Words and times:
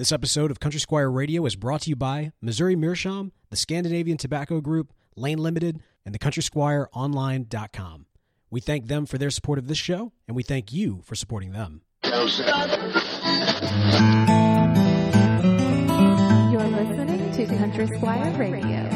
This 0.00 0.12
episode 0.12 0.50
of 0.50 0.60
Country 0.60 0.80
Squire 0.80 1.10
Radio 1.10 1.44
is 1.44 1.56
brought 1.56 1.82
to 1.82 1.90
you 1.90 1.94
by 1.94 2.32
Missouri 2.40 2.74
Meerschaum, 2.74 3.32
the 3.50 3.56
Scandinavian 3.56 4.16
Tobacco 4.16 4.62
Group, 4.62 4.94
Lane 5.14 5.36
Limited, 5.36 5.82
and 6.06 6.14
the 6.14 6.18
CountrySquireOnline.com. 6.18 8.06
We 8.48 8.62
thank 8.62 8.86
them 8.86 9.04
for 9.04 9.18
their 9.18 9.28
support 9.28 9.58
of 9.58 9.68
this 9.68 9.76
show, 9.76 10.14
and 10.26 10.34
we 10.34 10.42
thank 10.42 10.72
you 10.72 11.02
for 11.04 11.14
supporting 11.14 11.52
them. 11.52 11.82
You're 12.02 12.24
listening 16.62 17.30
to 17.32 17.46
Country 17.58 17.86
Squire 17.98 18.32
Radio. 18.38 18.88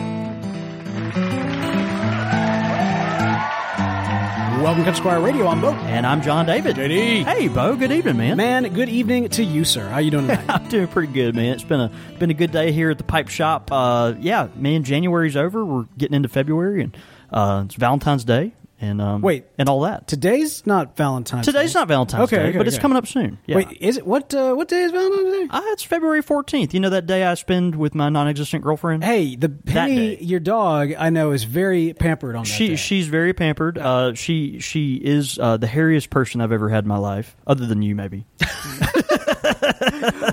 Welcome, 4.63 4.85
to 4.85 4.95
Squire 4.95 5.21
Radio. 5.21 5.47
I'm 5.47 5.61
Bo. 5.61 5.73
And 5.73 6.07
I'm 6.07 6.23
John 6.23 6.47
David. 6.47 6.77
JD. 6.77 7.25
Hey, 7.25 7.49
Bo. 7.49 7.77
Good 7.77 7.93
evening, 7.93 8.17
man. 8.17 8.37
Man, 8.39 8.73
good 8.73 8.89
evening 8.89 9.29
to 9.31 9.45
you, 9.45 9.63
sir. 9.65 9.87
How 9.89 9.99
you 9.99 10.11
doing 10.11 10.27
tonight? 10.27 10.45
I'm 10.49 10.67
doing 10.69 10.87
pretty 10.89 11.13
good, 11.13 11.35
man. 11.35 11.53
It's 11.53 11.65
been 11.65 11.81
a 11.81 11.91
been 12.19 12.31
a 12.31 12.35
good 12.35 12.51
day 12.51 12.73
here 12.73 12.91
at 12.91 12.97
the 12.97 13.05
pipe 13.05 13.29
shop. 13.29 13.71
Uh, 13.71 14.15
yeah, 14.19 14.49
man. 14.57 14.83
January's 14.83 15.37
over. 15.37 15.65
We're 15.67 15.85
getting 15.99 16.15
into 16.15 16.29
February, 16.31 16.83
and 16.83 16.97
uh, 17.31 17.65
it's 17.67 17.75
Valentine's 17.75 18.25
Day, 18.25 18.55
and 18.85 19.01
um, 19.03 19.21
Wait. 19.23 19.45
and 19.59 19.69
all 19.69 19.81
that. 19.81 20.07
Today's 20.07 20.67
not 20.67 20.97
Valentine's 20.97 21.47
Today's 21.47 21.73
Day. 21.73 21.79
not 21.81 21.89
Valentine's 21.89 22.25
Okay, 22.25 22.37
Day, 22.37 22.49
okay, 22.51 22.59
but 22.59 22.67
it's 22.67 22.77
okay. 22.77 22.83
coming 22.83 22.97
up 22.97 23.07
soon. 23.07 23.39
Yeah. 23.47 23.57
Wait, 23.57 23.69
is 23.81 23.97
it 23.97 24.07
what? 24.07 24.33
Uh, 24.35 24.55
what 24.55 24.69
day 24.69 24.83
is 24.83 24.93
Valentine's 24.93 25.33
Day? 25.33 25.47
Uh, 25.51 25.61
it's 25.67 25.83
February 25.83 26.23
14th. 26.23 26.73
You 26.75 26.81
know 26.81 26.91
that 26.91 27.07
day 27.07 27.25
I 27.25 27.35
spend 27.35 27.75
with 27.77 27.95
my 27.95 28.09
non-existent 28.09 28.63
girlfriend. 28.65 29.05
Hey, 29.05 29.37
the 29.37 29.49
Penny, 29.49 30.23
your 30.23 30.41
dog, 30.41 30.93
I 30.99 31.11
know 31.11 31.33
is 31.33 31.45
very 31.45 31.93
pampered 31.95 32.37
on 32.37 32.45
that 32.45 32.49
She 32.49 32.69
day. 32.69 32.77
she's 32.77 33.09
very 33.09 33.33
pampered. 33.33 33.79
Uh, 33.79 34.15
she 34.15 34.59
she 34.61 34.95
is 34.97 35.39
uh, 35.39 35.57
the 35.57 35.67
hairiest 35.67 36.11
person 36.11 36.41
I've 36.41 36.53
ever 36.53 36.69
had 36.69 36.85
in 36.85 36.89
my 36.89 36.99
life, 36.99 37.37
other 37.47 37.67
than 37.67 37.83
you, 37.83 37.95
maybe. 37.95 38.27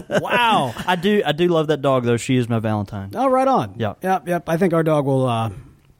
wow. 0.09 0.73
I 0.87 0.97
do 1.01 1.21
I 1.25 1.31
do 1.31 1.47
love 1.47 1.67
that 1.67 1.81
dog 1.81 2.03
though. 2.03 2.17
She 2.17 2.37
is 2.37 2.49
my 2.49 2.59
Valentine. 2.59 3.11
Oh, 3.15 3.27
right 3.27 3.47
on. 3.47 3.75
Yep. 3.77 4.03
Yep. 4.03 4.27
Yep. 4.27 4.49
I 4.49 4.57
think 4.57 4.73
our 4.73 4.83
dog 4.83 5.05
will. 5.05 5.25
Uh, 5.27 5.51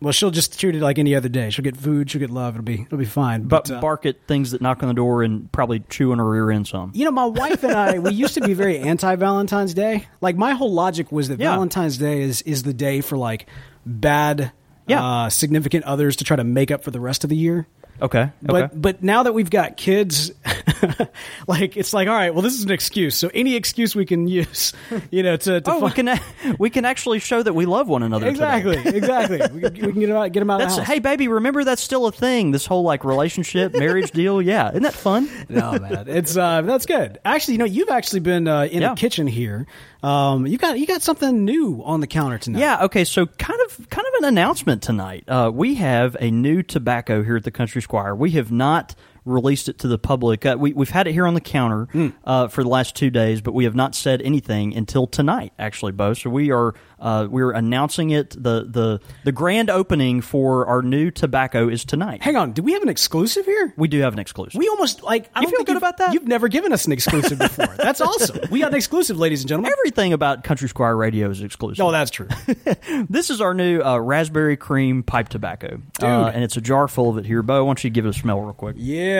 well, 0.01 0.11
she'll 0.11 0.31
just 0.31 0.59
treat 0.59 0.75
it 0.75 0.81
like 0.81 0.97
any 0.97 1.13
other 1.15 1.29
day. 1.29 1.49
She'll 1.51 1.63
get 1.63 1.77
food. 1.77 2.09
She'll 2.09 2.19
get 2.19 2.31
love. 2.31 2.55
It'll 2.55 2.63
be. 2.65 2.81
It'll 2.81 2.97
be 2.97 3.05
fine. 3.05 3.43
But 3.43 3.69
uh, 3.69 3.79
bark 3.79 4.05
at 4.05 4.15
things 4.27 4.51
that 4.51 4.61
knock 4.61 4.81
on 4.81 4.87
the 4.87 4.95
door 4.95 5.21
and 5.23 5.51
probably 5.51 5.81
chew 5.89 6.11
on 6.11 6.17
her 6.17 6.27
rear 6.27 6.49
end 6.51 6.67
some. 6.67 6.91
You 6.95 7.05
know, 7.05 7.11
my 7.11 7.25
wife 7.27 7.63
and 7.63 7.73
I, 7.73 7.99
we 7.99 8.11
used 8.11 8.33
to 8.33 8.41
be 8.41 8.53
very 8.53 8.79
anti 8.79 9.15
Valentine's 9.15 9.73
Day. 9.73 10.07
Like, 10.19 10.35
my 10.35 10.53
whole 10.53 10.73
logic 10.73 11.11
was 11.11 11.27
that 11.27 11.39
Yeah. 11.39 11.51
Valentine's 11.51 11.97
Day 11.97 12.21
is, 12.21 12.41
is 12.41 12.63
the 12.63 12.73
day 12.73 13.01
for, 13.01 13.15
like, 13.17 13.47
bad 13.85 14.51
Yeah. 14.87 15.03
uh, 15.05 15.29
significant 15.29 15.85
others 15.85 16.15
to 16.17 16.23
try 16.23 16.35
to 16.35 16.43
make 16.43 16.71
up 16.71 16.83
for 16.83 16.91
the 16.91 16.99
rest 16.99 17.23
of 17.23 17.29
the 17.29 17.37
year. 17.37 17.67
Okay. 18.01 18.21
Okay. 18.21 18.31
But 18.41 18.81
but 18.81 19.03
now 19.03 19.21
that 19.23 19.33
we've 19.33 19.49
got 19.51 19.77
kids, 19.77 20.31
like 21.47 21.77
it's 21.77 21.93
like 21.93 22.07
all 22.07 22.13
right, 22.13 22.33
well 22.33 22.41
this 22.41 22.53
is 22.53 22.63
an 22.63 22.71
excuse. 22.71 23.15
So 23.15 23.29
any 23.33 23.55
excuse 23.55 23.95
we 23.95 24.05
can 24.05 24.27
use, 24.27 24.73
you 25.11 25.23
know, 25.23 25.37
to, 25.37 25.61
to 25.61 25.71
oh, 25.71 25.79
we 25.85 25.91
can 25.91 26.19
we 26.59 26.69
can 26.69 26.85
actually 26.85 27.19
show 27.19 27.41
that 27.41 27.53
we 27.53 27.65
love 27.65 27.87
one 27.87 28.03
another. 28.03 28.27
exactly 28.27 28.77
exactly. 28.77 29.39
We 29.53 29.61
can, 29.61 29.73
we 29.73 29.91
can 29.91 29.99
get 29.99 30.07
them 30.07 30.17
out, 30.17 30.31
get 30.31 30.41
'em 30.41 30.49
out 30.49 30.59
That's 30.59 30.73
of 30.73 30.77
the 30.77 30.83
house. 30.85 30.93
hey 30.93 30.99
baby, 30.99 31.27
remember 31.27 31.63
that's 31.63 31.81
still 31.81 32.05
a 32.07 32.11
thing. 32.11 32.51
This 32.51 32.65
whole 32.65 32.83
like 32.83 33.03
relationship, 33.03 33.73
marriage 33.73 34.11
deal. 34.21 34.41
Yeah, 34.41 34.69
isn't 34.69 34.83
that 34.83 34.93
fun? 34.93 35.29
no 35.49 35.73
man, 35.79 36.05
it's 36.07 36.35
uh, 36.37 36.61
that's 36.61 36.85
good. 36.85 37.19
Actually, 37.25 37.55
you 37.55 37.57
know, 37.59 37.65
you've 37.65 37.89
actually 37.89 38.19
been 38.21 38.47
uh, 38.47 38.63
in 38.63 38.81
Yeah. 38.81 38.89
the 38.89 38.95
kitchen 38.95 39.27
here. 39.27 39.67
Um, 40.03 40.47
you 40.47 40.57
got 40.57 40.79
you 40.79 40.87
got 40.87 41.01
something 41.01 41.45
new 41.45 41.81
on 41.85 41.99
the 41.99 42.07
counter 42.07 42.37
tonight. 42.39 42.59
Yeah. 42.59 42.85
Okay. 42.85 43.03
So 43.03 43.25
kind 43.27 43.59
of 43.65 43.89
kind 43.89 44.07
of 44.07 44.23
an 44.23 44.25
announcement 44.29 44.81
tonight. 44.81 45.23
Uh, 45.27 45.51
we 45.53 45.75
have 45.75 46.17
a 46.19 46.31
new 46.31 46.63
tobacco 46.63 47.23
here 47.23 47.35
at 47.37 47.43
the 47.43 47.51
Country 47.51 47.81
Squire. 47.81 48.15
We 48.15 48.31
have 48.31 48.51
not 48.51 48.95
released 49.25 49.69
it 49.69 49.77
to 49.79 49.87
the 49.87 49.97
public. 49.99 50.45
Uh, 50.45 50.55
we, 50.59 50.73
we've 50.73 50.89
had 50.89 51.07
it 51.07 51.13
here 51.13 51.27
on 51.27 51.33
the 51.33 51.41
counter 51.41 51.87
Hmm. 51.91 52.07
uh, 52.23 52.47
for 52.47 52.63
the 52.63 52.69
last 52.69 52.95
two 52.95 53.09
days, 53.09 53.41
but 53.41 53.53
we 53.53 53.65
have 53.65 53.75
not 53.75 53.93
said 53.95 54.21
anything 54.21 54.75
until 54.75 55.05
tonight. 55.07 55.53
Actually, 55.59 55.91
Bo. 55.91 56.13
So 56.13 56.29
we 56.29 56.51
are 56.51 56.73
uh, 56.99 57.27
we're 57.29 57.51
announcing 57.51 58.11
it. 58.11 58.31
the 58.31 58.65
the 58.69 58.99
The 59.23 59.31
grand 59.31 59.69
opening 59.69 60.21
for 60.21 60.65
our 60.67 60.81
new 60.81 61.09
tobacco 61.11 61.67
is 61.67 61.83
tonight. 61.85 62.21
Hang 62.21 62.35
on, 62.35 62.51
do 62.51 62.61
we 62.63 62.73
have 62.73 62.81
an 62.83 62.89
exclusive 62.89 63.45
here? 63.45 63.73
We 63.77 63.87
do 63.87 63.99
have 64.01 64.13
an 64.13 64.19
exclusive. 64.19 64.57
We 64.59 64.67
almost 64.67 65.01
like. 65.03 65.29
I 65.35 65.41
You 65.41 65.49
feel 65.49 65.63
good 65.63 65.77
about 65.77 65.97
that? 65.97 66.13
You've 66.13 66.27
never 66.27 66.47
given 66.47 66.73
us 66.73 66.85
an 66.85 66.91
exclusive 66.91 67.37
before. 67.39 67.73
That's 67.77 68.01
awesome. 68.01 68.39
We 68.51 68.59
got 68.59 68.69
an 68.71 68.77
exclusive, 68.77 69.17
ladies 69.19 69.41
and 69.41 69.49
gentlemen. 69.49 69.71
Everything 69.79 70.13
about 70.13 70.43
Country 70.43 70.67
Squire 70.69 70.95
Radio 70.95 71.29
is 71.29 71.41
exclusive. 71.41 71.83
Oh, 71.85 71.91
that's 71.91 72.11
true. 72.11 72.27
This 73.09 73.29
is 73.29 73.41
our 73.41 73.53
new 73.53 73.81
uh, 73.81 73.97
raspberry 73.99 74.57
cream 74.57 75.03
pipe 75.03 75.29
tobacco, 75.29 75.81
uh, 76.01 76.31
and 76.33 76.43
it's 76.43 76.57
a 76.57 76.61
jar 76.61 76.87
full 76.87 77.09
of 77.09 77.17
it 77.17 77.25
here. 77.25 77.41
Bo, 77.41 77.63
why 77.63 77.69
don't 77.69 77.83
you 77.83 77.89
give 77.89 78.05
it 78.05 78.09
a 78.09 78.13
smell 78.13 78.39
real 78.41 78.53
quick? 78.53 78.75
yeah. 78.79 79.10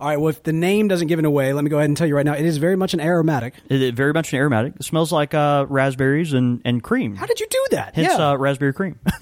All 0.00 0.08
right. 0.08 0.18
Well, 0.18 0.30
if 0.30 0.42
the 0.42 0.52
name 0.54 0.88
doesn't 0.88 1.08
give 1.08 1.18
it 1.18 1.26
away, 1.26 1.52
let 1.52 1.62
me 1.62 1.68
go 1.68 1.76
ahead 1.76 1.90
and 1.90 1.96
tell 1.96 2.06
you 2.06 2.16
right 2.16 2.24
now. 2.24 2.32
It 2.32 2.46
is 2.46 2.56
very 2.56 2.74
much 2.74 2.94
an 2.94 3.00
aromatic. 3.00 3.52
It, 3.68 3.94
very 3.94 4.14
much 4.14 4.32
an 4.32 4.38
aromatic. 4.38 4.76
It 4.76 4.84
smells 4.84 5.12
like 5.12 5.34
uh, 5.34 5.66
raspberries 5.68 6.32
and, 6.32 6.62
and 6.64 6.82
cream. 6.82 7.16
How 7.16 7.26
did 7.26 7.38
you 7.38 7.46
do 7.50 7.66
that? 7.72 7.94
Hence, 7.94 8.14
yeah. 8.16 8.30
uh, 8.30 8.36
raspberry 8.36 8.72
cream. 8.72 8.98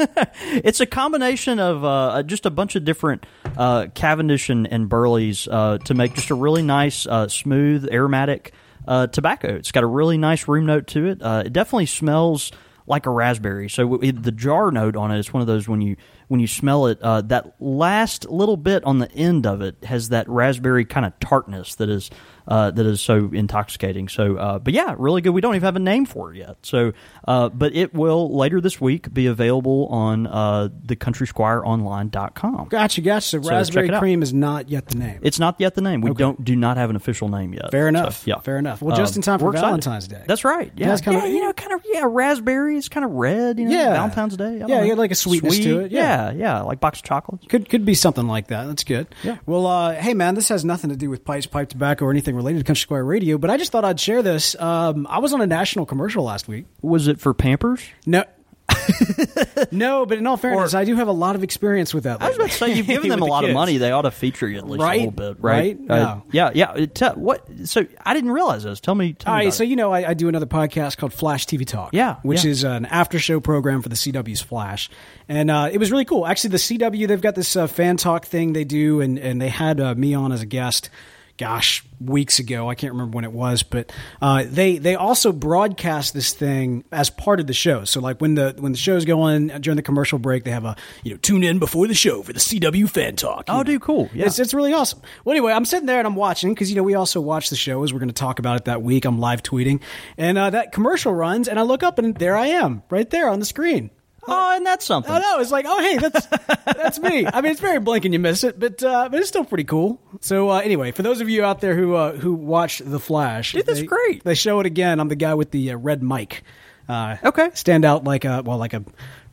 it's 0.53 0.79
a 0.79 0.87
combination 0.87 1.59
of 1.59 1.85
uh, 1.85 2.23
just 2.23 2.47
a 2.47 2.51
bunch 2.51 2.77
of 2.77 2.85
different 2.85 3.27
uh, 3.57 3.89
Cavendish 3.95 4.51
and, 4.51 4.73
and 4.73 4.89
Burleys 4.89 5.49
uh, 5.49 5.79
to 5.79 5.95
make 5.95 6.15
just 6.15 6.31
a 6.31 6.37
really 6.37 6.63
nice, 6.63 7.07
uh, 7.07 7.27
smooth, 7.27 7.89
aromatic 7.91 8.53
uh, 8.87 9.09
tobacco. 9.09 9.57
It's 9.57 9.73
got 9.73 9.83
a 9.83 9.89
really 9.89 10.17
nice 10.17 10.47
room 10.47 10.67
note 10.67 10.87
to 10.89 11.07
it. 11.07 11.21
Uh, 11.21 11.43
it 11.47 11.53
definitely 11.53 11.87
smells 11.87 12.53
like 12.89 13.07
a 13.07 13.11
raspberry. 13.11 13.69
So 13.69 13.97
it, 13.97 14.23
the 14.23 14.33
jar 14.33 14.71
note 14.71 14.97
on 14.97 15.11
it 15.11 15.19
is 15.19 15.33
one 15.33 15.41
of 15.41 15.47
those 15.47 15.69
when 15.69 15.81
you 15.81 15.97
when 16.29 16.41
you 16.41 16.47
smell 16.47 16.87
it, 16.87 17.01
uh, 17.01 17.23
that 17.23 17.55
last 17.59 18.29
little 18.29 18.57
bit 18.57 18.85
on 18.85 18.99
the 18.99 19.11
end 19.13 19.47
of 19.47 19.63
it 19.63 19.83
has 19.85 20.11
that 20.11 20.29
raspberry 20.29 20.85
kind 20.85 21.07
of 21.07 21.19
tartness 21.21 21.75
that 21.77 21.89
is 21.89 22.11
uh, 22.49 22.71
that 22.73 22.87
is 22.87 23.01
so 23.01 23.31
intoxicating. 23.33 24.09
So, 24.09 24.37
uh, 24.37 24.59
but 24.59 24.73
yeah, 24.75 24.95
really 24.99 25.21
good. 25.21 25.31
We 25.31 25.41
don't 25.41 25.55
even 25.55 25.65
have 25.67 25.77
a 25.77 25.81
name 25.81 26.07
for 26.07 26.33
it 26.33 26.39
yet. 26.39 26.57
So, 26.63 26.93
uh, 27.27 27.51
but 27.51 27.75
it 27.77 27.95
will 27.95 28.35
later 28.37 28.61
this 28.61 28.81
week 28.81 29.13
be 29.13 29.27
available 29.27 29.87
on 29.89 30.27
uh, 30.27 30.69
the 30.85 30.97
CountrySquireOnline.com. 30.97 32.69
Gotcha, 32.69 33.01
gotcha. 33.01 33.21
So, 33.27 33.41
check 33.41 33.51
raspberry 33.51 33.89
cream 33.99 34.23
is 34.23 34.33
not 34.33 34.69
yet 34.69 34.87
the 34.87 34.97
name. 34.99 35.21
It's 35.23 35.39
not 35.39 35.57
yet 35.59 35.75
the 35.75 35.81
name. 35.83 36.01
We 36.01 36.13
don't 36.15 36.43
do 36.45 36.57
not 36.57 36.77
have 36.77 36.91
an 36.91 36.97
official 36.97 37.29
name 37.29 37.53
yet. 37.53 37.71
Fair 37.71 37.85
So, 37.85 37.89
enough. 37.89 38.27
yeah, 38.27 38.39
Fair 38.41 38.59
enough. 38.59 38.81
Well, 38.83 38.97
just 38.97 39.17
in 39.17 39.23
time 39.23 39.39
for 39.39 39.47
we're 39.47 39.51
excited. 39.53 39.67
Valentine's 39.69 40.09
Day. 40.09 40.23
That's 40.27 40.45
right. 40.45 40.73
Yeah, 40.77 40.89
that's 40.89 41.01
kinda- 41.03 41.21
yeah, 41.21 41.27
you 41.27 41.41
know, 41.43 41.53
kind 41.53 41.73
of 41.73 41.83
yeah, 41.93 42.05
raspberries, 42.09 42.89
kind 42.89 43.05
of 43.05 43.13
red. 43.13 43.59
You 43.59 43.67
know, 43.67 43.73
Yeah. 43.73 43.93
Valentine's 43.93 44.37
Day. 44.37 44.63
Yeah, 44.67 44.83
you 44.85 44.95
like 44.95 45.11
a 45.11 45.15
sweetness 45.15 45.57
Sweet. 45.57 45.65
to 45.65 45.81
it, 45.81 45.93
yeah. 45.93 46.31
yeah, 46.31 46.33
yeah, 46.33 46.61
like 46.63 46.81
box 46.81 47.01
of 47.01 47.05
chocolates. 47.05 47.47
Could 47.49 47.69
could 47.69 47.85
be 47.85 47.95
something 47.95 48.27
like 48.27 48.49
that. 48.49 48.67
That's 48.67 48.85
good. 48.85 49.07
Yeah. 49.23 49.37
Well, 49.47 49.67
uh, 49.67 49.93
hey 49.95 50.15
man, 50.15 50.35
this 50.35 50.49
has 50.49 50.65
nothing 50.65 50.91
to 50.91 50.97
do 50.97 51.11
with 51.11 51.25
pipes, 51.25 51.47
pipe 51.47 51.69
tobacco, 51.69 52.05
or 52.07 52.11
anything 52.11 52.37
related 52.39 52.61
to 52.61 52.65
Country 52.65 52.81
Squire 52.81 53.05
Radio. 53.05 53.37
But 53.39 53.51
I 53.51 53.57
just 53.59 53.71
thought 53.73 53.85
I'd 53.85 54.01
share 54.01 54.23
this. 54.23 54.57
Um, 54.59 55.07
I 55.09 55.19
was 55.19 55.33
on 55.35 55.41
a 55.43 55.47
national 55.47 55.85
commercial 55.87 56.25
last 56.25 56.49
week. 56.49 56.65
Was 56.81 57.07
it 57.09 57.21
for 57.21 57.35
Pampers? 57.35 57.83
No. 58.07 58.25
no, 59.71 60.07
but 60.07 60.19
in 60.19 60.27
all 60.27 60.37
fairness, 60.37 60.75
I 60.75 60.85
do 60.85 60.97
have 60.97 61.09
a 61.09 61.13
lot 61.13 61.37
of 61.37 61.43
experience 61.43 61.93
with 61.93 62.05
that. 62.05 62.23
I 62.23 62.29
was 62.29 62.37
about 62.37 62.51
to 62.51 62.55
say 62.55 62.75
you've 62.75 62.87
given 62.87 63.09
them 63.11 63.21
a 63.21 63.23
With 63.25 63.29
the 63.29 63.31
lot 63.31 63.45
of 63.45 63.53
money. 63.53 63.77
They 63.77 63.91
ought 63.93 64.03
to 64.03 64.11
feature 64.11 64.49
you 64.49 64.59
at 64.59 64.69
least 64.69 64.83
Right? 64.83 64.97
a 65.01 65.11
little 65.11 65.35
bit, 65.35 65.43
right? 65.43 65.79
Right? 65.79 65.91
Uh, 65.91 65.97
No. 66.17 66.23
Yeah, 66.33 66.51
yeah. 66.55 66.75
It- 66.75 66.95
Tell, 66.95 67.15
what? 67.15 67.47
So 67.65 67.87
I 68.05 68.15
didn't 68.15 68.31
realize 68.31 68.65
this. 68.65 68.81
Tell 68.81 68.95
me. 68.95 69.13
Tell 69.15 69.33
All 69.33 69.39
me 69.39 69.47
right, 69.47 69.55
so 69.55 69.65
it. 69.65 69.69
you 69.69 69.77
know 69.77 69.93
I, 69.93 70.11
I 70.11 70.15
do 70.15 70.29
another 70.29 70.47
podcast 70.47 70.97
called 70.97 71.13
Flash 71.13 71.47
TV 71.47 71.67
Talk. 71.67 71.91
Yeah, 71.93 72.17
which 72.23 72.45
yeah. 72.45 72.51
is 72.51 72.65
an 72.65 72.87
after 72.87 73.19
show 73.19 73.41
program 73.41 73.83
for 73.83 73.89
the 73.89 73.97
CW's 73.97 74.41
Flash, 74.43 74.91
and 75.29 75.51
uh, 75.51 75.69
it 75.73 75.79
was 75.79 75.91
really 75.91 76.05
cool. 76.05 76.27
Actually, 76.27 76.51
the 76.51 76.57
CW 76.59 77.09
they've 77.09 77.21
got 77.21 77.35
this 77.35 77.57
uh, 77.57 77.67
fan 77.67 77.97
talk 77.97 78.27
thing 78.27 78.53
they 78.53 78.65
do, 78.65 79.01
and 79.01 79.19
and 79.19 79.41
they 79.41 79.49
had 79.49 79.81
uh, 79.81 79.95
me 79.95 80.15
on 80.15 80.33
as 80.33 80.43
a 80.43 80.47
guest. 80.47 80.91
Gosh, 81.37 81.85
weeks 82.01 82.39
ago, 82.39 82.69
I 82.69 82.75
can't 82.75 82.93
remember 82.93 83.17
when 83.17 83.25
it 83.25 83.33
was, 83.33 83.63
but 83.63 83.93
uh, 84.23 84.45
they 84.47 84.79
they 84.79 84.95
also 84.95 85.33
broadcast 85.33 86.15
this 86.15 86.33
thing 86.33 86.85
as 86.93 87.11
part 87.11 87.41
of 87.41 87.47
the 87.47 87.55
show. 87.55 87.85
So 87.85 88.01
like 88.01 88.21
when 88.21 88.35
the 88.35 88.55
when 88.59 88.73
the 88.73 88.79
show's 88.79 89.05
going 89.05 89.49
during 89.49 89.77
the 89.77 89.83
commercial 89.83 90.19
break, 90.19 90.45
they 90.45 90.51
have 90.51 90.65
a 90.65 90.77
you 91.03 91.13
know 91.13 91.19
tune 91.19 91.45
in 91.45 91.59
before 91.59 91.87
the 91.87 91.95
show 91.95 92.23
for 92.23 92.33
the 92.33 92.41
CW 92.41 92.89
fan 92.89 93.17
talk. 93.17 93.45
Oh, 93.49 93.59
know. 93.59 93.65
dude, 93.65 93.83
cool. 93.83 94.09
Yeah. 94.15 94.27
It's, 94.27 94.39
it's 94.39 94.55
really 94.55 94.73
awesome. 94.73 95.01
Well, 95.25 95.33
anyway, 95.33 95.53
I'm 95.53 95.65
sitting 95.65 95.87
there 95.87 95.99
and 95.99 96.07
I'm 96.07 96.17
watching 96.17 96.55
because, 96.55 96.71
you 96.71 96.77
know, 96.77 96.83
we 96.83 96.95
also 96.95 97.21
watch 97.21 97.51
the 97.51 97.57
show 97.57 97.83
as 97.83 97.93
we're 97.93 97.99
going 97.99 98.09
to 98.09 98.15
talk 98.15 98.39
about 98.39 98.57
it 98.57 98.65
that 98.67 98.83
week. 98.83 99.05
I'm 99.05 99.19
live 99.19 99.43
tweeting. 99.43 99.81
And 100.17 100.39
uh, 100.39 100.51
that 100.51 100.73
commercial 100.73 101.15
runs, 101.15 101.49
and 101.49 101.59
I 101.59 101.63
look 101.63 101.83
up 101.83 101.99
and 101.99 102.15
there 102.17 102.37
I 102.37 102.49
am, 102.49 102.83
right 102.91 103.09
there 103.09 103.29
on 103.29 103.41
the 103.41 103.47
screen. 103.47 103.91
Oh, 104.29 104.53
and 104.57 104.65
that's 104.67 104.85
something. 104.85 105.11
I 105.13 105.19
know. 105.19 105.41
It's 105.41 105.51
like, 105.51 105.65
oh, 105.69 105.81
hey, 105.81 105.99
that's 105.99 106.27
that's 106.65 106.99
me. 106.99 107.27
I 107.27 107.41
mean, 107.41 107.53
it's 107.53 107.61
very 107.61 107.81
blink 107.81 108.05
and 108.05 108.13
you 108.15 108.21
miss 108.21 108.45
it, 108.45 108.59
but 108.59 108.83
uh, 108.83 109.09
but 109.09 109.19
it's 109.21 109.29
still 109.29 109.45
pretty 109.45 109.65
cool. 109.65 110.01
So 110.21 110.51
uh, 110.51 110.59
anyway, 110.61 110.93
for 110.93 111.03
those 111.03 111.21
of 111.21 111.29
you 111.29 111.45
out 111.45 111.61
there 111.61 111.75
who 111.75 111.95
uh, 111.95 112.13
who 112.13 112.33
watched 112.35 112.89
The 112.89 113.01
Flash, 113.01 113.53
Dude, 113.53 113.67
that's 113.67 113.81
they- 113.81 113.87
great. 113.87 114.25
They 114.25 114.35
show 114.35 114.61
it 114.61 114.67
again. 114.67 115.01
I'm 115.01 115.09
the 115.09 115.17
guy 115.17 115.35
with 115.35 115.51
the 115.51 115.73
uh, 115.73 115.77
red 115.77 116.03
mic. 116.03 116.43
Uh, 116.89 117.17
Okay. 117.23 117.51
stand 117.55 117.85
out 117.85 118.05
like 118.05 118.25
a 118.25 118.43
well, 118.43 118.57
like 118.59 118.73
a 118.73 118.83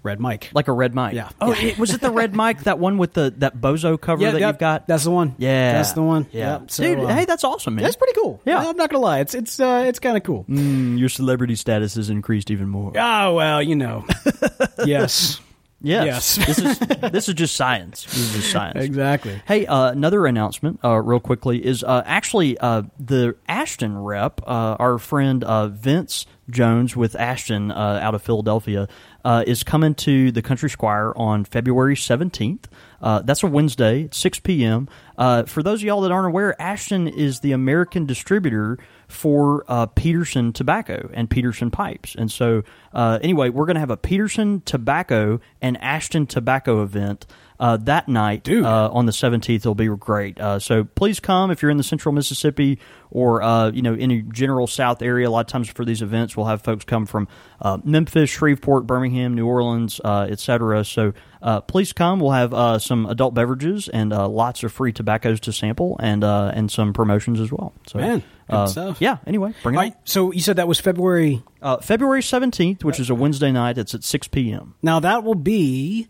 red 0.05 0.19
Mike. 0.19 0.51
Like 0.53 0.67
a 0.69 0.71
red 0.71 0.95
mic. 0.95 1.13
Yeah. 1.13 1.29
Oh, 1.41 1.51
it- 1.51 1.77
was 1.77 1.93
it 1.93 1.99
the 2.01 2.11
red 2.11 2.35
mic? 2.37 2.59
That 2.59 2.79
one 2.79 2.97
with 2.97 3.13
the 3.13 3.33
that 3.39 3.57
bozo 3.57 3.99
cover 3.99 4.23
that 4.23 4.39
yep, 4.39 4.49
you've 4.53 4.59
got. 4.59 4.87
That's 4.87 5.03
the 5.03 5.11
one. 5.11 5.35
yeah, 5.37 5.73
that's 5.73 5.91
the 5.93 6.03
one. 6.03 6.27
Yeah, 6.31 6.59
Yep. 6.59 6.71
So, 6.71 6.83
dude. 6.83 6.99
uh, 6.99 7.07
hey, 7.07 7.25
that's 7.25 7.43
awesome, 7.43 7.75
man. 7.75 7.83
That's 7.83 7.95
pretty 7.97 8.13
cool. 8.13 8.41
Yeah. 8.45 8.59
I'm 8.59 8.77
not 8.77 8.89
gonna 8.89 9.03
lie. 9.03 9.19
It's 9.19 9.33
it's 9.35 9.59
uh, 9.59 9.83
it's 9.87 9.99
kind 9.99 10.15
of 10.15 10.23
cool. 10.23 10.45
Mm, 10.47 10.97
your 10.97 11.09
celebrity 11.09 11.55
status 11.55 11.95
has 11.95 12.09
increased 12.09 12.49
even 12.51 12.69
more. 12.69 12.93
Oh 12.95 13.33
well, 13.35 13.61
you 13.61 13.75
know. 13.75 14.05
yes. 14.85 15.41
Yes, 15.81 16.37
Yes. 16.37 16.47
this 16.47 16.57
is 16.59 16.79
this 17.11 17.29
is 17.29 17.35
just 17.35 17.55
science. 17.55 18.05
This 18.05 18.17
is 18.17 18.33
just 18.33 18.51
science. 18.51 18.83
Exactly. 18.83 19.39
Hey, 19.47 19.67
uh, 19.67 19.91
another 19.91 20.25
announcement, 20.25 20.79
uh, 20.83 20.99
real 20.99 21.19
quickly, 21.19 21.63
is 21.63 21.83
uh, 21.83 22.01
actually 22.07 22.57
uh, 22.57 22.83
the 22.99 23.35
Ashton 23.47 23.95
rep, 23.95 24.41
uh, 24.47 24.77
our 24.79 24.97
friend 24.97 25.43
uh, 25.43 25.67
Vince 25.67 26.25
Jones 26.49 26.95
with 26.95 27.15
Ashton 27.15 27.71
uh, 27.71 27.99
out 28.01 28.15
of 28.15 28.23
Philadelphia, 28.23 28.87
uh, 29.25 29.43
is 29.47 29.63
coming 29.63 29.95
to 29.95 30.31
the 30.31 30.41
Country 30.43 30.69
Squire 30.69 31.11
on 31.15 31.43
February 31.45 31.95
17th. 31.95 32.65
Uh, 33.01 33.21
that's 33.23 33.41
a 33.41 33.47
Wednesday 33.47 34.05
at 34.05 34.13
6 34.13 34.39
p.m. 34.41 34.87
Uh, 35.17 35.43
for 35.43 35.63
those 35.63 35.81
of 35.81 35.83
y'all 35.83 36.01
that 36.01 36.11
aren't 36.11 36.27
aware, 36.27 36.59
Ashton 36.61 37.07
is 37.07 37.39
the 37.39 37.51
American 37.51 38.05
distributor 38.05 38.77
for 39.07 39.65
uh, 39.67 39.87
Peterson 39.87 40.53
Tobacco 40.53 41.09
and 41.13 41.27
Peterson 41.27 41.71
Pipes. 41.71 42.15
And 42.15 42.31
so, 42.31 42.63
uh, 42.93 43.17
anyway, 43.23 43.49
we're 43.49 43.65
going 43.65 43.75
to 43.75 43.79
have 43.79 43.89
a 43.89 43.97
Peterson 43.97 44.61
Tobacco 44.63 45.39
and 45.59 45.75
Ashton 45.81 46.27
Tobacco 46.27 46.83
event 46.83 47.25
uh, 47.59 47.77
that 47.77 48.07
night. 48.07 48.47
Uh, 48.49 48.89
on 48.91 49.05
the 49.05 49.11
17th. 49.11 49.55
It'll 49.55 49.75
be 49.75 49.87
great. 49.87 50.39
Uh, 50.39 50.59
so 50.59 50.83
please 50.83 51.19
come 51.19 51.51
if 51.51 51.61
you're 51.61 51.71
in 51.71 51.77
the 51.77 51.83
central 51.83 52.13
Mississippi 52.13 52.79
or 53.11 53.41
uh, 53.41 53.71
you 53.71 53.81
know 53.81 53.93
any 53.93 54.21
general 54.21 54.67
South 54.67 55.01
area. 55.01 55.27
A 55.27 55.31
lot 55.31 55.41
of 55.41 55.47
times 55.47 55.69
for 55.69 55.85
these 55.85 56.01
events, 56.01 56.35
we'll 56.35 56.47
have 56.47 56.61
folks 56.61 56.85
come 56.85 57.05
from 57.05 57.27
uh, 57.61 57.77
Memphis, 57.83 58.29
Shreveport, 58.29 58.85
Birmingham, 58.85 59.33
New 59.33 59.47
Orleans, 59.47 60.01
uh, 60.03 60.27
etc. 60.29 60.83
So 60.83 61.13
uh, 61.41 61.61
please 61.61 61.93
come. 61.93 62.19
We'll 62.19 62.31
have 62.31 62.53
uh, 62.53 62.79
some 62.79 63.05
adult 63.05 63.33
beverages 63.33 63.87
and 63.87 64.11
uh, 64.11 64.27
lots 64.27 64.63
of 64.63 64.73
free 64.73 64.91
tobaccos 64.91 65.39
to 65.41 65.53
sample 65.53 65.97
and 65.99 66.23
uh, 66.23 66.51
and 66.53 66.71
some 66.71 66.91
promotions 66.91 67.39
as 67.39 67.51
well. 67.51 67.73
So 67.87 67.99
Man, 67.99 68.23
good 68.49 68.69
stuff. 68.69 68.97
Yeah. 68.99 69.17
Anyway, 69.25 69.53
bring 69.63 69.75
it. 69.75 69.77
Right, 69.77 69.95
so 70.05 70.31
you 70.31 70.41
said 70.41 70.57
that 70.57 70.67
was 70.67 70.79
February. 70.79 71.43
Uh, 71.61 71.77
February 71.77 72.21
17th, 72.21 72.83
which 72.83 72.99
is 72.99 73.09
a 73.09 73.15
Wednesday 73.15 73.51
night. 73.51 73.77
It's 73.77 73.95
at 73.95 74.03
6 74.03 74.27
p.m. 74.27 74.75
Now 74.81 74.99
that 74.99 75.23
will 75.23 75.35
be, 75.35 76.07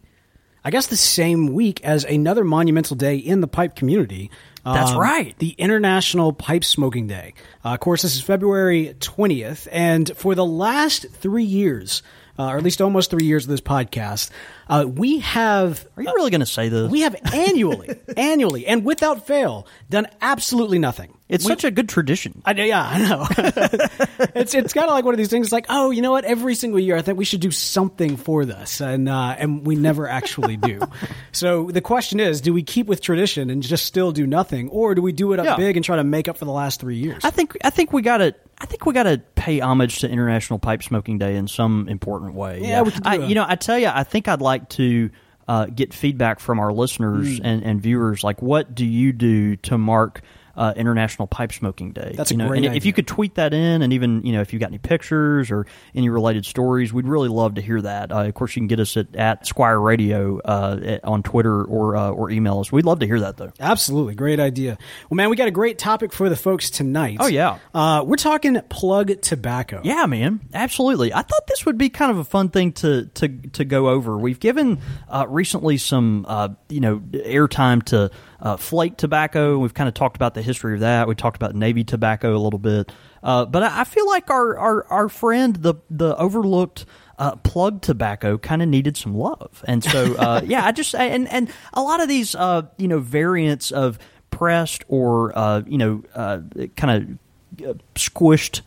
I 0.66 0.72
guess, 0.72 0.88
the 0.88 0.98
same 0.98 1.54
week 1.54 1.80
as 1.84 2.04
another 2.06 2.44
monumental 2.44 2.96
day 2.96 3.16
in 3.18 3.40
the 3.42 3.48
pipe 3.48 3.76
community. 3.76 4.32
That's 4.66 4.92
Um, 4.92 4.98
right. 4.98 5.36
The 5.38 5.50
International 5.60 6.34
Pipe 6.34 6.64
Smoking 6.64 7.06
Day. 7.06 7.36
Uh, 7.64 7.70
of 7.76 7.80
course, 7.82 8.02
this 8.02 8.16
is 8.16 8.22
February 8.24 8.96
20th, 9.00 9.68
and 9.72 10.12
for 10.18 10.34
the 10.34 10.44
last 10.44 11.06
three 11.12 11.44
years, 11.44 12.02
uh, 12.38 12.48
or 12.48 12.58
at 12.58 12.64
least 12.64 12.82
almost 12.82 13.10
three 13.12 13.26
years 13.26 13.46
of 13.46 13.50
this 13.50 13.62
podcast, 13.62 14.30
uh, 14.68 14.86
we 14.88 15.20
have 15.20 15.86
Are 15.96 16.04
you 16.04 16.14
really 16.16 16.32
going 16.32 16.40
to 16.42 16.46
say 16.46 16.70
this? 16.70 16.90
we 16.92 17.02
have 17.02 17.16
annually, 17.34 17.96
annually, 18.18 18.66
and 18.68 18.84
without 18.84 19.28
fail, 19.28 19.68
done 19.90 20.08
absolutely 20.22 20.80
nothing. 20.80 21.16
it's 21.30 21.46
We- 21.46 21.50
such 21.50 21.64
a 21.64 21.72
good 21.72 21.88
tradition. 21.90 22.42
I, 22.46 22.52
yeah, 22.54 22.82
I 22.84 22.98
know. 23.00 23.28
it's 24.36 24.54
it's 24.54 24.74
kind 24.74 24.88
of 24.88 24.94
like 24.94 25.06
one 25.06 25.14
of 25.14 25.18
these 25.18 25.30
things. 25.30 25.52
Like, 25.52 25.66
oh, 25.70 25.92
you 25.92 26.02
know 26.02 26.12
what? 26.12 26.26
Every 26.26 26.56
single 26.56 26.80
year, 26.80 26.98
I 26.98 27.02
think 27.02 27.18
we 27.18 27.26
should 27.26 27.42
do 27.42 27.52
something 27.52 28.18
for 28.18 28.46
this, 28.46 28.82
and 28.82 29.08
uh, 29.08 29.36
and 29.38 29.66
we 29.66 29.76
never 29.76 30.08
actually 30.08 30.58
do. 30.58 30.82
so 31.32 31.70
the 31.72 31.82
question 31.82 32.20
is, 32.20 32.42
do 32.42 32.54
we 32.54 32.64
keep 32.64 32.88
with 32.88 33.02
tradition 33.02 33.50
and 33.50 33.62
just 33.62 33.86
still 33.86 34.12
do 34.12 34.26
nothing, 34.28 34.70
or 34.70 34.96
do 34.96 35.02
we 35.02 35.12
do 35.12 35.34
it 35.34 35.40
up 35.40 35.46
Yeah. 35.46 35.56
big 35.58 35.76
and 35.78 35.86
try 35.86 35.96
to 35.98 36.04
make 36.04 36.28
up 36.28 36.38
for 36.38 36.46
the 36.46 36.52
last 36.52 36.80
three 36.80 36.98
years? 36.98 37.24
I 37.24 37.30
think 37.30 37.56
I 37.64 37.70
think 37.70 37.94
we 37.94 38.02
got 38.02 38.18
to 38.18 38.36
I 38.60 38.66
think 38.66 38.86
we 38.86 38.94
got 38.94 39.04
to 39.04 39.18
pay 39.36 39.60
homage 39.60 40.00
to 40.00 40.10
International 40.10 40.60
Pipe 40.60 40.82
Smoking 40.82 41.18
Day 41.18 41.36
in 41.36 41.48
some 41.48 41.88
important 41.90 42.34
way. 42.36 42.62
Yeah, 42.64 42.84
do 42.84 42.92
I, 43.04 43.16
a- 43.18 43.26
you 43.28 43.36
know, 43.36 43.46
I 43.48 43.56
tell 43.56 43.78
you, 43.78 43.90
I 43.94 44.04
think 44.04 44.28
I'd 44.28 44.42
like 44.42 44.70
to 44.70 45.10
uh, 45.48 45.66
get 45.68 45.94
feedback 45.94 46.40
from 46.40 46.60
our 46.60 46.72
listeners 46.74 47.38
Hmm. 47.38 47.46
and, 47.46 47.64
and 47.64 47.82
viewers. 47.82 48.24
Like, 48.24 48.42
what 48.42 48.74
do 48.74 48.86
you 48.86 49.12
do 49.12 49.56
to 49.58 49.78
mark? 49.78 50.22
Uh, 50.56 50.74
International 50.76 51.28
Pipe 51.28 51.52
Smoking 51.52 51.92
Day. 51.92 52.14
That's 52.16 52.32
a 52.32 52.34
you 52.34 52.38
know, 52.38 52.48
great 52.48 52.66
and 52.66 52.76
if 52.76 52.86
you 52.86 52.94
could 52.94 53.08
tweet 53.08 53.36
that 53.36 53.54
in, 53.54 53.82
and 53.82 53.92
even 53.94 54.26
you 54.26 54.34
know 54.34 54.42
if 54.42 54.54
you 54.54 54.60
got 54.60 54.68
any 54.70 54.78
pictures 54.78 55.52
or 55.52 55.66
any 55.94 56.10
related 56.10 56.46
stories, 56.46 56.94
we'd 56.94 57.08
really 57.08 57.30
love 57.30 57.56
to 57.56 57.62
hear 57.62 57.82
that. 57.82 58.12
Uh, 58.12 58.24
of 58.24 58.34
course, 58.34 58.56
you 58.56 58.62
can 58.62 58.68
get 58.68 58.80
us 58.80 58.96
at, 58.98 59.16
at 59.16 59.46
Squire 59.48 59.80
Radio 59.80 60.40
uh, 60.40 61.00
on 61.04 61.24
Twitter 61.24 61.64
or 61.64 61.96
uh, 61.96 62.10
or 62.10 62.30
email 62.30 62.60
us. 62.60 62.72
We'd 62.72 62.86
love 62.86 63.00
to 63.00 63.06
hear 63.06 63.20
that 63.22 63.38
though. 63.38 63.52
Absolutely, 63.60 64.16
great 64.16 64.40
idea. 64.40 64.78
Well, 65.10 65.16
man, 65.16 65.30
we 65.30 65.36
got 65.36 65.48
a 65.48 65.52
great 65.52 65.78
topic 65.78 66.14
for 66.14 66.30
the 66.30 66.36
folks 66.36 66.70
tonight. 66.70 67.18
Oh, 67.20 67.28
yeah. 67.28 67.60
uh, 67.74 68.04
we're 68.06 68.16
talking 68.16 68.60
plug 68.70 69.22
tobacco. 69.22 69.82
Yeah, 69.84 70.06
man, 70.06 70.42
absolutely. 70.54 71.14
I 71.14 71.22
thought 71.22 71.48
this 71.48 71.66
would 71.66 71.78
be 71.78 71.90
kind 71.90 72.12
of 72.12 72.18
a 72.18 72.24
fun 72.24 72.50
thing 72.50 72.72
to 72.74 73.06
to 73.16 73.28
to 73.28 73.66
go 73.66 73.90
over. 73.90 74.18
We've 74.18 74.40
given 74.40 74.80
uh, 75.10 75.26
recently 75.28 75.78
some 75.78 76.26
uh, 76.28 76.50
you 76.70 76.80
know 76.80 77.00
airtime 77.00 77.84
to 77.86 78.12
uh, 78.46 78.58
flake 78.58 78.96
tobacco. 78.96 79.58
We've 79.58 79.74
kind 79.74 79.88
of 79.88 79.96
talked 79.96 80.16
about 80.16 80.36
the 80.36 80.42
history 80.44 80.76
of 80.76 80.82
that. 80.82 81.08
We 81.08 81.16
talked 81.16 81.36
about 81.36 81.56
Navy 81.56 81.84
tobacco 81.84 82.36
a 82.36 82.38
little 82.38 82.60
bit, 82.60 82.92
uh, 83.24 83.46
but 83.46 83.64
I, 83.64 83.82
I 83.82 83.84
feel 83.84 84.08
like 84.08 84.30
our 84.30 84.58
our 84.58 84.86
our 84.90 85.10
friend 85.10 85.56
the 85.58 85.76
the 85.90 86.16
overlooked. 86.18 86.86
Uh, 87.18 87.34
plug 87.38 87.82
tobacco 87.82 88.38
kind 88.38 88.62
of 88.62 88.68
needed 88.68 88.98
some 88.98 89.16
love, 89.16 89.64
and 89.66 89.82
so 89.82 90.16
uh, 90.16 90.42
yeah, 90.46 90.66
I 90.66 90.74
just 90.74 90.94
and 90.94 91.30
and 91.30 91.50
a 91.72 91.82
lot 91.82 92.04
of 92.04 92.10
these 92.10 92.36
uh, 92.36 92.64
you 92.78 92.90
know 92.90 93.00
variants 93.00 93.72
of 93.72 94.00
pressed 94.32 94.84
or 94.90 95.32
uh, 95.38 95.62
you 95.66 95.78
know 95.78 96.04
uh, 96.14 96.42
kind 96.76 96.92
of 96.92 97.18
squished 97.96 98.62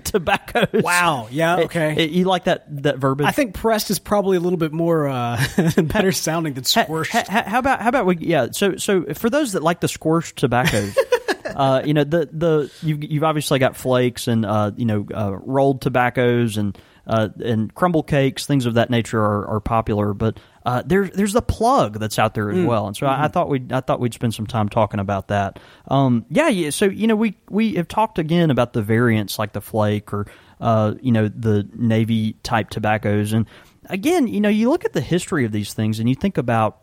tobaccos. 0.04 0.82
Wow. 0.82 1.28
Yeah. 1.30 1.58
Okay. 1.60 1.94
Eh, 1.96 2.06
you 2.06 2.24
like 2.24 2.44
that 2.44 2.64
that 2.82 2.98
verbiage? 2.98 3.26
I 3.28 3.32
think 3.32 3.54
pressed 3.54 3.90
is 3.90 3.98
probably 3.98 4.36
a 4.36 4.40
little 4.40 4.58
bit 4.58 4.72
more 4.72 5.08
uh, 5.08 5.42
better 5.82 6.12
sounding 6.12 6.54
than 6.54 6.64
squished. 6.64 7.10
ha- 7.10 7.24
ha- 7.28 7.44
how 7.46 7.58
about 7.58 7.80
how 7.82 7.88
about 7.88 8.06
we? 8.06 8.16
Yeah. 8.18 8.48
So 8.52 8.76
so 8.76 9.04
for 9.14 9.30
those 9.30 9.52
that 9.52 9.62
like 9.62 9.80
the 9.80 9.86
squished 9.86 10.34
tobaccos, 10.34 10.96
uh, 11.46 11.82
you 11.84 11.94
know 11.94 12.04
the 12.04 12.28
the 12.32 12.70
you've 12.82 13.04
you've 13.04 13.24
obviously 13.24 13.58
got 13.58 13.76
flakes 13.76 14.28
and 14.28 14.44
uh, 14.44 14.72
you 14.76 14.84
know 14.84 15.06
uh, 15.14 15.36
rolled 15.36 15.80
tobaccos 15.82 16.56
and 16.56 16.76
uh, 17.06 17.28
and 17.44 17.74
crumble 17.74 18.02
cakes, 18.02 18.46
things 18.46 18.66
of 18.66 18.74
that 18.74 18.90
nature 18.90 19.20
are, 19.20 19.46
are 19.46 19.60
popular. 19.60 20.12
But 20.14 20.40
uh, 20.64 20.82
there's 20.84 21.10
there's 21.12 21.32
the 21.32 21.42
plug 21.42 22.00
that's 22.00 22.18
out 22.18 22.34
there 22.34 22.50
as 22.50 22.64
well, 22.64 22.88
and 22.88 22.96
so 22.96 23.06
I, 23.06 23.24
I 23.24 23.28
thought 23.28 23.48
we 23.48 23.64
I 23.70 23.80
thought 23.80 24.00
we'd 24.00 24.14
spend 24.14 24.34
some 24.34 24.46
time 24.46 24.68
talking 24.68 24.98
about 24.98 25.28
that. 25.28 25.60
Um, 25.86 26.26
yeah, 26.28 26.48
yeah. 26.48 26.70
So 26.70 26.86
you 26.86 27.06
know 27.06 27.14
we 27.14 27.36
we 27.48 27.74
have 27.74 27.86
talked 27.86 28.18
again 28.18 28.50
about 28.50 28.72
the 28.72 28.82
variants 28.82 29.38
like 29.38 29.52
the 29.52 29.60
flake 29.60 30.12
or 30.12 30.26
uh, 30.60 30.94
you 31.00 31.12
know 31.12 31.28
the 31.28 31.68
navy 31.74 32.32
type 32.42 32.70
tobaccos, 32.70 33.32
and 33.32 33.46
again 33.88 34.26
you 34.26 34.40
know 34.40 34.48
you 34.48 34.68
look 34.68 34.84
at 34.84 34.92
the 34.92 35.00
history 35.00 35.44
of 35.44 35.52
these 35.52 35.72
things 35.72 36.00
and 36.00 36.08
you 36.08 36.16
think 36.16 36.36
about 36.36 36.80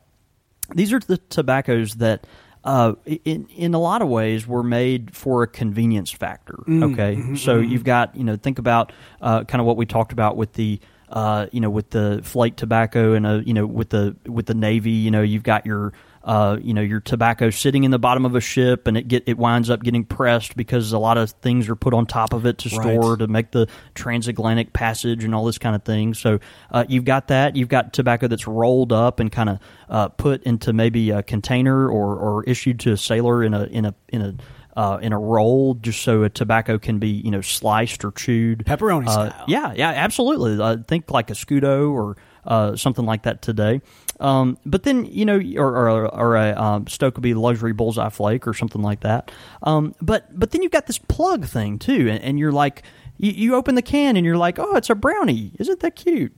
these 0.73 0.93
are 0.93 0.99
the 0.99 1.17
tobaccos 1.17 1.95
that 1.95 2.25
uh, 2.63 2.94
in 3.25 3.48
in 3.56 3.74
a 3.74 3.80
lot 3.80 4.01
of 4.01 4.07
ways 4.07 4.48
were 4.48 4.63
made 4.63 5.15
for 5.15 5.44
a 5.44 5.48
convenience 5.48 6.12
factor. 6.12 6.63
Okay, 6.68 7.36
so 7.36 7.60
you've 7.60 7.83
got 7.83 8.15
you 8.15 8.24
know 8.24 8.36
think 8.36 8.60
about 8.60 8.92
uh, 9.21 9.44
kind 9.44 9.60
of 9.60 9.68
what 9.68 9.77
we 9.77 9.86
talked 9.86 10.13
about 10.13 10.38
with 10.38 10.54
the 10.54 10.80
uh, 11.10 11.48
you 11.51 11.60
know 11.60 11.69
with 11.69 11.89
the 11.92 12.21
flake 12.24 12.56
tobacco 12.56 13.13
and 13.13 13.25
uh, 13.25 13.42
you 13.45 13.54
know 13.54 13.65
with 13.65 13.89
the 13.89 14.15
with 14.25 14.45
the 14.45 14.54
navy. 14.54 14.92
You 14.92 15.12
know 15.12 15.21
you've 15.21 15.44
got 15.44 15.65
your 15.65 15.94
uh, 16.23 16.57
you 16.61 16.73
know 16.73 16.81
your 16.81 16.99
tobacco 17.01 17.49
sitting 17.49 17.83
in 17.83 17.91
the 17.91 17.99
bottom 17.99 18.25
of 18.25 18.33
a 18.35 18.39
ship 18.41 18.87
and 18.87 18.95
it 18.97 19.07
get 19.09 19.23
it 19.27 19.37
winds 19.37 19.69
up 19.69 19.83
getting 19.83 20.05
pressed 20.05 20.55
because 20.55 20.91
a 20.93 20.97
lot 20.97 21.17
of 21.17 21.31
things 21.31 21.67
are 21.67 21.75
put 21.75 21.93
on 21.93 22.05
top 22.05 22.31
of 22.33 22.45
it 22.45 22.57
to 22.59 22.69
Right. 22.69 22.81
store 22.95 23.17
to 23.17 23.27
make 23.27 23.51
the 23.51 23.67
transatlantic 23.93 24.73
passage 24.73 25.23
and 25.23 25.33
all 25.35 25.45
this 25.45 25.57
kind 25.57 25.75
of 25.75 25.83
thing. 25.83 26.13
So 26.13 26.39
uh, 26.71 26.86
you've 26.88 27.05
got 27.05 27.27
that. 27.27 27.55
You've 27.55 27.69
got 27.69 27.93
tobacco 27.93 28.27
that's 28.27 28.48
rolled 28.48 28.93
up 28.93 29.19
and 29.19 29.31
kind 29.31 29.50
of 29.50 29.59
uh, 29.89 30.07
put 30.09 30.43
into 30.43 30.71
maybe 30.74 31.09
a 31.12 31.24
container 31.24 31.89
or, 31.89 32.15
or 32.17 32.43
issued 32.45 32.79
to 32.81 32.91
a 32.93 32.98
sailor 32.98 33.43
in 33.43 33.53
a 33.53 33.63
in 33.65 33.86
a 33.86 33.95
in 34.09 34.21
a 34.21 34.36
uh, 34.75 34.98
in 35.03 35.13
a 35.13 35.19
roll, 35.19 35.75
just 35.75 36.01
so 36.01 36.24
a 36.24 36.29
tobacco 36.29 36.79
can 36.79 36.98
be 37.00 37.09
you 37.09 37.29
know 37.31 37.41
sliced 37.41 38.03
or 38.03 38.12
chewed. 38.12 38.63
Pepperoni 38.65 39.07
Uh, 39.07 39.29
style. 39.29 39.45
Yeah, 39.48 39.74
yeah, 39.75 39.89
absolutely. 39.89 40.63
I 40.63 40.77
think 40.88 41.12
like 41.12 41.29
a 41.29 41.33
scudo 41.33 41.91
or 41.91 42.17
uh, 42.45 42.75
something 42.75 43.05
like 43.05 43.23
that 43.23 43.41
today. 43.41 43.81
Um, 44.19 44.57
but 44.65 44.83
then 44.83 45.05
you 45.05 45.25
know, 45.25 45.39
or 45.57 45.89
or, 45.89 46.15
or 46.15 46.35
a 46.35 46.53
um, 46.53 46.85
Stokkebye 46.85 47.35
luxury 47.35 47.73
bullseye 47.73 48.09
flake 48.09 48.47
or 48.47 48.53
something 48.53 48.81
like 48.81 49.01
that. 49.01 49.31
Um, 49.63 49.95
but 50.01 50.27
but 50.38 50.51
then 50.51 50.62
you've 50.62 50.71
got 50.71 50.88
this 50.88 50.97
plug 50.97 51.45
thing 51.45 51.79
too, 51.79 52.09
and, 52.09 52.23
and 52.23 52.39
you're 52.39 52.51
like, 52.51 52.83
you, 53.17 53.31
you 53.31 53.55
open 53.55 53.75
the 53.75 53.81
can 53.81 54.15
and 54.17 54.25
you're 54.25 54.38
like, 54.38 54.59
oh, 54.59 54.75
it's 54.75 54.89
a 54.89 54.95
brownie. 54.95 55.53
Isn't 55.59 55.79
that 55.81 55.95
cute? 55.95 56.33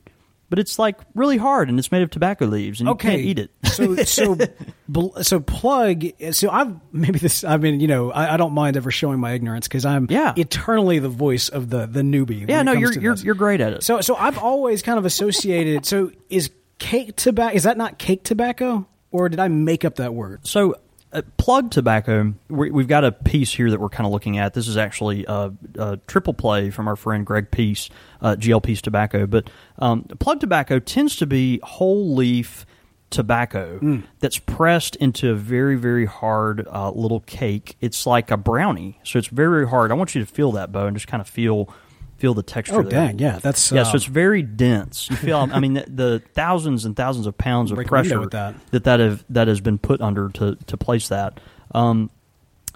But 0.56 0.60
it's 0.62 0.80
like 0.80 0.98
really 1.16 1.36
hard, 1.36 1.68
and 1.68 1.78
it's 1.78 1.92
made 1.92 2.02
of 2.02 2.10
tobacco 2.12 2.46
leaves, 2.46 2.80
and 2.80 2.88
you 2.88 2.96
can't 2.96 3.20
eat 3.20 3.40
it. 3.40 3.52
so 3.66 3.94
so 3.98 4.38
so 5.22 5.40
plug. 5.42 6.06
So 6.32 6.50
I've 6.50 6.74
maybe 6.94 7.20
this. 7.20 7.44
I 7.44 7.58
mean, 7.58 7.82
you 7.82 7.88
know, 7.90 8.10
I, 8.10 8.36
I 8.36 8.38
don't 8.38 8.54
mind 8.54 8.78
ever 8.78 8.90
showing 8.90 9.20
my 9.20 9.34
ignorance 9.34 9.68
because 9.68 9.84
I'm 9.86 10.08
Yeah. 10.10 10.34
eternally 10.38 11.00
the 11.00 11.10
voice 11.10 11.50
of 11.50 11.70
the 11.70 11.88
the 11.88 12.04
newbie. 12.04 12.48
yeah, 12.48 12.62
no, 12.62 12.72
you're 12.72 12.94
you're 12.94 13.16
you're 13.16 13.36
great 13.36 13.60
at 13.60 13.74
it. 13.74 13.84
So 13.84 14.00
so 14.00 14.16
I've 14.16 14.38
always 14.38 14.82
kind 14.82 14.98
of 14.98 15.04
associated. 15.04 15.86
so 15.86 16.12
is 16.30 16.52
cake 16.80 17.18
tobacco? 17.18 17.54
Is 17.54 17.64
that 17.64 17.76
not 17.76 17.98
cake 17.98 18.24
tobacco, 18.24 18.88
or 19.12 19.28
did 19.28 19.42
I 19.42 19.50
make 19.50 19.84
up 19.84 19.96
that 19.96 20.14
word? 20.14 20.48
So, 20.48 20.76
uh, 21.16 21.22
plug 21.38 21.72
tobacco. 21.72 22.34
We, 22.50 22.72
we've 22.72 22.88
got 22.88 23.06
a 23.06 23.12
piece 23.12 23.54
here 23.54 23.72
that 23.72 23.80
we're 23.80 23.90
kind 23.90 24.06
of 24.06 24.12
looking 24.12 24.38
at. 24.38 24.54
This 24.54 24.68
is 24.68 24.78
actually 24.78 25.26
a, 25.28 25.54
a 25.76 25.98
triple 26.08 26.34
play 26.34 26.70
from 26.70 26.88
our 26.88 26.96
friend 26.96 27.26
Greg 27.26 27.52
Pease, 27.52 27.90
uh, 28.22 28.36
GL 28.36 28.62
Pease 28.62 28.82
Tobacco. 28.82 29.26
But 29.26 29.50
um, 29.80 30.04
plug 30.20 30.42
tobacco 30.42 30.80
tends 30.80 31.16
to 31.18 31.26
be 31.26 31.60
whole 31.64 32.16
leaf 32.16 32.66
tobacco 33.12 33.80
that's 34.20 34.40
pressed 34.40 34.96
into 34.98 35.30
a 35.30 35.36
very 35.36 35.76
very 35.78 36.06
hard 36.06 36.68
uh, 36.68 36.92
little 36.92 37.22
cake. 37.22 37.78
It's 37.80 38.06
like 38.06 38.30
a 38.30 38.36
brownie, 38.36 39.00
so 39.04 39.20
it's 39.20 39.30
very 39.30 39.50
very 39.50 39.70
hard. 39.70 39.92
I 39.92 39.94
want 39.94 40.16
you 40.16 40.22
to 40.22 40.28
feel 40.28 40.52
that, 40.54 40.72
Bo, 40.72 40.88
and 40.88 40.96
just 40.96 41.08
kind 41.08 41.22
of 41.22 41.30
feel 41.30 41.70
feel 42.18 42.34
the 42.34 42.44
texture. 42.44 42.76
Oh 42.76 42.82
there. 42.82 43.08
dang, 43.08 43.20
yeah, 43.20 43.40
that's 43.40 43.72
Yeah, 43.72 43.84
so 43.84 43.92
um, 43.92 43.96
it's 43.96 44.06
very 44.06 44.42
dense. 44.42 45.10
You 45.10 45.16
feel, 45.18 45.38
I 45.52 45.60
mean, 45.60 45.74
the, 45.74 45.86
the 45.88 46.24
thousands 46.34 46.86
and 46.86 46.96
thousands 46.96 47.28
of 47.28 47.38
pounds 47.38 47.72
of 47.72 47.76
Break 47.76 47.90
a 47.90 47.94
window 47.94 48.10
pressure 48.10 48.20
with 48.20 48.32
that. 48.32 48.56
that 48.72 48.84
that 48.86 49.00
have 49.00 49.26
that 49.30 49.48
has 49.48 49.62
been 49.62 49.78
put 49.78 50.02
under 50.02 50.30
to 50.30 50.56
to 50.56 50.78
place 50.78 51.08
that 51.10 51.40
um, 51.74 52.10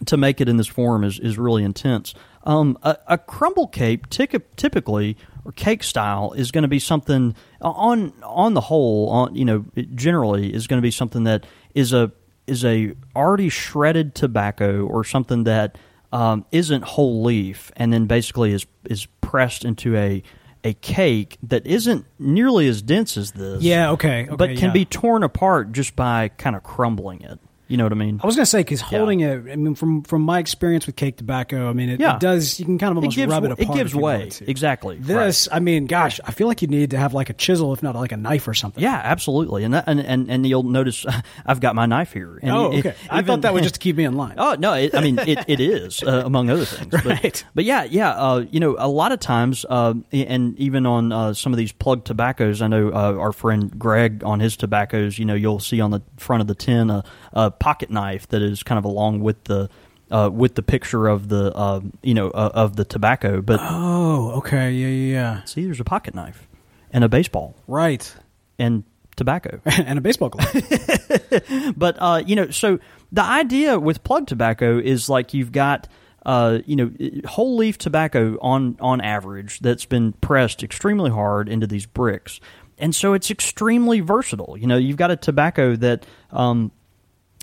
to 0.06 0.18
make 0.18 0.42
it 0.42 0.50
in 0.50 0.58
this 0.58 0.68
form 0.68 1.04
is 1.04 1.20
is 1.20 1.38
really 1.38 1.64
intense. 1.64 2.14
Um, 2.44 2.78
a, 2.84 2.98
a 3.08 3.18
crumble 3.18 3.68
cake, 3.68 4.10
tic- 4.10 4.56
typically 4.56 5.18
or 5.44 5.52
cake 5.52 5.84
style, 5.84 6.32
is 6.34 6.52
going 6.52 6.62
to 6.62 6.70
be 6.70 6.80
something 6.80 7.36
on 7.62 8.14
on 8.24 8.54
the 8.54 8.62
whole, 8.62 9.10
on 9.10 9.36
you 9.36 9.46
know, 9.46 9.66
generally 9.96 10.54
is 10.54 10.68
going 10.68 10.78
to 10.78 10.86
be 10.86 10.92
something 10.92 11.24
that 11.26 11.46
is 11.76 11.94
a 11.94 12.12
is 12.48 12.66
a 12.66 12.94
already 13.16 13.50
shredded 13.50 14.16
tobacco 14.16 14.86
or 14.86 15.04
something 15.04 15.44
that 15.44 15.78
um, 16.12 16.46
isn't 16.52 16.84
whole 16.84 17.24
leaf, 17.24 17.72
and 17.76 17.94
then 17.94 18.06
basically 18.06 18.52
is 18.54 18.66
is 18.86 19.08
pressed 19.22 19.66
into 19.66 19.96
a 19.96 20.24
a 20.64 20.74
cake 20.74 21.38
that 21.44 21.66
isn't 21.66 22.06
nearly 22.18 22.68
as 22.68 22.82
dense 22.82 23.18
as 23.18 23.32
this. 23.32 23.62
Yeah, 23.62 23.92
okay, 23.92 24.24
okay, 24.24 24.36
but 24.36 24.50
can 24.58 24.70
yeah. 24.70 24.72
be 24.74 24.86
torn 24.86 25.24
apart 25.24 25.72
just 25.72 25.96
by 25.96 26.30
kind 26.30 26.56
of 26.56 26.64
crumbling 26.64 27.22
it. 27.22 27.40
You 27.70 27.78
know 27.78 27.86
what 27.86 27.92
I 27.94 27.96
mean? 27.96 28.20
I 28.22 28.26
was 28.26 28.36
gonna 28.36 28.46
say 28.46 28.60
because 28.62 28.82
holding 28.82 29.22
it. 29.22 29.32
I 29.52 29.56
mean, 29.56 29.76
from 29.76 30.02
from 30.04 30.24
my 30.24 30.40
experience 30.40 30.86
with 30.88 30.96
cake 30.98 31.18
tobacco, 31.18 31.70
I 31.70 31.74
mean, 31.74 31.90
it, 31.90 32.00
Yeah. 32.00 32.16
it 32.16 32.20
does. 32.20 32.60
You 32.60 32.66
can 32.66 32.78
kind 32.80 32.92
of 32.92 32.98
almost 32.98 33.16
it 33.16 33.22
gives 33.22 33.32
rub 33.32 33.46
it 33.46 33.52
apart. 33.52 33.70
it 33.70 33.74
gives 33.78 33.96
way 33.96 34.30
exactly. 34.48 34.98
This, 34.98 35.48
I 35.52 35.60
mean, 35.60 35.86
gosh, 35.86 36.20
I 36.26 36.32
feel 36.32 36.48
like 36.48 36.62
you 36.64 36.68
need 36.68 36.90
to 36.90 36.98
have 36.98 37.14
like 37.14 37.30
a 37.30 37.34
chisel, 37.34 37.72
if 37.72 37.82
not 37.84 37.96
like 37.96 38.12
a 38.12 38.18
knife 38.18 38.48
or 38.48 38.54
something. 38.56 38.82
Yeah, 38.84 39.00
absolutely, 39.04 39.64
and 39.64 39.74
that, 39.76 39.84
and, 39.88 40.00
and 40.00 40.30
and 40.32 40.46
you'll 40.48 40.64
notice 40.64 41.06
I've 41.46 41.60
got 41.60 41.76
my 41.76 41.86
knife 41.86 42.12
here. 42.12 42.40
And 42.42 42.52
Oh, 42.52 42.72
it- 42.74 42.80
okay. 42.86 42.96
I 43.10 43.18
even- 43.20 43.26
thought 43.28 43.42
that 43.42 43.54
was 43.54 43.62
just 43.62 43.76
to 43.76 43.80
keep 43.86 43.96
me 43.96 44.04
in 44.04 44.16
line. 44.16 44.34
Oh 44.40 44.56
no! 44.58 44.74
It, 44.74 44.96
I 44.96 45.02
mean, 45.02 45.20
it, 45.20 45.46
it 45.48 45.60
is 45.60 46.02
uh, 46.04 46.24
among 46.26 46.50
other 46.50 46.66
things. 46.66 46.90
But, 46.90 47.06
Right. 47.06 47.44
But 47.54 47.66
yeah, 47.66 47.84
yeah. 47.84 48.10
Uh, 48.12 48.46
you 48.50 48.60
know, 48.60 48.76
a 48.80 48.88
lot 48.90 49.12
of 49.12 49.20
times, 49.20 49.64
uh, 49.70 49.94
and 50.12 50.58
even 50.58 50.88
on 50.88 51.12
uh, 51.12 51.34
some 51.36 51.54
of 51.54 51.58
these 51.58 51.72
plug 51.72 52.04
tobaccos, 52.04 52.64
I 52.64 52.68
know 52.68 52.90
uh, 52.90 53.14
our 53.20 53.32
friend 53.32 53.78
Greg 53.78 54.24
on 54.24 54.40
his 54.40 54.58
tobaccos. 54.58 55.20
You 55.20 55.26
know, 55.26 55.36
you'll 55.36 55.60
see 55.60 55.80
on 55.82 55.92
the 55.92 56.02
front 56.18 56.42
of 56.42 56.48
the 56.48 56.56
tin 56.56 56.90
a, 56.90 57.04
a 57.34 57.52
pocket 57.52 57.90
knife 57.90 58.28
that 58.30 58.42
is 58.42 58.64
kind 58.64 58.78
of 58.80 58.86
along 58.86 59.22
with 59.22 59.44
the. 59.46 59.70
Uh, 60.12 60.28
with 60.28 60.56
the 60.56 60.64
picture 60.64 61.08
of 61.08 61.30
the 61.30 61.56
uh, 61.56 61.80
you 62.02 62.16
know 62.16 62.32
uh, 62.32 62.50
of 62.56 62.76
the 62.76 62.84
tobacco, 62.84 63.44
but 63.44 63.60
Oh, 63.62 64.32
okay, 64.38 64.72
yeah, 64.72 64.88
yeah, 64.88 65.14
yeah. 65.14 65.44
see, 65.44 65.64
there's 65.66 65.80
a 65.80 65.84
pocket 65.84 66.16
knife 66.16 66.48
and 66.92 67.04
a 67.04 67.08
baseball 67.08 67.54
Right. 67.68 68.12
and 68.58 68.84
tobacco. 69.16 69.62
and 69.66 70.00
a 70.00 70.02
baseball 70.02 70.30
glove. 70.30 70.52
but 71.78 71.96
uh, 72.00 72.24
you 72.26 72.36
know, 72.36 72.50
so 72.50 72.80
the 73.12 73.22
idea 73.22 73.80
with 73.80 74.04
plug 74.04 74.26
tobacco 74.26 74.80
is 74.80 75.10
like 75.10 75.36
you've 75.36 75.52
got 75.52 75.88
uh, 76.26 76.58
you 76.66 76.76
know 76.76 76.92
whole 77.28 77.56
leaf 77.56 77.78
tobacco 77.78 78.36
on 78.42 78.78
on 78.80 79.02
average 79.02 79.60
that's 79.60 79.86
been 79.86 80.14
pressed 80.14 80.64
extremely 80.64 81.12
hard 81.12 81.48
into 81.48 81.68
these 81.68 81.86
bricks, 81.86 82.40
and 82.80 82.96
so 82.96 83.14
it's 83.14 83.30
extremely 83.30 84.00
versatile. 84.00 84.58
You 84.58 84.66
know, 84.66 84.78
you've 84.78 84.98
got 84.98 85.12
a 85.12 85.16
tobacco 85.16 85.76
that. 85.76 86.08
Um, 86.32 86.72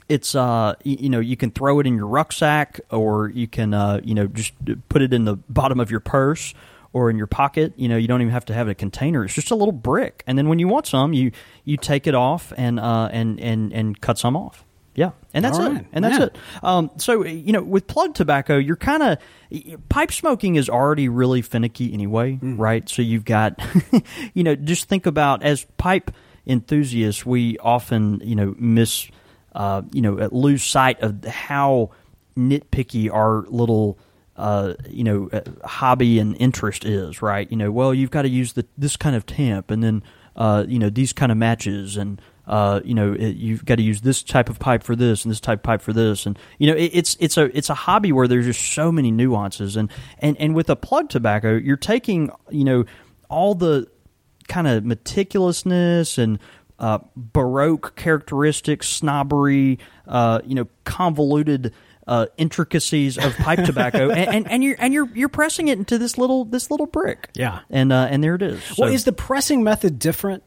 it's 0.09 0.35
uh 0.35 0.75
you 0.85 1.09
know 1.09 1.21
you 1.21 1.37
can 1.37 1.51
throw 1.51 1.81
it 1.81 1.87
in 1.87 1.97
your 1.97 2.07
rucksack 2.07 2.81
or 2.91 3.29
you 3.31 3.49
can 3.49 3.75
uh 3.75 4.01
you 4.05 4.15
know 4.15 4.27
just 4.27 4.53
put 4.89 5.03
it 5.03 5.13
in 5.13 5.25
the 5.25 5.37
bottom 5.49 5.81
of 5.81 5.91
your 5.91 6.01
purse 6.01 6.55
or 6.93 7.11
in 7.11 7.19
your 7.19 7.27
pocket. 7.27 7.73
You 7.77 7.89
know 7.89 7.97
you 7.97 8.07
don't 8.09 8.23
even 8.23 8.33
have 8.33 8.45
to 8.47 8.55
have 8.55 8.69
a 8.69 8.75
container. 8.75 9.25
It's 9.25 9.35
just 9.35 9.51
a 9.51 9.55
little 9.57 9.73
brick. 9.73 10.23
And 10.27 10.39
then 10.39 10.49
when 10.49 10.59
you 10.59 10.69
want 10.69 10.87
some 10.87 11.13
you 11.13 11.33
you 11.65 11.77
take 11.77 12.07
it 12.07 12.15
off 12.15 12.53
and 12.57 12.79
uh 12.79 13.09
and 13.13 13.41
and 13.41 13.73
and 13.73 14.01
cut 14.01 14.19
some 14.19 14.37
off. 14.37 14.65
Yeah. 14.95 15.11
And 15.35 15.45
that's 15.45 15.59
All 15.59 15.77
it. 15.77 15.85
and 15.93 16.03
that's 16.05 16.19
Yeah. 16.19 16.25
it. 16.27 16.37
Um 16.63 16.91
so 16.97 17.25
you 17.25 17.53
know 17.53 17.63
with 17.63 17.87
plug 17.87 18.15
tobacco 18.15 18.57
you're 18.57 18.77
kind 18.77 19.03
of 19.03 19.19
pipe 19.91 20.13
smoking 20.13 20.55
is 20.57 20.71
already 20.71 21.09
really 21.09 21.43
finicky 21.43 21.93
anyway 21.93 22.39
Mm. 22.41 22.59
right? 22.59 22.89
So 22.89 23.03
you've 23.03 23.25
got 23.25 23.61
you 24.35 24.43
know 24.45 24.55
just 24.55 24.89
think 24.89 25.05
about 25.07 25.43
as 25.43 25.67
pipe 25.77 26.13
enthusiasts 26.47 27.27
we 27.27 27.59
often 27.59 28.21
you 28.25 28.37
know 28.37 28.55
miss 28.59 29.09
uh, 29.57 29.83
you 29.91 30.03
know, 30.03 30.19
uh, 30.19 30.29
lose 30.31 30.63
sight 30.63 31.01
of 31.01 31.25
how 31.25 31.91
nitpicky 32.37 33.11
our 33.11 33.47
little, 33.49 33.99
uh, 34.37 34.75
you 34.87 35.03
know, 35.03 35.31
uh, 35.33 35.41
hobby 35.65 36.19
and 36.19 36.37
interest 36.39 36.85
is, 36.85 37.23
right? 37.23 37.51
You 37.51 37.57
know, 37.57 37.73
well, 37.73 37.95
you've 37.95 38.11
got 38.11 38.23
to 38.23 38.29
use 38.29 38.53
the 38.53 38.67
this 38.77 38.99
kind 38.99 39.17
of 39.17 39.25
tamp, 39.25 39.71
and 39.71 39.83
then, 39.83 40.03
uh, 40.37 40.67
you 40.69 40.79
know, 40.79 40.91
these 40.91 41.15
kind 41.15 41.33
of 41.33 41.39
matches, 41.39 41.97
and 41.97 42.21
uh, 42.47 42.81
you 42.85 42.95
know, 42.95 43.15
it, 43.15 43.37
you've 43.37 43.65
got 43.65 43.77
to 43.77 43.83
use 43.83 44.03
this 44.03 44.23
type 44.23 44.51
of 44.51 44.59
pipe 44.59 44.83
for 44.83 44.95
this, 44.95 45.25
and 45.25 45.33
this 45.33 45.41
type 45.41 45.61
of 45.61 45.63
pipe 45.63 45.81
for 45.81 45.95
this, 45.95 46.27
and 46.27 46.39
you 46.59 46.67
know, 46.67 46.77
it, 46.77 46.91
it's 46.93 47.17
it's 47.19 47.39
a 47.39 47.45
it's 47.57 47.71
a 47.71 47.75
hobby 47.75 48.13
where 48.13 48.29
there's 48.29 48.45
just 48.45 48.75
so 48.75 48.93
many 48.93 49.11
nuances, 49.11 49.75
and 49.75 49.91
and 50.19 50.37
and 50.39 50.55
with 50.55 50.69
a 50.69 50.77
plug 50.77 51.09
tobacco, 51.09 51.57
you're 51.57 51.79
taking, 51.79 52.31
you 52.51 52.65
know, 52.65 52.85
all 53.31 53.55
the 53.55 53.89
kind 54.49 54.67
of 54.67 54.85
meticulousness 54.85 56.19
and 56.19 56.39
uh, 56.79 56.99
baroque 57.17 57.97
characteristics, 57.97 58.89
snobbery, 58.89 59.79
uh, 60.07 60.41
you 60.45 60.55
know, 60.55 60.69
convoluted 60.85 61.73
uh, 62.07 62.27
intricacies 62.37 63.19
of 63.19 63.37
pipe 63.37 63.65
tobacco, 63.65 64.11
and, 64.11 64.35
and, 64.35 64.51
and 64.51 64.65
you're 64.65 64.77
and 64.79 64.93
you're 64.95 65.09
you're 65.15 65.29
pressing 65.29 65.69
it 65.69 65.79
into 65.79 65.99
this 65.99 66.19
little 66.19 66.45
this 66.45 66.71
little 66.71 66.87
brick. 66.87 67.31
Yeah. 67.35 67.61
and 67.71 67.93
uh, 67.93 68.09
and 68.11 68.23
there 68.23 68.35
it 68.35 68.43
is. 68.43 68.63
well, 68.79 68.93
is 68.93 69.05
the 69.05 69.13
pressing 69.13 69.63
method 69.65 69.99
different 69.99 70.43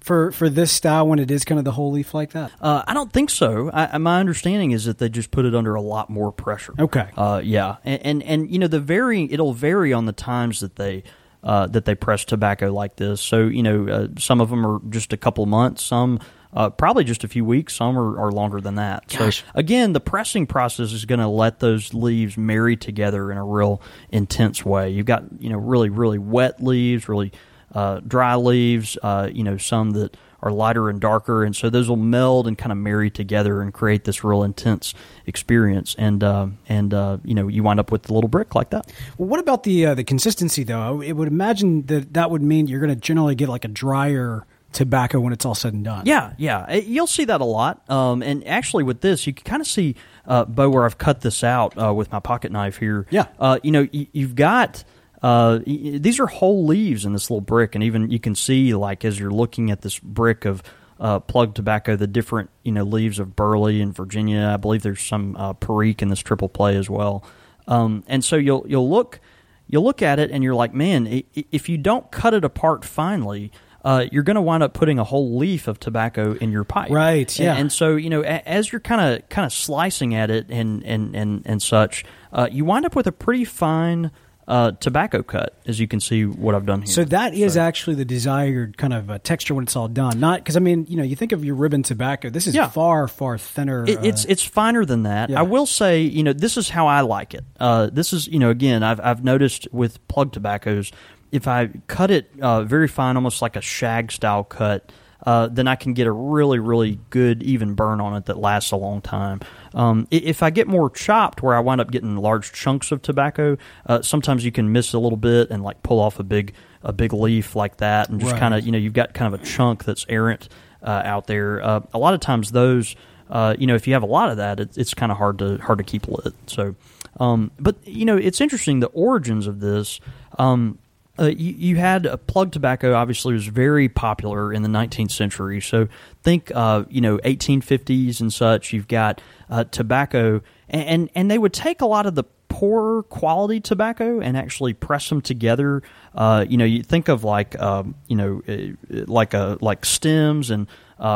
for 0.00 0.32
for 0.32 0.48
this 0.48 0.72
style 0.72 1.06
when 1.06 1.18
it 1.18 1.30
is 1.30 1.44
kind 1.44 1.58
of 1.58 1.64
the 1.64 1.72
whole 1.72 1.92
leaf 1.92 2.14
like 2.14 2.32
that? 2.32 2.50
uh, 2.60 2.82
I 2.86 2.94
don't 2.94 3.12
think 3.12 3.30
so. 3.30 3.70
I, 3.72 3.96
my 3.98 4.20
understanding 4.20 4.72
is 4.72 4.86
that 4.86 4.98
they 4.98 5.08
just 5.08 5.30
put 5.30 5.44
it 5.44 5.54
under 5.54 5.74
a 5.74 5.80
lot 5.80 6.10
more 6.10 6.32
pressure. 6.32 6.74
Okay. 6.78 7.08
Uh, 7.16 7.40
yeah, 7.44 7.76
and, 7.84 8.02
and 8.02 8.22
and 8.22 8.50
you 8.50 8.58
know 8.58 8.68
the 8.68 8.80
varying 8.80 9.30
it'll 9.30 9.54
vary 9.54 9.92
on 9.92 10.06
the 10.06 10.12
times 10.12 10.60
that 10.60 10.76
they 10.76 11.04
uh, 11.44 11.66
that 11.68 11.84
they 11.84 11.94
press 11.94 12.24
tobacco 12.24 12.72
like 12.72 12.96
this. 12.96 13.20
So 13.20 13.42
you 13.42 13.62
know 13.62 13.88
uh, 13.88 14.08
some 14.18 14.40
of 14.40 14.50
them 14.50 14.66
are 14.66 14.80
just 14.88 15.12
a 15.12 15.16
couple 15.16 15.46
months, 15.46 15.84
some 15.84 16.18
uh, 16.54 16.70
probably 16.70 17.04
just 17.04 17.24
a 17.24 17.28
few 17.28 17.44
weeks, 17.44 17.74
some 17.74 17.98
are, 17.98 18.18
are 18.18 18.32
longer 18.32 18.60
than 18.60 18.76
that. 18.76 19.08
Gosh. 19.08 19.38
So 19.38 19.44
again, 19.54 19.92
the 19.92 20.00
pressing 20.00 20.46
process 20.46 20.92
is 20.92 21.04
going 21.04 21.18
to 21.18 21.28
let 21.28 21.58
those 21.58 21.92
leaves 21.92 22.36
marry 22.38 22.76
together 22.76 23.32
in 23.32 23.38
a 23.38 23.44
real 23.44 23.82
intense 24.08 24.64
way. 24.64 24.90
You've 24.90 25.06
got 25.06 25.24
you 25.38 25.50
know 25.50 25.58
really 25.58 25.90
really 25.90 26.18
wet 26.18 26.62
leaves, 26.62 27.08
really 27.08 27.32
uh, 27.74 28.00
dry 28.06 28.36
leaves, 28.36 28.96
uh, 29.02 29.28
you 29.32 29.44
know 29.44 29.56
some 29.56 29.90
that 29.92 30.16
are 30.44 30.52
lighter 30.52 30.88
and 30.90 31.00
darker, 31.00 31.42
and 31.42 31.56
so 31.56 31.70
those 31.70 31.88
will 31.88 31.96
meld 31.96 32.46
and 32.46 32.56
kind 32.56 32.70
of 32.70 32.78
marry 32.78 33.10
together 33.10 33.60
and 33.62 33.72
create 33.74 34.04
this 34.04 34.22
real 34.22 34.44
intense 34.44 34.94
experience. 35.26 35.94
And 35.98 36.22
uh, 36.22 36.48
and 36.68 36.94
uh, 36.94 37.18
you 37.24 37.34
know 37.34 37.48
you 37.48 37.62
wind 37.62 37.80
up 37.80 37.90
with 37.90 38.08
a 38.10 38.12
little 38.14 38.28
brick 38.28 38.54
like 38.54 38.70
that. 38.70 38.92
Well, 39.18 39.28
what 39.28 39.40
about 39.40 39.62
the 39.64 39.86
uh, 39.86 39.94
the 39.94 40.04
consistency 40.04 40.62
though? 40.62 41.02
I 41.02 41.12
would 41.12 41.28
imagine 41.28 41.86
that 41.86 42.12
that 42.14 42.30
would 42.30 42.42
mean 42.42 42.66
you're 42.68 42.80
going 42.80 42.94
to 42.94 43.00
generally 43.00 43.34
get 43.34 43.48
like 43.48 43.64
a 43.64 43.68
drier 43.68 44.46
tobacco 44.72 45.20
when 45.20 45.32
it's 45.32 45.44
all 45.46 45.54
said 45.54 45.72
and 45.72 45.84
done. 45.84 46.04
Yeah, 46.04 46.34
yeah, 46.36 46.74
you'll 46.74 47.06
see 47.06 47.24
that 47.26 47.40
a 47.40 47.44
lot. 47.44 47.88
Um, 47.90 48.22
and 48.22 48.46
actually, 48.46 48.82
with 48.84 49.00
this, 49.00 49.26
you 49.26 49.32
can 49.32 49.44
kind 49.44 49.60
of 49.60 49.68
see, 49.68 49.94
uh, 50.26 50.44
Bo, 50.46 50.68
where 50.68 50.84
I've 50.84 50.98
cut 50.98 51.20
this 51.20 51.44
out 51.44 51.80
uh, 51.80 51.94
with 51.94 52.10
my 52.12 52.18
pocket 52.20 52.50
knife 52.52 52.78
here. 52.78 53.06
Yeah. 53.08 53.26
uh, 53.38 53.60
you 53.62 53.70
know, 53.70 53.86
y- 53.94 54.08
you've 54.12 54.34
got 54.34 54.82
uh, 55.24 55.60
these 55.64 56.20
are 56.20 56.26
whole 56.26 56.66
leaves 56.66 57.06
in 57.06 57.14
this 57.14 57.30
little 57.30 57.40
brick, 57.40 57.74
and 57.74 57.82
even 57.82 58.10
you 58.10 58.20
can 58.20 58.34
see, 58.34 58.74
like, 58.74 59.06
as 59.06 59.18
you're 59.18 59.30
looking 59.30 59.70
at 59.70 59.80
this 59.80 59.98
brick 59.98 60.44
of 60.44 60.62
uh, 61.00 61.18
plug 61.20 61.54
tobacco, 61.54 61.96
the 61.96 62.06
different 62.06 62.50
you 62.62 62.72
know 62.72 62.82
leaves 62.84 63.18
of 63.18 63.34
burley 63.34 63.80
and 63.80 63.94
Virginia. 63.96 64.50
I 64.52 64.58
believe 64.58 64.82
there's 64.82 65.00
some 65.00 65.34
uh, 65.36 65.54
perique 65.54 66.02
in 66.02 66.08
this 66.08 66.20
triple 66.20 66.50
play 66.50 66.76
as 66.76 66.90
well. 66.90 67.24
Um, 67.66 68.04
and 68.06 68.22
so 68.22 68.36
you'll 68.36 68.66
you'll 68.68 68.90
look 68.90 69.18
you'll 69.66 69.82
look 69.84 70.02
at 70.02 70.18
it 70.18 70.30
and 70.30 70.44
you're 70.44 70.54
like, 70.54 70.74
man, 70.74 71.22
if 71.34 71.70
you 71.70 71.78
don't 71.78 72.10
cut 72.12 72.34
it 72.34 72.44
apart 72.44 72.84
finely, 72.84 73.50
uh, 73.82 74.04
you're 74.12 74.22
going 74.22 74.34
to 74.36 74.42
wind 74.42 74.62
up 74.62 74.74
putting 74.74 74.98
a 74.98 75.04
whole 75.04 75.38
leaf 75.38 75.68
of 75.68 75.80
tobacco 75.80 76.34
in 76.34 76.52
your 76.52 76.64
pipe. 76.64 76.90
Right, 76.90 77.30
And- 77.40 77.44
yeah. 77.46 77.56
And, 77.56 77.72
so 77.72 77.96
you 77.96 78.10
know, 78.10 78.20
a, 78.22 78.46
as 78.46 78.70
you're 78.70 78.80
kind 78.80 79.00
of 79.00 79.26
kind 79.30 79.46
of 79.46 79.54
slicing 79.54 80.14
at 80.14 80.30
it 80.30 80.50
and 80.50 80.84
and 80.84 81.16
and 81.16 81.42
and 81.46 81.62
such, 81.62 82.04
uh, 82.30 82.46
you 82.52 82.66
wind 82.66 82.84
up 82.84 82.94
with 82.94 83.06
a 83.06 83.12
pretty 83.12 83.46
fine 83.46 84.10
uh, 84.46 84.72
tobacco 84.72 85.22
cut, 85.22 85.58
as 85.66 85.80
you 85.80 85.88
can 85.88 86.00
see 86.00 86.24
what 86.26 86.54
I've 86.54 86.66
done 86.66 86.82
here. 86.82 86.92
So 86.92 87.04
that 87.04 87.34
is 87.34 87.56
actually 87.56 87.96
the 87.96 88.04
desired 88.04 88.76
kind 88.76 88.92
of 88.92 89.10
uh, 89.10 89.18
texture 89.18 89.54
when 89.54 89.64
it's 89.64 89.74
all 89.76 89.88
done. 89.88 90.20
Not 90.20 90.40
because 90.40 90.56
I 90.56 90.60
mean, 90.60 90.86
you 90.88 90.96
know, 90.96 91.02
you 91.02 91.16
think 91.16 91.32
of 91.32 91.44
your 91.44 91.54
ribbon 91.54 91.82
tobacco. 91.82 92.28
This 92.30 92.46
is 92.46 92.54
Yeah. 92.54 92.68
far, 92.68 93.08
far 93.08 93.38
thinner. 93.38 93.84
It, 93.86 94.04
it's 94.04 94.24
uh, 94.24 94.28
it's 94.30 94.42
finer 94.42 94.84
than 94.84 95.04
that. 95.04 95.30
yeah. 95.30 95.38
I 95.40 95.42
will 95.42 95.66
say, 95.66 96.02
you 96.02 96.22
know, 96.22 96.32
this 96.32 96.56
is 96.56 96.68
how 96.68 96.86
I 96.86 97.00
like 97.00 97.32
it. 97.34 97.44
Uh, 97.58 97.88
this 97.90 98.12
is, 98.12 98.26
you 98.28 98.38
know, 98.38 98.50
again, 98.50 98.82
I've 98.82 99.00
I've 99.00 99.24
noticed 99.24 99.66
with 99.72 100.06
plug 100.08 100.32
tobaccos, 100.32 100.92
if 101.32 101.48
I 101.48 101.68
cut 101.86 102.10
it 102.10 102.30
uh, 102.40 102.62
very 102.64 102.86
fine, 102.88 103.16
almost 103.16 103.40
like 103.42 103.56
a 103.56 103.60
shag 103.62 104.12
style 104.12 104.44
cut, 104.44 104.92
uh, 105.26 105.48
then 105.48 105.66
I 105.68 105.74
can 105.76 105.94
get 105.94 106.06
a 106.06 106.12
really 106.12 106.58
really 106.58 106.98
good 107.10 107.42
even 107.42 107.74
burn 107.74 108.00
on 108.00 108.14
it 108.16 108.26
that 108.26 108.38
lasts 108.38 108.70
a 108.72 108.76
long 108.76 109.00
time. 109.00 109.40
Um, 109.74 110.06
if 110.10 110.42
I 110.42 110.50
get 110.50 110.68
more 110.68 110.90
chopped, 110.90 111.42
where 111.42 111.54
I 111.56 111.60
wind 111.60 111.80
up 111.80 111.90
getting 111.90 112.16
large 112.16 112.52
chunks 112.52 112.92
of 112.92 113.02
tobacco, 113.02 113.56
uh, 113.86 114.02
sometimes 114.02 114.44
you 114.44 114.52
can 114.52 114.70
miss 114.72 114.92
a 114.92 114.98
little 114.98 115.16
bit 115.18 115.50
and 115.50 115.62
like 115.62 115.82
pull 115.82 116.00
off 116.00 116.18
a 116.20 116.24
big 116.24 116.52
a 116.82 116.92
big 116.92 117.12
leaf 117.12 117.56
like 117.56 117.78
that, 117.78 118.08
and 118.10 118.20
just 118.20 118.32
Right. 118.32 118.40
kind 118.40 118.54
of 118.54 118.64
you 118.64 118.70
know 118.72 118.78
you've 118.78 118.92
got 118.92 119.14
kind 119.14 119.32
of 119.34 119.40
a 119.40 119.44
chunk 119.44 119.84
that's 119.84 120.04
errant 120.08 120.48
uh, 120.82 121.02
out 121.04 121.26
there. 121.26 121.62
Uh, 121.62 121.80
a 121.94 121.98
lot 121.98 122.12
of 122.14 122.20
times 122.20 122.52
those, 122.52 122.94
uh, 123.30 123.54
you 123.58 123.66
know, 123.66 123.74
if 123.74 123.86
you 123.86 123.94
have 123.94 124.02
a 124.02 124.06
lot 124.06 124.28
of 124.30 124.36
that, 124.36 124.60
it, 124.60 124.76
it's 124.76 124.92
kind 124.92 125.10
of 125.10 125.16
hard 125.18 125.38
to 125.38 125.56
hard 125.58 125.78
to 125.78 125.84
keep 125.84 126.06
lit. 126.08 126.34
So, 126.46 126.74
um, 127.18 127.50
but 127.58 127.76
you 127.86 128.04
know, 128.04 128.16
it's 128.18 128.40
interesting 128.40 128.80
the 128.80 128.88
origins 128.88 129.46
of 129.46 129.60
this. 129.60 129.98
Um, 130.38 130.78
uh, 131.18 131.26
you, 131.26 131.52
you 131.52 131.76
had 131.76 132.06
uh, 132.06 132.16
plug 132.16 132.52
tobacco. 132.52 132.94
Obviously, 132.94 133.34
was 133.34 133.46
very 133.46 133.88
popular 133.88 134.52
in 134.52 134.62
the 134.62 134.68
19th 134.68 135.12
century. 135.12 135.60
So 135.60 135.88
think, 136.22 136.50
uh, 136.54 136.84
you 136.88 137.00
know, 137.00 137.18
1850s 137.18 138.20
and 138.20 138.32
such. 138.32 138.72
You've 138.72 138.88
got 138.88 139.20
uh, 139.48 139.64
tobacco, 139.64 140.42
and, 140.68 140.82
and 140.82 141.10
and 141.14 141.30
they 141.30 141.38
would 141.38 141.52
take 141.52 141.80
a 141.80 141.86
lot 141.86 142.06
of 142.06 142.16
the 142.16 142.24
poorer 142.48 143.02
quality 143.04 143.60
tobacco 143.60 144.20
and 144.20 144.36
actually 144.36 144.74
press 144.74 145.08
them 145.08 145.20
together. 145.20 145.82
Uh, 146.14 146.44
you 146.48 146.56
know, 146.56 146.64
you 146.64 146.82
think 146.82 147.08
of 147.08 147.24
like, 147.24 147.60
um, 147.60 147.94
you 148.08 148.16
know, 148.16 148.42
like 148.88 149.34
a 149.34 149.58
like 149.60 149.84
stems 149.84 150.50
and 150.50 150.66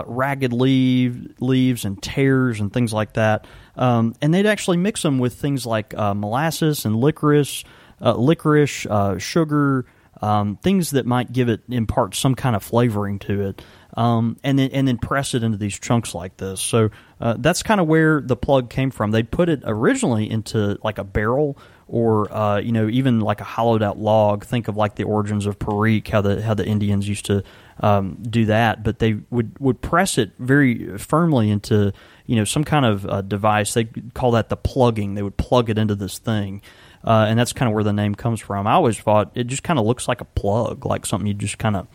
ragged 0.06 0.52
leaf, 0.52 1.14
leaves 1.40 1.84
and 1.84 2.00
tears 2.02 2.60
and 2.60 2.72
things 2.72 2.92
like 2.92 3.14
that. 3.14 3.46
Um, 3.76 4.14
and 4.20 4.34
they'd 4.34 4.46
actually 4.46 4.76
mix 4.76 5.02
them 5.02 5.18
with 5.18 5.34
things 5.34 5.64
like 5.64 5.92
molasses 5.92 6.84
and 6.84 6.96
licorice, 6.96 7.64
uh, 8.00 8.14
licorice, 8.14 8.86
uh, 8.86 9.18
sugar, 9.18 9.86
um, 10.20 10.56
things 10.56 10.90
that 10.90 11.06
might 11.06 11.32
give 11.32 11.48
it 11.48 11.60
impart 11.68 12.14
some 12.14 12.34
kind 12.34 12.56
of 12.56 12.62
flavoring 12.62 13.18
to 13.20 13.48
it. 13.48 13.62
Um, 13.96 14.36
and 14.44 14.58
then 14.58 14.70
and 14.72 14.86
then 14.86 14.98
press 14.98 15.34
it 15.34 15.42
into 15.42 15.58
these 15.58 15.78
chunks 15.78 16.14
like 16.14 16.36
this. 16.36 16.60
So 16.60 16.90
uh, 17.20 17.34
that's 17.38 17.62
kind 17.62 17.80
of 17.80 17.86
where 17.88 18.20
the 18.20 18.36
plug 18.36 18.70
came 18.70 18.90
from. 18.90 19.10
They 19.10 19.22
put 19.22 19.48
it 19.48 19.62
originally 19.64 20.30
into 20.30 20.78
like 20.84 20.98
a 20.98 21.04
barrel 21.04 21.58
or 21.88 22.32
uh, 22.32 22.58
you 22.58 22.70
know 22.70 22.88
even 22.88 23.20
like 23.20 23.40
a 23.40 23.44
hollowed 23.44 23.82
out 23.82 23.98
log. 23.98 24.44
Think 24.44 24.68
of 24.68 24.76
like 24.76 24.94
the 24.94 25.04
origins 25.04 25.46
of 25.46 25.58
Perique, 25.58 26.08
how 26.08 26.20
the 26.20 26.40
how 26.42 26.54
the 26.54 26.66
Indians 26.66 27.08
used 27.08 27.24
to 27.26 27.42
um, 27.80 28.18
do 28.22 28.46
that, 28.46 28.84
but 28.84 28.98
they 28.98 29.14
would 29.30 29.58
would 29.58 29.80
press 29.80 30.18
it 30.18 30.32
very 30.38 30.98
firmly 30.98 31.50
into 31.50 31.92
you 32.26 32.36
know 32.36 32.44
some 32.44 32.62
kind 32.62 32.84
of 32.84 33.06
uh, 33.06 33.22
device. 33.22 33.74
They 33.74 33.84
call 34.14 34.32
that 34.32 34.48
the 34.48 34.56
plugging. 34.56 35.14
They 35.14 35.22
would 35.22 35.38
plug 35.38 35.70
it 35.70 35.78
into 35.78 35.94
this 35.94 36.18
thing. 36.18 36.62
Uh, 37.04 37.26
and 37.28 37.38
that's 37.38 37.52
kind 37.52 37.68
of 37.68 37.74
where 37.74 37.84
the 37.84 37.92
name 37.92 38.14
comes 38.14 38.40
from. 38.40 38.66
I 38.66 38.72
always 38.72 38.98
thought 38.98 39.30
it 39.34 39.46
just 39.46 39.62
kind 39.62 39.78
of 39.78 39.86
looks 39.86 40.08
like 40.08 40.20
a 40.20 40.24
plug, 40.24 40.84
like 40.84 41.06
something 41.06 41.26
you 41.26 41.34
just 41.34 41.58
kind 41.58 41.76
of, 41.76 41.86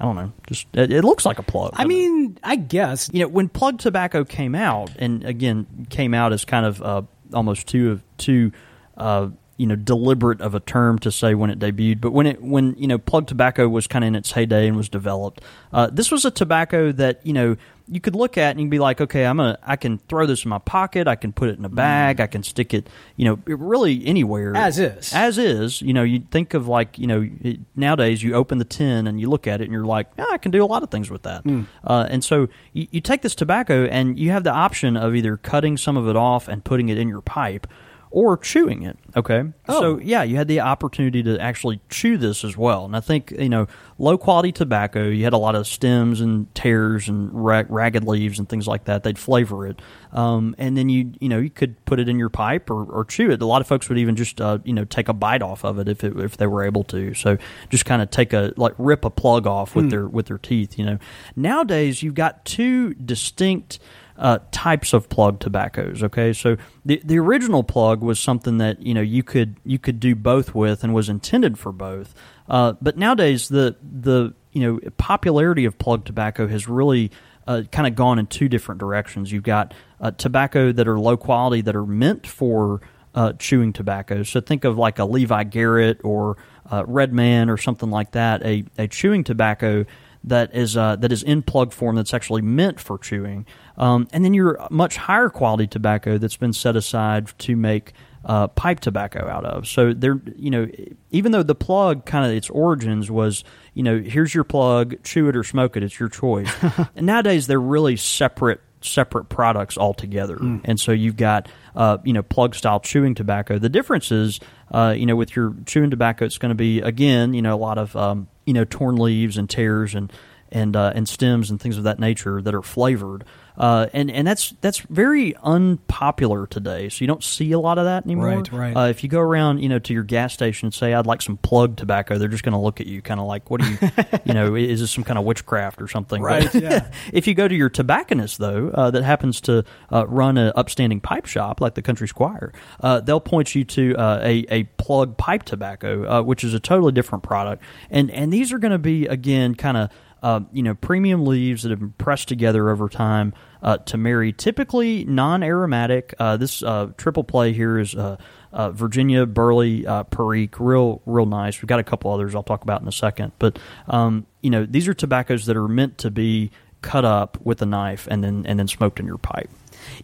I 0.00 0.04
don't 0.04 0.16
know, 0.16 0.32
just 0.46 0.66
it, 0.72 0.92
it 0.92 1.04
looks 1.04 1.24
like 1.24 1.38
a 1.38 1.42
plug. 1.42 1.72
I 1.74 1.84
doesn't 1.84 1.90
it? 1.90 1.94
mean, 1.94 2.38
I 2.42 2.56
guess 2.56 3.10
you 3.12 3.20
know, 3.20 3.28
when 3.28 3.48
plug 3.48 3.78
tobacco 3.78 4.24
came 4.24 4.54
out, 4.54 4.90
and 4.98 5.24
again 5.24 5.86
came 5.90 6.14
out 6.14 6.32
as 6.32 6.44
kind 6.44 6.66
of 6.66 6.82
uh, 6.82 7.02
almost 7.32 7.66
too 7.66 7.90
of 7.90 8.02
too, 8.16 8.52
uh, 8.96 9.28
you 9.56 9.66
know, 9.66 9.76
deliberate 9.76 10.40
of 10.40 10.54
a 10.54 10.60
term 10.60 10.98
to 11.00 11.12
say 11.12 11.34
when 11.34 11.50
it 11.50 11.58
debuted. 11.58 12.00
But 12.00 12.12
when 12.12 12.26
it 12.26 12.42
when 12.42 12.74
you 12.76 12.86
know 12.86 12.98
plug 12.98 13.26
tobacco 13.26 13.68
was 13.68 13.86
kind 13.86 14.04
of 14.04 14.08
in 14.08 14.14
its 14.14 14.32
heyday 14.32 14.66
and 14.66 14.76
was 14.76 14.88
developed, 14.88 15.42
uh, 15.72 15.88
this 15.92 16.10
was 16.10 16.24
a 16.24 16.30
tobacco 16.30 16.92
that 16.92 17.24
you 17.26 17.32
know 17.32 17.56
you 17.86 18.00
could 18.00 18.14
look 18.14 18.38
at 18.38 18.50
and 18.52 18.60
you 18.60 18.66
would 18.66 18.70
be 18.70 18.78
like, 18.78 19.00
okay, 19.00 19.26
I'm 19.26 19.36
gonna 19.36 19.58
I 19.62 19.76
can 19.76 19.98
throw 20.08 20.26
this 20.26 20.44
in 20.44 20.48
my 20.48 20.58
pocket, 20.58 21.06
I 21.06 21.16
can 21.16 21.32
put 21.32 21.50
it 21.50 21.58
in 21.58 21.64
a 21.64 21.68
bag, 21.68 22.20
I 22.20 22.26
can 22.26 22.42
stick 22.42 22.72
it, 22.72 22.88
you 23.16 23.24
know, 23.24 23.38
really 23.46 24.04
anywhere 24.06 24.56
As 24.56 24.78
is. 24.78 25.12
as 25.12 25.38
is. 25.38 25.82
You 25.82 25.92
know, 25.92 26.02
you 26.02 26.20
think 26.30 26.54
of 26.54 26.66
like 26.66 26.98
you 26.98 27.06
know 27.06 27.28
it, 27.42 27.60
nowadays 27.76 28.22
you 28.22 28.34
open 28.34 28.58
the 28.58 28.64
tin 28.64 29.06
and 29.06 29.20
you 29.20 29.28
look 29.28 29.46
at 29.46 29.60
it 29.60 29.64
and 29.64 29.72
you're 29.72 29.84
like, 29.84 30.08
yeah, 30.16 30.26
I 30.30 30.38
can 30.38 30.50
do 30.50 30.64
a 30.64 30.66
lot 30.66 30.82
of 30.82 30.90
things 30.90 31.10
with 31.10 31.22
that. 31.24 31.44
Uh, 31.84 32.06
and 32.08 32.24
so 32.24 32.48
you, 32.72 32.86
you 32.90 33.00
take 33.00 33.22
this 33.22 33.34
tobacco 33.34 33.84
and 33.86 34.18
you 34.18 34.30
have 34.30 34.44
the 34.44 34.52
option 34.52 34.96
of 34.96 35.14
either 35.14 35.36
cutting 35.36 35.76
some 35.76 35.96
of 35.96 36.08
it 36.08 36.16
off 36.16 36.48
and 36.48 36.64
putting 36.64 36.88
it 36.88 36.98
in 36.98 37.08
your 37.08 37.20
pipe. 37.20 37.66
Or 38.14 38.36
chewing 38.36 38.84
it, 38.84 38.96
okay. 39.16 39.42
Oh. 39.68 39.80
So 39.80 39.98
yeah, 39.98 40.22
you 40.22 40.36
had 40.36 40.46
the 40.46 40.60
opportunity 40.60 41.20
to 41.24 41.36
actually 41.40 41.80
chew 41.90 42.16
this 42.16 42.44
as 42.44 42.56
well. 42.56 42.84
And 42.84 42.94
I 42.94 43.00
think 43.00 43.32
you 43.32 43.48
know, 43.48 43.66
low 43.98 44.16
quality 44.16 44.52
tobacco. 44.52 45.08
You 45.08 45.24
had 45.24 45.32
a 45.32 45.36
lot 45.36 45.56
of 45.56 45.66
stems 45.66 46.20
and 46.20 46.54
tears 46.54 47.08
and 47.08 47.28
ra- 47.32 47.64
ragged 47.68 48.04
leaves 48.04 48.38
and 48.38 48.48
things 48.48 48.68
like 48.68 48.84
that. 48.84 49.02
They'd 49.02 49.18
flavor 49.18 49.66
it, 49.66 49.82
um, 50.12 50.54
and 50.58 50.76
then 50.76 50.88
you 50.88 51.10
you 51.18 51.28
know 51.28 51.40
you 51.40 51.50
could 51.50 51.84
put 51.86 51.98
it 51.98 52.08
in 52.08 52.16
your 52.16 52.28
pipe 52.28 52.70
or, 52.70 52.84
or 52.84 53.04
chew 53.04 53.32
it. 53.32 53.42
A 53.42 53.46
lot 53.46 53.60
of 53.60 53.66
folks 53.66 53.88
would 53.88 53.98
even 53.98 54.14
just 54.14 54.40
uh, 54.40 54.58
you 54.62 54.74
know 54.74 54.84
take 54.84 55.08
a 55.08 55.12
bite 55.12 55.42
off 55.42 55.64
of 55.64 55.80
it 55.80 55.88
if 55.88 56.04
it, 56.04 56.16
if 56.16 56.36
they 56.36 56.46
were 56.46 56.62
able 56.62 56.84
to. 56.84 57.14
So 57.14 57.36
just 57.68 57.84
kind 57.84 58.00
of 58.00 58.10
take 58.10 58.32
a 58.32 58.52
like 58.56 58.74
rip 58.78 59.04
a 59.04 59.10
plug 59.10 59.48
off 59.48 59.74
with 59.74 59.90
their 59.90 60.06
with 60.06 60.26
their 60.26 60.38
teeth. 60.38 60.78
You 60.78 60.86
know, 60.86 60.98
nowadays 61.34 62.00
you've 62.00 62.14
got 62.14 62.44
two 62.44 62.94
distinct 62.94 63.80
uh, 64.16 64.38
types 64.52 64.92
of 64.92 65.08
plug 65.08 65.40
tobaccos. 65.40 66.02
Okay, 66.02 66.32
so 66.32 66.56
the 66.84 67.00
the 67.04 67.18
original 67.18 67.62
plug 67.64 68.00
was 68.00 68.20
something 68.20 68.58
that 68.58 68.80
you 68.80 68.94
know 68.94 69.00
you 69.00 69.22
could 69.22 69.56
you 69.64 69.78
could 69.78 70.00
do 70.00 70.14
both 70.14 70.54
with 70.54 70.84
and 70.84 70.94
was 70.94 71.08
intended 71.08 71.58
for 71.58 71.72
both. 71.72 72.14
Uh, 72.48 72.74
but 72.80 72.96
nowadays 72.96 73.48
the 73.48 73.76
the 73.82 74.34
you 74.52 74.62
know 74.62 74.90
popularity 74.96 75.64
of 75.64 75.78
plug 75.78 76.04
tobacco 76.04 76.46
has 76.46 76.68
really 76.68 77.10
uh, 77.46 77.62
kind 77.72 77.86
of 77.86 77.94
gone 77.94 78.18
in 78.18 78.26
two 78.26 78.48
different 78.48 78.78
directions. 78.78 79.32
You've 79.32 79.42
got 79.42 79.74
uh, 80.00 80.12
tobacco 80.12 80.72
that 80.72 80.86
are 80.88 80.98
low 80.98 81.16
quality 81.16 81.60
that 81.62 81.76
are 81.76 81.86
meant 81.86 82.26
for 82.26 82.80
uh, 83.14 83.32
chewing 83.34 83.72
tobacco. 83.72 84.22
So 84.22 84.40
think 84.40 84.64
of 84.64 84.78
like 84.78 84.98
a 84.98 85.04
Levi 85.04 85.44
Garrett 85.44 86.00
or 86.04 86.36
uh, 86.70 86.84
Red 86.86 87.18
or 87.48 87.56
something 87.56 87.90
like 87.90 88.12
that. 88.12 88.44
A 88.44 88.64
a 88.78 88.86
chewing 88.88 89.24
tobacco 89.24 89.84
that 90.24 90.54
is 90.54 90.76
uh, 90.76 90.96
that 90.96 91.12
is 91.12 91.22
in 91.22 91.42
plug 91.42 91.72
form 91.72 91.96
that's 91.96 92.14
actually 92.14 92.42
meant 92.42 92.80
for 92.80 92.98
chewing, 92.98 93.46
um, 93.76 94.08
and 94.12 94.24
then 94.24 94.34
your 94.34 94.66
much 94.70 94.96
higher 94.96 95.28
quality 95.28 95.66
tobacco 95.66 96.18
that's 96.18 96.36
been 96.36 96.52
set 96.52 96.76
aside 96.76 97.30
to 97.38 97.56
make 97.56 97.92
uh, 98.24 98.48
pipe 98.48 98.80
tobacco 98.80 99.28
out 99.28 99.44
of. 99.44 99.66
So 99.66 99.92
there, 99.92 100.20
you 100.36 100.50
know, 100.50 100.68
even 101.10 101.32
though 101.32 101.42
the 101.42 101.54
plug 101.54 102.06
kind 102.06 102.24
of 102.24 102.32
its 102.32 102.48
origins 102.48 103.10
was, 103.10 103.44
you 103.74 103.82
know, 103.82 103.98
here's 104.00 104.34
your 104.34 104.44
plug, 104.44 105.02
chew 105.02 105.28
it 105.28 105.36
or 105.36 105.44
smoke 105.44 105.76
it, 105.76 105.82
it's 105.82 105.98
your 106.00 106.08
choice. 106.08 106.50
and 106.96 107.06
nowadays 107.06 107.46
they're 107.46 107.60
really 107.60 107.96
separate 107.96 108.60
separate 108.84 109.28
products 109.28 109.78
altogether. 109.78 110.36
And 110.64 110.78
so 110.78 110.92
you've 110.92 111.16
got 111.16 111.48
uh, 111.74 111.98
you 112.04 112.12
know 112.12 112.22
plug 112.22 112.54
style 112.54 112.80
chewing 112.80 113.14
tobacco. 113.14 113.58
The 113.58 113.68
difference 113.68 114.12
is 114.12 114.40
uh, 114.70 114.94
you 114.96 115.06
know 115.06 115.16
with 115.16 115.34
your 115.34 115.54
chewing 115.66 115.90
tobacco, 115.90 116.24
it's 116.24 116.38
going 116.38 116.50
to 116.50 116.54
be 116.54 116.80
again 116.80 117.34
you 117.34 117.42
know 117.42 117.54
a 117.54 117.58
lot 117.58 117.78
of 117.78 117.96
um, 117.96 118.28
you 118.44 118.52
know 118.52 118.64
torn 118.64 118.96
leaves 118.96 119.36
and 119.36 119.48
tears 119.48 119.94
and 119.94 120.12
and 120.54 120.74
uh, 120.76 120.92
and 120.94 121.06
stems 121.06 121.50
and 121.50 121.60
things 121.60 121.76
of 121.76 121.84
that 121.84 121.98
nature 121.98 122.40
that 122.40 122.54
are 122.54 122.62
flavored. 122.62 123.24
Uh, 123.56 123.86
and 123.92 124.10
and 124.10 124.26
that's 124.26 124.50
that's 124.62 124.80
very 124.80 125.36
unpopular 125.36 126.46
today. 126.48 126.88
So 126.88 127.02
you 127.02 127.06
don't 127.06 127.22
see 127.22 127.52
a 127.52 127.58
lot 127.58 127.78
of 127.78 127.84
that 127.84 128.04
anymore. 128.04 128.26
Right, 128.26 128.52
right. 128.52 128.76
Uh, 128.76 128.88
if 128.88 129.04
you 129.04 129.08
go 129.08 129.20
around, 129.20 129.60
you 129.60 129.68
know, 129.68 129.78
to 129.78 129.92
your 129.94 130.02
gas 130.02 130.34
station 130.34 130.66
and 130.66 130.74
say, 130.74 130.92
"I'd 130.92 131.06
like 131.06 131.22
some 131.22 131.36
plug 131.36 131.76
tobacco," 131.76 132.18
they're 132.18 132.26
just 132.28 132.42
going 132.42 132.54
to 132.54 132.58
look 132.58 132.80
at 132.80 132.88
you, 132.88 133.00
kind 133.00 133.20
of 133.20 133.26
like, 133.26 133.50
"What 133.50 133.62
are 133.62 133.70
you, 133.70 133.78
you 134.24 134.34
know, 134.34 134.56
is 134.56 134.80
this 134.80 134.90
some 134.90 135.04
kind 135.04 135.20
of 135.20 135.24
witchcraft 135.24 135.80
or 135.80 135.86
something?" 135.86 136.20
Right, 136.20 136.50
But 136.52 136.62
yeah. 136.62 136.90
if 137.12 137.28
you 137.28 137.34
go 137.34 137.46
to 137.46 137.54
your 137.54 137.68
tobacconist 137.68 138.38
though, 138.38 138.70
uh, 138.70 138.90
that 138.90 139.04
happens 139.04 139.40
to 139.42 139.64
uh, 139.92 140.04
run 140.08 140.36
an 140.36 140.52
upstanding 140.56 141.00
pipe 141.00 141.26
shop 141.26 141.60
like 141.60 141.74
the 141.74 141.82
Country 141.82 142.08
Squire, 142.08 142.52
uh, 142.80 143.00
they'll 143.00 143.20
point 143.20 143.54
you 143.54 143.62
to 143.64 143.94
uh, 143.94 144.18
a 144.20 144.46
a 144.50 144.64
plug 144.78 145.16
pipe 145.16 145.44
tobacco, 145.44 146.04
uh, 146.08 146.22
which 146.22 146.42
is 146.42 146.54
a 146.54 146.60
totally 146.60 146.90
different 146.90 147.22
product, 147.22 147.62
and 147.88 148.10
and 148.10 148.32
these 148.32 148.52
are 148.52 148.58
going 148.58 148.72
to 148.72 148.78
be 148.78 149.06
again 149.06 149.54
kind 149.54 149.76
of. 149.76 149.90
Uh, 150.24 150.40
you 150.52 150.62
know, 150.62 150.74
premium 150.74 151.26
leaves 151.26 151.64
that 151.64 151.68
have 151.68 151.80
been 151.80 151.92
pressed 151.98 152.28
together 152.28 152.70
over 152.70 152.88
time 152.88 153.34
uh, 153.62 153.76
to 153.76 153.98
marry. 153.98 154.32
Typically 154.32 155.04
non-aromatic. 155.04 156.14
Uh, 156.18 156.38
this 156.38 156.62
uh, 156.62 156.92
triple 156.96 157.24
play 157.24 157.52
here 157.52 157.78
is 157.78 157.94
uh, 157.94 158.16
uh, 158.50 158.70
Virginia 158.70 159.26
Burley 159.26 159.86
uh, 159.86 160.04
Perique, 160.04 160.58
real 160.58 161.02
real 161.04 161.26
nice. 161.26 161.60
We've 161.60 161.68
got 161.68 161.78
a 161.78 161.84
couple 161.84 162.10
others 162.10 162.34
I'll 162.34 162.42
talk 162.42 162.62
about 162.62 162.80
in 162.80 162.88
a 162.88 162.92
second, 162.92 163.32
but 163.38 163.58
um, 163.86 164.26
you 164.40 164.48
know, 164.48 164.64
these 164.64 164.88
are 164.88 164.94
tobaccos 164.94 165.44
that 165.44 165.58
are 165.58 165.68
meant 165.68 165.98
to 165.98 166.10
be 166.10 166.50
cut 166.80 167.04
up 167.04 167.38
with 167.42 167.60
a 167.60 167.66
knife 167.66 168.08
and 168.10 168.24
then 168.24 168.46
and 168.46 168.58
then 168.58 168.66
smoked 168.66 168.98
in 168.98 169.06
your 169.06 169.18
pipe. 169.18 169.50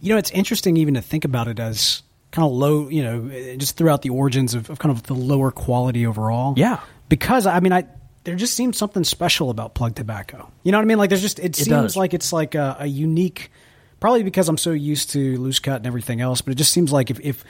You 0.01 0.09
know, 0.13 0.17
it's 0.17 0.29
interesting 0.31 0.77
even 0.77 0.93
to 0.93 1.01
think 1.01 1.25
about 1.25 1.47
it 1.47 1.59
as 1.59 2.03
kind 2.29 2.45
of 2.45 2.51
low, 2.51 2.89
you 2.89 3.03
know, 3.03 3.55
just 3.57 3.75
throughout 3.75 4.03
the 4.03 4.11
origins 4.11 4.53
of, 4.53 4.69
of 4.69 4.77
kind 4.77 4.95
of 4.95 5.01
the 5.03 5.15
lower 5.15 5.49
quality 5.49 6.05
overall. 6.05 6.53
Yeah. 6.57 6.79
Because, 7.09 7.45
I 7.45 7.59
mean, 7.59 7.73
I 7.73 7.85
there 8.23 8.35
just 8.35 8.53
seems 8.53 8.77
something 8.77 9.03
special 9.03 9.49
about 9.49 9.73
plug 9.73 9.95
tobacco. 9.95 10.51
You 10.63 10.71
know 10.71 10.77
what 10.77 10.83
I 10.83 10.85
mean? 10.85 10.97
Like, 10.97 11.09
there's 11.09 11.21
just, 11.21 11.39
it, 11.39 11.55
seems 11.55 11.67
does. 11.69 11.97
like 11.97 12.13
it's 12.13 12.31
like 12.31 12.55
a, 12.55 12.77
a 12.81 12.85
unique, 12.87 13.51
probably 13.99 14.23
because 14.23 14.47
I'm 14.49 14.57
so 14.57 14.71
used 14.71 15.11
to 15.11 15.37
loose 15.37 15.59
cut 15.59 15.77
and 15.77 15.87
everything 15.87 16.21
else, 16.21 16.41
but 16.41 16.51
it 16.51 16.55
just 16.55 16.71
seems 16.71 16.91
like 16.91 17.09
if, 17.09 17.19
if, 17.19 17.43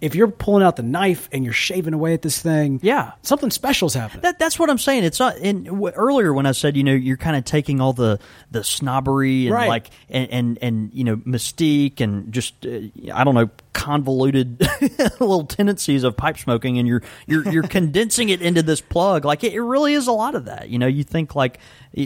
if 0.00 0.14
you're 0.14 0.28
pulling 0.28 0.62
out 0.62 0.76
the 0.76 0.82
knife 0.82 1.26
and 1.32 1.42
you're 1.42 1.54
shaving 1.54 1.94
away 1.94 2.12
at 2.12 2.20
this 2.20 2.38
thing, 2.38 2.80
Yeah. 2.82 3.12
something 3.22 3.50
special's 3.50 3.94
happening. 3.94 4.20
That, 4.22 4.38
that's 4.38 4.58
what 4.58 4.68
I'm 4.68 4.76
saying. 4.78 5.04
It's 5.04 5.18
not. 5.18 5.36
And 5.38 5.64
w- 5.64 5.90
earlier 5.94 6.34
when 6.34 6.44
I 6.44 6.52
said, 6.52 6.76
you 6.76 6.84
know, 6.84 6.92
you're 6.92 7.16
kind 7.16 7.34
of 7.34 7.44
taking 7.44 7.80
all 7.80 7.94
the 7.94 8.18
the 8.50 8.62
snobbery 8.62 9.46
and 9.46 9.54
Right. 9.54 9.68
like 9.70 9.90
and, 10.10 10.30
and 10.30 10.58
and 10.60 10.90
you 10.92 11.02
know 11.04 11.16
mystique 11.16 12.02
and 12.02 12.30
just 12.30 12.66
uh, 12.66 12.80
I 13.14 13.24
don't 13.24 13.34
know 13.34 13.48
convoluted 13.76 14.58
little 15.20 15.44
tendencies 15.44 16.02
of 16.02 16.16
pipe 16.16 16.38
smoking, 16.38 16.78
and 16.78 16.88
you're 16.88 17.02
you're 17.26 17.46
you're 17.48 17.62
condensing 17.68 18.30
it 18.30 18.40
into 18.40 18.62
this 18.62 18.80
plug. 18.80 19.26
Like 19.26 19.44
it, 19.44 19.52
it 19.52 19.60
really 19.60 19.92
is 19.92 20.06
a 20.06 20.12
lot 20.12 20.34
of 20.34 20.46
that. 20.46 20.70
You 20.70 20.78
know, 20.78 20.86
you 20.86 21.04
think 21.04 21.36
like 21.36 21.58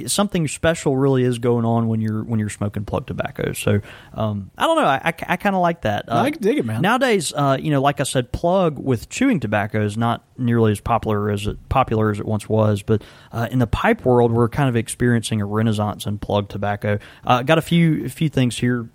something 0.07 0.49
special 0.49 0.97
really 0.97 1.23
is 1.23 1.39
going 1.39 1.65
on 1.65 1.87
when 1.87 2.01
you're 2.01 2.25
when 2.25 2.41
you're 2.41 2.51
smoking 2.51 2.85
plug 2.85 3.07
tobacco. 3.07 3.53
So 3.53 3.81
um, 4.15 4.51
I 4.59 4.67
don't 4.67 4.77
know. 4.77 4.85
I, 4.85 5.01
I, 5.05 5.37
kind 5.37 5.55
of 5.55 5.63
like 5.63 5.83
that. 5.83 6.09
Uh, 6.09 6.17
I 6.17 6.31
dig 6.31 6.59
it, 6.59 6.65
man. 6.65 6.83
Nowadays, 6.83 7.33
uh, 7.35 7.57
you 7.59 7.71
know, 7.71 7.81
like 7.81 8.01
I 8.01 8.05
said, 8.05 8.33
plug 8.33 8.79
with 8.79 9.09
chewing 9.09 9.39
tobacco 9.39 9.85
is 9.85 9.97
not 9.97 10.25
nearly 10.37 10.73
as 10.73 10.81
popular 10.81 11.31
as 11.31 11.47
it 11.47 11.69
popular 11.69 12.11
as 12.11 12.19
it 12.19 12.27
once 12.27 12.49
was. 12.49 12.83
But 12.83 13.03
uh, 13.31 13.47
in 13.51 13.61
the 13.61 13.69
pipe 13.69 14.05
world, 14.05 14.33
we're 14.33 14.49
kind 14.49 14.69
of 14.69 14.75
experiencing 14.75 15.41
a 15.41 15.47
renaissance 15.47 16.05
in 16.05 16.19
plug 16.19 16.49
tobacco. 16.49 16.99
Uh, 17.25 17.45
got 17.45 17.59
a 17.59 17.63
few 17.63 18.07
a 18.07 18.09
few 18.09 18.29
things 18.29 18.59
here. 18.59 18.89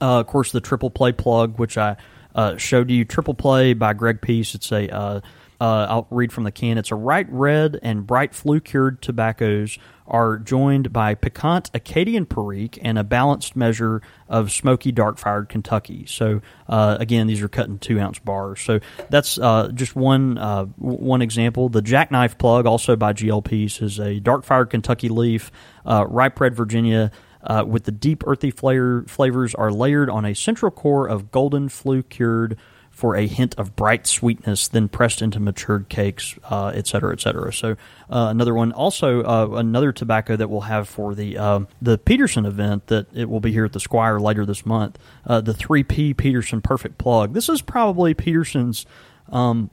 Uh, 0.00 0.20
of 0.20 0.26
course, 0.26 0.52
the 0.52 0.60
triple 0.60 0.90
play 0.90 1.12
plug, 1.12 1.58
which 1.58 1.78
I 1.78 1.96
uh, 2.34 2.56
showed 2.56 2.90
you, 2.90 3.04
triple 3.04 3.34
play 3.34 3.74
by 3.74 3.92
Greg 3.92 4.20
Pease. 4.20 4.54
It's 4.54 4.72
a 4.72 4.94
uh, 4.94 5.20
Uh, 5.60 5.86
I'll 5.88 6.06
read 6.10 6.32
from 6.32 6.44
the 6.44 6.50
can. 6.50 6.78
It's 6.78 6.90
a 6.90 6.96
bright 6.96 7.28
red 7.30 7.78
and 7.80 8.04
bright 8.06 8.34
flue 8.34 8.60
cured 8.60 9.00
tobaccos 9.00 9.78
are 10.06 10.36
joined 10.36 10.92
by 10.92 11.14
piquant 11.14 11.70
Acadian 11.72 12.26
Perique 12.26 12.78
and 12.82 12.98
a 12.98 13.04
balanced 13.04 13.56
measure 13.56 14.02
of 14.28 14.50
smoky 14.50 14.92
dark 14.92 15.16
fired 15.16 15.48
Kentucky. 15.48 16.04
So 16.06 16.42
uh, 16.68 16.96
again, 17.00 17.28
these 17.28 17.40
are 17.40 17.48
cut 17.48 17.68
in 17.68 17.78
two 17.78 17.98
ounce 18.00 18.18
bars. 18.18 18.60
So 18.60 18.80
that's 19.08 19.38
uh, 19.38 19.70
just 19.72 19.94
one 19.96 20.36
one 20.76 21.22
example. 21.22 21.68
The 21.68 21.82
Jackknife 21.82 22.36
Plug, 22.36 22.66
also 22.66 22.96
by 22.96 23.12
GLPs, 23.12 23.80
is 23.80 23.98
a 24.00 24.18
dark 24.20 24.44
fired 24.44 24.70
Kentucky 24.70 25.08
leaf, 25.08 25.52
ripe 25.86 26.40
red 26.40 26.54
Virginia. 26.56 27.12
Uh, 27.44 27.64
with 27.66 27.84
the 27.84 27.92
deep 27.92 28.24
earthy 28.26 28.50
flavor, 28.50 29.04
flavors 29.06 29.54
are 29.54 29.70
layered 29.70 30.10
on 30.10 30.24
a 30.24 30.34
central 30.34 30.70
core 30.70 31.06
of 31.06 31.30
golden 31.30 31.68
flue 31.68 32.02
cured 32.02 32.56
for 32.90 33.16
a 33.16 33.26
hint 33.26 33.54
of 33.58 33.74
bright 33.74 34.06
sweetness, 34.06 34.68
then 34.68 34.88
pressed 34.88 35.20
into 35.20 35.40
matured 35.40 35.88
cakes, 35.88 36.36
uh, 36.44 36.68
et 36.74 36.86
cetera, 36.86 37.12
et 37.12 37.20
cetera. 37.20 37.52
So 37.52 37.72
uh, 38.08 38.28
another 38.30 38.54
one, 38.54 38.70
also 38.72 39.22
uh, 39.22 39.56
another 39.56 39.92
tobacco 39.92 40.36
that 40.36 40.48
we'll 40.48 40.62
have 40.62 40.88
for 40.88 41.14
the 41.14 41.36
um, 41.36 41.66
the 41.82 41.98
Peterson 41.98 42.46
event 42.46 42.86
that 42.86 43.06
it 43.12 43.28
will 43.28 43.40
be 43.40 43.50
here 43.50 43.64
at 43.64 43.72
the 43.72 43.80
Squire 43.80 44.20
later 44.20 44.46
this 44.46 44.64
month. 44.64 44.96
Uh, 45.26 45.40
the 45.40 45.54
three 45.54 45.82
P 45.82 46.14
Peterson 46.14 46.60
Perfect 46.62 46.96
Plug. 46.96 47.34
This 47.34 47.48
is 47.48 47.62
probably 47.62 48.14
Peterson's. 48.14 48.86
Um, 49.28 49.70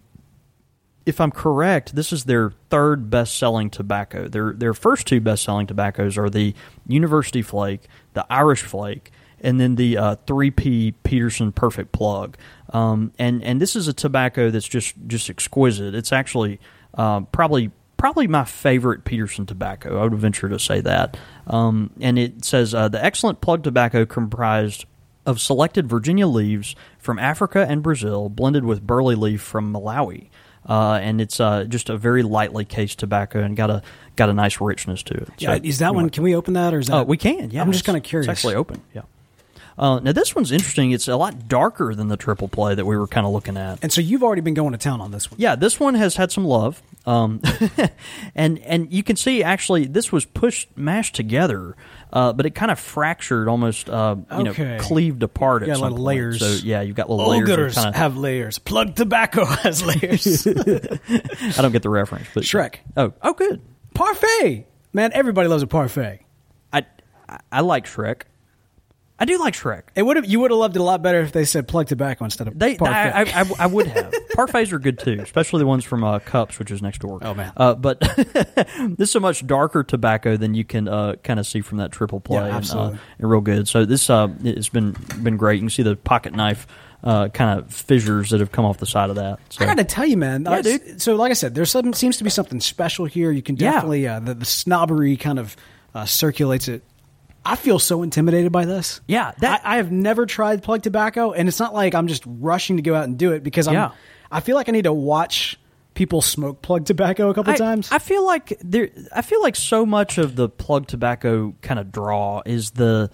if 1.11 1.19
I'm 1.19 1.31
correct, 1.31 1.93
this 1.93 2.13
is 2.13 2.23
their 2.23 2.53
third 2.69 3.09
best-selling 3.09 3.69
tobacco. 3.69 4.29
Their 4.29 4.53
their 4.53 4.73
first 4.73 5.05
two 5.05 5.19
best-selling 5.19 5.67
tobaccos 5.67 6.17
are 6.17 6.29
the 6.29 6.55
University 6.87 7.41
Flake, 7.41 7.81
the 8.13 8.25
Irish 8.31 8.61
Flake, 8.61 9.11
and 9.41 9.59
then 9.59 9.75
the 9.75 9.97
uh, 9.97 10.15
3P 10.25 10.93
Peterson 11.03 11.51
Perfect 11.51 11.91
Plug. 11.91 12.37
Um, 12.69 13.11
and 13.19 13.43
and 13.43 13.59
this 13.61 13.75
is 13.75 13.89
a 13.89 13.93
tobacco 13.93 14.49
that's 14.51 14.69
just 14.69 14.95
just 15.07 15.29
exquisite. 15.29 15.93
It's 15.93 16.13
actually 16.13 16.61
uh, 16.93 17.19
probably 17.21 17.71
probably 17.97 18.27
my 18.27 18.45
favorite 18.45 19.03
Peterson 19.03 19.45
tobacco. 19.45 19.99
I 19.99 20.03
would 20.03 20.15
venture 20.15 20.47
to 20.47 20.59
say 20.59 20.79
that. 20.79 21.17
Um, 21.45 21.91
and 21.99 22.17
it 22.17 22.45
says 22.45 22.73
uh, 22.73 22.87
the 22.87 23.03
excellent 23.03 23.41
plug 23.41 23.63
tobacco 23.63 24.05
comprised 24.05 24.85
of 25.25 25.41
selected 25.41 25.89
Virginia 25.89 26.25
leaves 26.25 26.73
from 26.97 27.19
Africa 27.19 27.65
and 27.67 27.83
Brazil, 27.83 28.29
blended 28.29 28.63
with 28.63 28.87
burley 28.87 29.15
leaf 29.15 29.41
from 29.41 29.73
Malawi. 29.73 30.29
Uh, 30.67 30.99
and 31.01 31.19
it's 31.19 31.39
uh, 31.39 31.63
just 31.63 31.89
a 31.89 31.97
very 31.97 32.23
lightly 32.23 32.65
cased 32.65 32.99
tobacco 32.99 33.41
and 33.41 33.57
got 33.57 33.69
a 33.69 33.81
got 34.15 34.29
a 34.29 34.33
nice 34.33 34.61
richness 34.61 35.01
to 35.03 35.15
it. 35.15 35.27
So, 35.27 35.33
yeah, 35.39 35.59
is 35.61 35.79
that 35.79 35.95
one? 35.95 36.09
Can 36.09 36.23
we 36.23 36.35
open 36.35 36.53
that, 36.53 36.73
or 36.73 36.79
is 36.79 36.87
that? 36.87 36.95
Oh, 36.95 37.03
we 37.03 37.17
can. 37.17 37.49
Yeah, 37.49 37.61
I'm 37.61 37.71
just 37.71 37.85
kind 37.85 37.97
of 37.97 38.03
curious. 38.03 38.29
It's 38.29 38.37
actually 38.37 38.55
open. 38.55 38.81
Yeah. 38.93 39.01
Uh, 39.77 39.99
now 39.99 40.11
this 40.11 40.35
one's 40.35 40.51
interesting. 40.51 40.91
It's 40.91 41.07
a 41.07 41.15
lot 41.15 41.47
darker 41.47 41.95
than 41.95 42.07
the 42.07 42.17
triple 42.17 42.47
play 42.47 42.75
that 42.75 42.85
we 42.85 42.95
were 42.97 43.07
kind 43.07 43.25
of 43.25 43.33
looking 43.33 43.57
at. 43.57 43.79
And 43.81 43.91
so 43.91 44.01
you've 44.01 44.21
already 44.21 44.41
been 44.41 44.53
going 44.53 44.73
to 44.73 44.77
town 44.77 45.01
on 45.01 45.11
this 45.11 45.31
one. 45.31 45.39
Yeah, 45.39 45.55
this 45.55 45.79
one 45.79 45.95
has 45.95 46.17
had 46.17 46.31
some 46.31 46.45
love, 46.45 46.81
um, 47.05 47.41
and 48.35 48.59
and 48.59 48.91
you 48.91 49.01
can 49.01 49.15
see 49.15 49.41
actually 49.43 49.85
this 49.85 50.11
was 50.11 50.25
pushed 50.25 50.69
mashed 50.77 51.15
together, 51.15 51.75
uh, 52.13 52.33
but 52.33 52.45
it 52.45 52.51
kind 52.55 52.71
of 52.71 52.79
fractured, 52.79 53.47
almost 53.47 53.89
uh, 53.89 54.15
you 54.31 54.47
Okay. 54.49 54.63
know 54.63 54.77
cleaved 54.79 55.23
apart. 55.23 55.61
You 55.61 55.67
at 55.67 55.67
got 55.69 55.75
some 55.75 55.81
little 55.83 55.97
point. 55.97 56.05
layers. 56.05 56.39
So 56.39 56.65
yeah, 56.65 56.81
you've 56.81 56.95
got 56.95 57.09
little 57.09 57.25
All 57.25 57.31
layers. 57.31 57.75
kinda- 57.75 57.97
have 57.97 58.17
layers. 58.17 58.59
Plug 58.59 58.95
tobacco 58.95 59.45
has 59.63 59.83
layers. 59.83 60.45
I 60.47 61.61
don't 61.61 61.71
get 61.71 61.83
the 61.83 61.89
reference, 61.89 62.27
but 62.33 62.43
Shrek. 62.43 62.75
Oh, 62.97 63.13
oh, 63.21 63.33
good. 63.33 63.61
parfait, 63.93 64.65
man. 64.93 65.11
Everybody 65.13 65.47
loves 65.47 65.63
a 65.63 65.67
parfait. 65.67 66.21
I 66.73 66.85
I, 67.29 67.39
I 67.51 67.61
like 67.61 67.85
Shrek. 67.85 68.23
I 69.21 69.25
do 69.25 69.37
like 69.37 69.53
Shrek. 69.53 69.83
It 69.93 70.01
would 70.01 70.15
have. 70.15 70.25
You 70.25 70.39
would 70.39 70.49
have 70.49 70.57
loved 70.57 70.75
it 70.75 70.79
a 70.79 70.83
lot 70.83 71.03
better 71.03 71.21
if 71.21 71.31
they 71.31 71.45
said 71.45 71.67
plug 71.67 71.85
tobacco 71.85 72.25
instead 72.25 72.47
of 72.47 72.57
They, 72.57 72.75
parfait. 72.75 73.35
I, 73.35 73.41
I, 73.41 73.51
I, 73.59 73.67
would 73.67 73.85
have. 73.85 74.11
Parfaits 74.35 74.71
are 74.71 74.79
good 74.79 74.97
too, 74.97 75.19
especially 75.21 75.59
the 75.59 75.67
ones 75.67 75.85
from 75.85 76.03
uh, 76.03 76.17
Cups, 76.17 76.57
which 76.57 76.71
is 76.71 76.81
next 76.81 77.01
door. 77.01 77.19
Oh, 77.21 77.35
man. 77.35 77.53
Uh, 77.55 77.75
but 77.75 77.99
this 78.97 79.09
is 79.09 79.15
a 79.15 79.19
much 79.19 79.45
darker 79.45 79.83
tobacco 79.83 80.37
than 80.37 80.55
you 80.55 80.63
can 80.65 80.87
uh, 80.87 81.17
kind 81.23 81.39
of 81.39 81.45
see 81.45 81.61
from 81.61 81.77
that 81.77 81.91
triple 81.91 82.19
play. 82.19 82.47
Yeah, 82.47 82.57
absolutely. 82.57 82.93
And, 82.93 82.99
uh, 82.99 83.03
and 83.19 83.29
real 83.29 83.41
good. 83.41 83.67
So 83.67 83.85
this 83.85 84.09
uh, 84.09 84.29
it's 84.43 84.69
been 84.69 84.95
been 85.21 85.37
great. 85.37 85.57
You 85.57 85.61
can 85.61 85.69
see 85.69 85.83
the 85.83 85.95
pocket 85.95 86.33
knife 86.33 86.65
uh, 87.03 87.29
kind 87.29 87.59
of 87.59 87.71
fissures 87.71 88.31
that 88.31 88.39
have 88.39 88.51
come 88.51 88.65
off 88.65 88.79
the 88.79 88.87
side 88.87 89.11
of 89.11 89.17
that. 89.17 89.37
So. 89.49 89.63
I 89.63 89.67
got 89.67 89.77
to 89.77 89.83
tell 89.83 90.05
you, 90.05 90.17
man. 90.17 90.45
Yeah, 90.49 90.63
dude. 90.63 90.99
So, 90.99 91.15
like 91.15 91.29
I 91.29 91.35
said, 91.35 91.53
there's 91.53 91.69
some 91.69 91.93
seems 91.93 92.17
to 92.17 92.23
be 92.23 92.31
something 92.31 92.59
special 92.59 93.05
here. 93.05 93.31
You 93.31 93.43
can 93.43 93.55
Yeah. 93.55 93.73
definitely 93.73 94.07
uh, 94.07 94.19
the, 94.19 94.33
the 94.33 94.45
snobbery 94.45 95.15
kind 95.15 95.37
of 95.37 95.55
uh, 95.93 96.05
circulates 96.05 96.67
it. 96.67 96.83
I 97.45 97.55
feel 97.55 97.79
so 97.79 98.03
intimidated 98.03 98.51
by 98.51 98.65
this. 98.65 99.01
Yeah, 99.07 99.31
that- 99.39 99.61
I, 99.65 99.73
I 99.73 99.77
have 99.77 99.91
never 99.91 100.25
tried 100.25 100.63
plug 100.63 100.83
tobacco, 100.83 101.31
and 101.31 101.47
it's 101.47 101.59
not 101.59 101.73
like 101.73 101.95
I'm 101.95 102.07
just 102.07 102.23
rushing 102.25 102.77
to 102.77 102.83
go 102.83 102.95
out 102.95 103.05
and 103.05 103.17
do 103.17 103.31
it 103.31 103.43
because 103.43 103.67
I'm. 103.67 103.73
Yeah. 103.73 103.91
I 104.31 104.39
feel 104.39 104.55
like 104.55 104.69
I 104.69 104.71
need 104.71 104.83
to 104.85 104.93
watch 104.93 105.59
people 105.93 106.21
smoke 106.21 106.61
plug 106.61 106.85
tobacco 106.85 107.29
a 107.29 107.33
couple 107.33 107.53
I, 107.53 107.57
times. 107.57 107.91
I 107.91 107.99
feel 107.99 108.25
like 108.25 108.57
there. 108.63 108.89
I 109.13 109.21
feel 109.21 109.41
like 109.41 109.55
so 109.55 109.85
much 109.85 110.17
of 110.17 110.35
the 110.35 110.47
plug 110.47 110.87
tobacco 110.87 111.53
kind 111.61 111.79
of 111.79 111.91
draw 111.91 112.41
is 112.45 112.71
the 112.71 113.09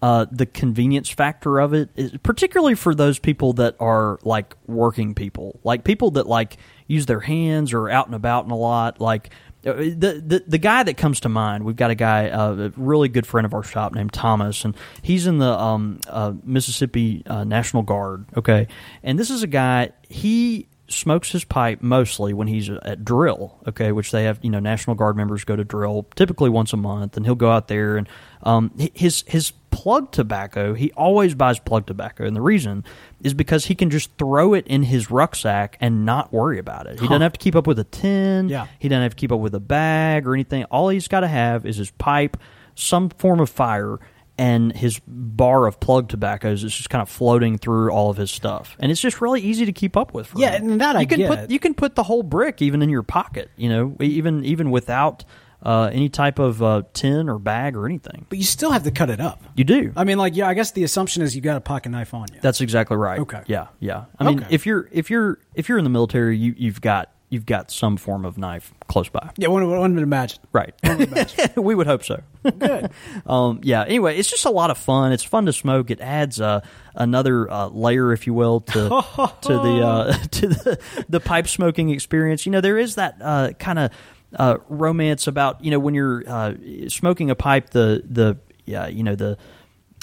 uh, 0.00 0.26
the 0.30 0.46
convenience 0.46 1.08
factor 1.08 1.58
of 1.58 1.74
it, 1.74 1.90
is, 1.96 2.12
particularly 2.22 2.74
for 2.74 2.94
those 2.94 3.18
people 3.18 3.54
that 3.54 3.76
are 3.80 4.18
like 4.22 4.54
working 4.66 5.14
people, 5.14 5.58
like 5.64 5.84
people 5.84 6.12
that 6.12 6.26
like 6.26 6.56
use 6.86 7.06
their 7.06 7.20
hands 7.20 7.72
or 7.72 7.88
out 7.90 8.06
and 8.06 8.14
about 8.14 8.44
and 8.44 8.52
a 8.52 8.56
lot. 8.56 9.00
Like 9.00 9.30
the 9.74 10.22
the 10.24 10.44
the 10.46 10.58
guy 10.58 10.82
that 10.82 10.96
comes 10.96 11.20
to 11.20 11.28
mind, 11.28 11.64
we've 11.64 11.76
got 11.76 11.90
a 11.90 11.94
guy, 11.94 12.28
uh, 12.28 12.52
a 12.54 12.72
really 12.76 13.08
good 13.08 13.26
friend 13.26 13.44
of 13.44 13.54
our 13.54 13.62
shop 13.62 13.94
named 13.94 14.12
Thomas, 14.12 14.64
and 14.64 14.76
he's 15.02 15.26
in 15.26 15.38
the 15.38 15.50
um, 15.50 16.00
uh, 16.08 16.32
Mississippi 16.44 17.22
uh, 17.26 17.44
National 17.44 17.82
Guard. 17.82 18.26
Okay, 18.36 18.68
and 19.02 19.18
this 19.18 19.30
is 19.30 19.42
a 19.42 19.46
guy 19.46 19.90
he 20.08 20.68
smokes 20.88 21.30
his 21.30 21.44
pipe 21.44 21.82
mostly 21.82 22.32
when 22.32 22.48
he's 22.48 22.70
at 22.70 23.04
drill, 23.04 23.58
okay, 23.68 23.92
which 23.92 24.10
they 24.10 24.24
have, 24.24 24.38
you 24.42 24.50
know, 24.50 24.58
National 24.58 24.96
Guard 24.96 25.16
members 25.16 25.44
go 25.44 25.54
to 25.54 25.64
drill 25.64 26.06
typically 26.16 26.50
once 26.50 26.72
a 26.72 26.76
month, 26.76 27.16
and 27.16 27.26
he'll 27.26 27.34
go 27.34 27.50
out 27.50 27.68
there 27.68 27.96
and 27.96 28.08
um, 28.42 28.72
his 28.94 29.24
his 29.26 29.52
plug 29.82 30.10
tobacco, 30.10 30.74
he 30.74 30.90
always 30.92 31.34
buys 31.34 31.58
plug 31.60 31.86
tobacco, 31.86 32.24
and 32.24 32.34
the 32.34 32.40
reason 32.40 32.82
is 33.22 33.32
because 33.32 33.66
he 33.66 33.74
can 33.76 33.90
just 33.90 34.10
throw 34.18 34.52
it 34.54 34.66
in 34.66 34.82
his 34.82 35.08
rucksack 35.10 35.76
and 35.80 36.04
not 36.04 36.32
worry 36.32 36.58
about 36.58 36.86
it. 36.86 36.98
He 36.98 37.06
doesn't 37.06 37.22
have 37.22 37.32
to 37.34 37.38
keep 37.38 37.54
up 37.54 37.66
with 37.66 37.78
a 37.78 37.84
tin. 37.84 38.48
Yeah. 38.48 38.66
He 38.80 38.88
doesn't 38.88 39.02
have 39.02 39.12
to 39.12 39.16
keep 39.16 39.30
up 39.30 39.40
with 39.40 39.54
a 39.54 39.60
bag 39.60 40.26
or 40.26 40.34
anything. 40.34 40.64
All 40.64 40.88
he's 40.88 41.06
got 41.06 41.20
to 41.20 41.28
have 41.28 41.64
is 41.64 41.76
his 41.76 41.90
pipe, 41.92 42.36
some 42.74 43.08
form 43.10 43.38
of 43.40 43.48
fire, 43.50 43.98
and 44.36 44.72
his 44.76 45.00
bar 45.06 45.66
of 45.66 45.78
plug 45.80 46.08
tobaccos 46.08 46.64
is 46.64 46.74
just 46.74 46.90
kind 46.90 47.02
of 47.02 47.08
floating 47.08 47.56
through 47.58 47.90
all 47.90 48.10
of 48.10 48.16
his 48.16 48.30
stuff, 48.30 48.76
and 48.80 48.90
it's 48.92 49.00
just 49.00 49.20
really 49.20 49.40
easy 49.40 49.64
to 49.66 49.72
keep 49.72 49.96
up 49.96 50.12
with. 50.14 50.26
For 50.28 50.38
Yeah, 50.40 50.56
him. 50.58 50.72
and 50.72 50.80
that 50.80 50.96
I 50.96 51.00
you 51.02 51.06
can 51.06 51.18
get. 51.18 51.28
put 51.28 51.50
you 51.50 51.58
can 51.58 51.74
put 51.74 51.94
the 51.94 52.02
whole 52.04 52.22
brick 52.22 52.60
even 52.62 52.82
in 52.82 52.88
your 52.88 53.02
pocket. 53.04 53.50
You 53.56 53.68
know, 53.68 53.96
even 54.00 54.44
even 54.44 54.70
without 54.70 55.24
uh, 55.62 55.90
any 55.92 56.08
type 56.08 56.38
of 56.38 56.62
uh, 56.62 56.82
tin 56.92 57.28
or 57.28 57.38
bag 57.38 57.76
or 57.76 57.86
anything. 57.86 58.26
but 58.28 58.38
you 58.38 58.44
still 58.44 58.70
have 58.70 58.84
to 58.84 58.90
cut 58.90 59.10
it 59.10 59.20
up. 59.20 59.42
You 59.56 59.64
do. 59.64 59.92
I 59.96 60.04
mean, 60.04 60.18
like, 60.18 60.36
yeah, 60.36 60.48
I 60.48 60.54
guess 60.54 60.70
the 60.70 60.84
assumption 60.84 61.22
is 61.22 61.34
you 61.34 61.42
got 61.42 61.56
a 61.56 61.60
pocket 61.60 61.88
knife 61.90 62.14
on 62.14 62.26
you. 62.32 62.38
That's 62.40 62.60
exactly 62.60 62.96
right. 62.96 63.18
Okay. 63.20 63.42
Yeah, 63.46 63.66
yeah. 63.80 64.04
I 64.18 64.24
mean, 64.24 64.38
Okay. 64.40 64.46
if 64.54 64.66
you're 64.66 64.88
if 64.92 65.10
you're 65.10 65.38
if 65.54 65.68
you're 65.68 65.78
in 65.78 65.84
the 65.84 65.90
military, 65.90 66.36
you 66.36 66.54
you've 66.56 66.80
got 66.80 67.10
you've 67.30 67.44
got 67.44 67.70
some 67.70 67.96
form 67.98 68.24
of 68.24 68.38
knife 68.38 68.72
close 68.86 69.08
by. 69.10 69.30
yeah, 69.36 69.48
one, 69.48 69.68
one 69.68 69.94
would 69.94 70.02
imagine. 70.02 70.38
Right. 70.52 70.72
we 71.56 71.74
would 71.74 71.86
hope 71.86 72.02
so. 72.02 72.22
Good. 72.58 72.90
um, 73.26 73.60
yeah. 73.62 73.82
Anyway, 73.82 74.16
it's 74.16 74.30
just 74.30 74.46
a 74.46 74.50
lot 74.50 74.70
of 74.70 74.78
fun. 74.78 75.12
It's 75.12 75.24
fun 75.24 75.44
to 75.46 75.52
smoke. 75.52 75.90
It 75.90 76.00
adds 76.00 76.40
uh, 76.40 76.60
another 76.94 77.50
uh, 77.50 77.68
layer, 77.68 78.12
if 78.14 78.26
you 78.26 78.32
will, 78.32 78.60
to 78.60 78.72
to 79.42 79.48
the 79.52 79.82
uh, 79.84 80.12
to 80.30 80.46
the 80.48 80.78
the 81.08 81.20
pipe 81.20 81.48
smoking 81.48 81.90
experience. 81.90 82.46
You 82.46 82.52
know, 82.52 82.60
there 82.62 82.78
is 82.78 82.94
that 82.94 83.16
uh, 83.20 83.50
kind 83.58 83.78
of 83.78 83.90
uh, 84.34 84.58
romance 84.68 85.26
about 85.26 85.64
you 85.64 85.70
know 85.70 85.78
when 85.78 85.94
you're 85.94 86.22
uh, 86.26 86.54
smoking 86.88 87.30
a 87.30 87.34
pipe. 87.34 87.70
The 87.70 88.02
the 88.08 88.38
yeah, 88.64 88.86
you 88.86 89.02
know 89.02 89.14
the 89.14 89.38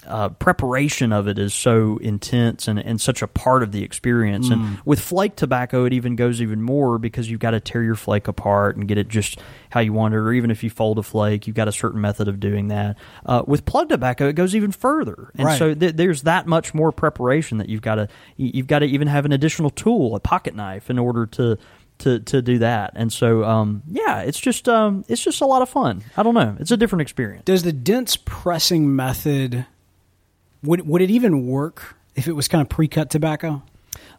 uh, 0.07 0.29
preparation 0.29 1.11
of 1.11 1.27
it 1.27 1.39
is 1.39 1.53
so 1.53 1.97
intense 1.97 2.67
and, 2.67 2.77
and 2.77 3.01
such 3.01 3.21
a 3.23 3.27
part 3.27 3.63
of 3.63 3.71
the 3.71 3.83
experience. 3.83 4.49
And 4.49 4.77
with 4.85 4.99
flake 4.99 5.35
tobacco, 5.35 5.85
it 5.85 5.93
even 5.93 6.15
goes 6.15 6.41
even 6.43 6.61
more 6.61 6.99
because 6.99 7.29
you've 7.29 7.39
got 7.39 7.51
to 7.51 7.59
tear 7.59 7.81
your 7.81 7.95
flake 7.95 8.27
apart 8.27 8.75
and 8.75 8.87
get 8.87 8.99
it 8.99 9.07
just 9.07 9.39
how 9.71 9.79
you 9.79 9.93
want 9.93 10.13
it. 10.13 10.17
Or 10.17 10.31
even 10.31 10.51
if 10.51 10.63
you 10.63 10.69
fold 10.69 10.99
a 10.99 11.03
flake, 11.03 11.47
you've 11.47 11.55
got 11.55 11.67
a 11.67 11.71
certain 11.71 12.01
method 12.01 12.27
of 12.27 12.39
doing 12.39 12.67
that. 12.67 12.97
Uh, 13.25 13.43
with 13.47 13.65
plug 13.65 13.89
tobacco, 13.89 14.27
it 14.27 14.33
goes 14.33 14.55
even 14.55 14.71
further, 14.71 15.31
and 15.35 15.47
Right. 15.47 15.57
so 15.57 15.73
th- 15.73 15.95
there's 15.95 16.21
that 16.23 16.45
much 16.45 16.73
more 16.75 16.91
preparation 16.91 17.57
that 17.57 17.69
you've 17.69 17.81
got 17.81 17.95
to 17.95 18.07
you've 18.37 18.67
got 18.67 18.79
to 18.79 18.85
even 18.85 19.07
have 19.07 19.25
an 19.25 19.31
additional 19.31 19.71
tool, 19.71 20.15
a 20.15 20.19
pocket 20.19 20.55
knife, 20.55 20.89
in 20.89 20.99
order 20.99 21.25
to. 21.27 21.57
To, 21.99 22.19
to 22.19 22.41
do 22.41 22.59
that 22.59 22.91
and 22.95 23.11
so 23.11 23.45
um, 23.45 23.81
yeah 23.89 24.19
it's 24.19 24.39
just 24.39 24.67
um, 24.67 25.05
it's 25.07 25.23
just 25.23 25.39
a 25.41 25.45
lot 25.45 25.61
of 25.61 25.69
fun 25.69 26.03
I 26.17 26.23
don't 26.23 26.33
know 26.33 26.57
it's 26.59 26.69
a 26.71 26.77
different 26.77 27.01
experience 27.03 27.45
Does 27.45 27.63
the 27.63 27.71
dense 27.71 28.17
pressing 28.17 28.93
method 28.95 29.65
would 30.61 30.87
would 30.87 31.01
it 31.01 31.09
even 31.09 31.47
work 31.47 31.95
if 32.15 32.27
it 32.27 32.33
was 32.33 32.47
kind 32.47 32.61
of 32.61 32.69
pre-cut 32.69 33.09
tobacco? 33.09 33.63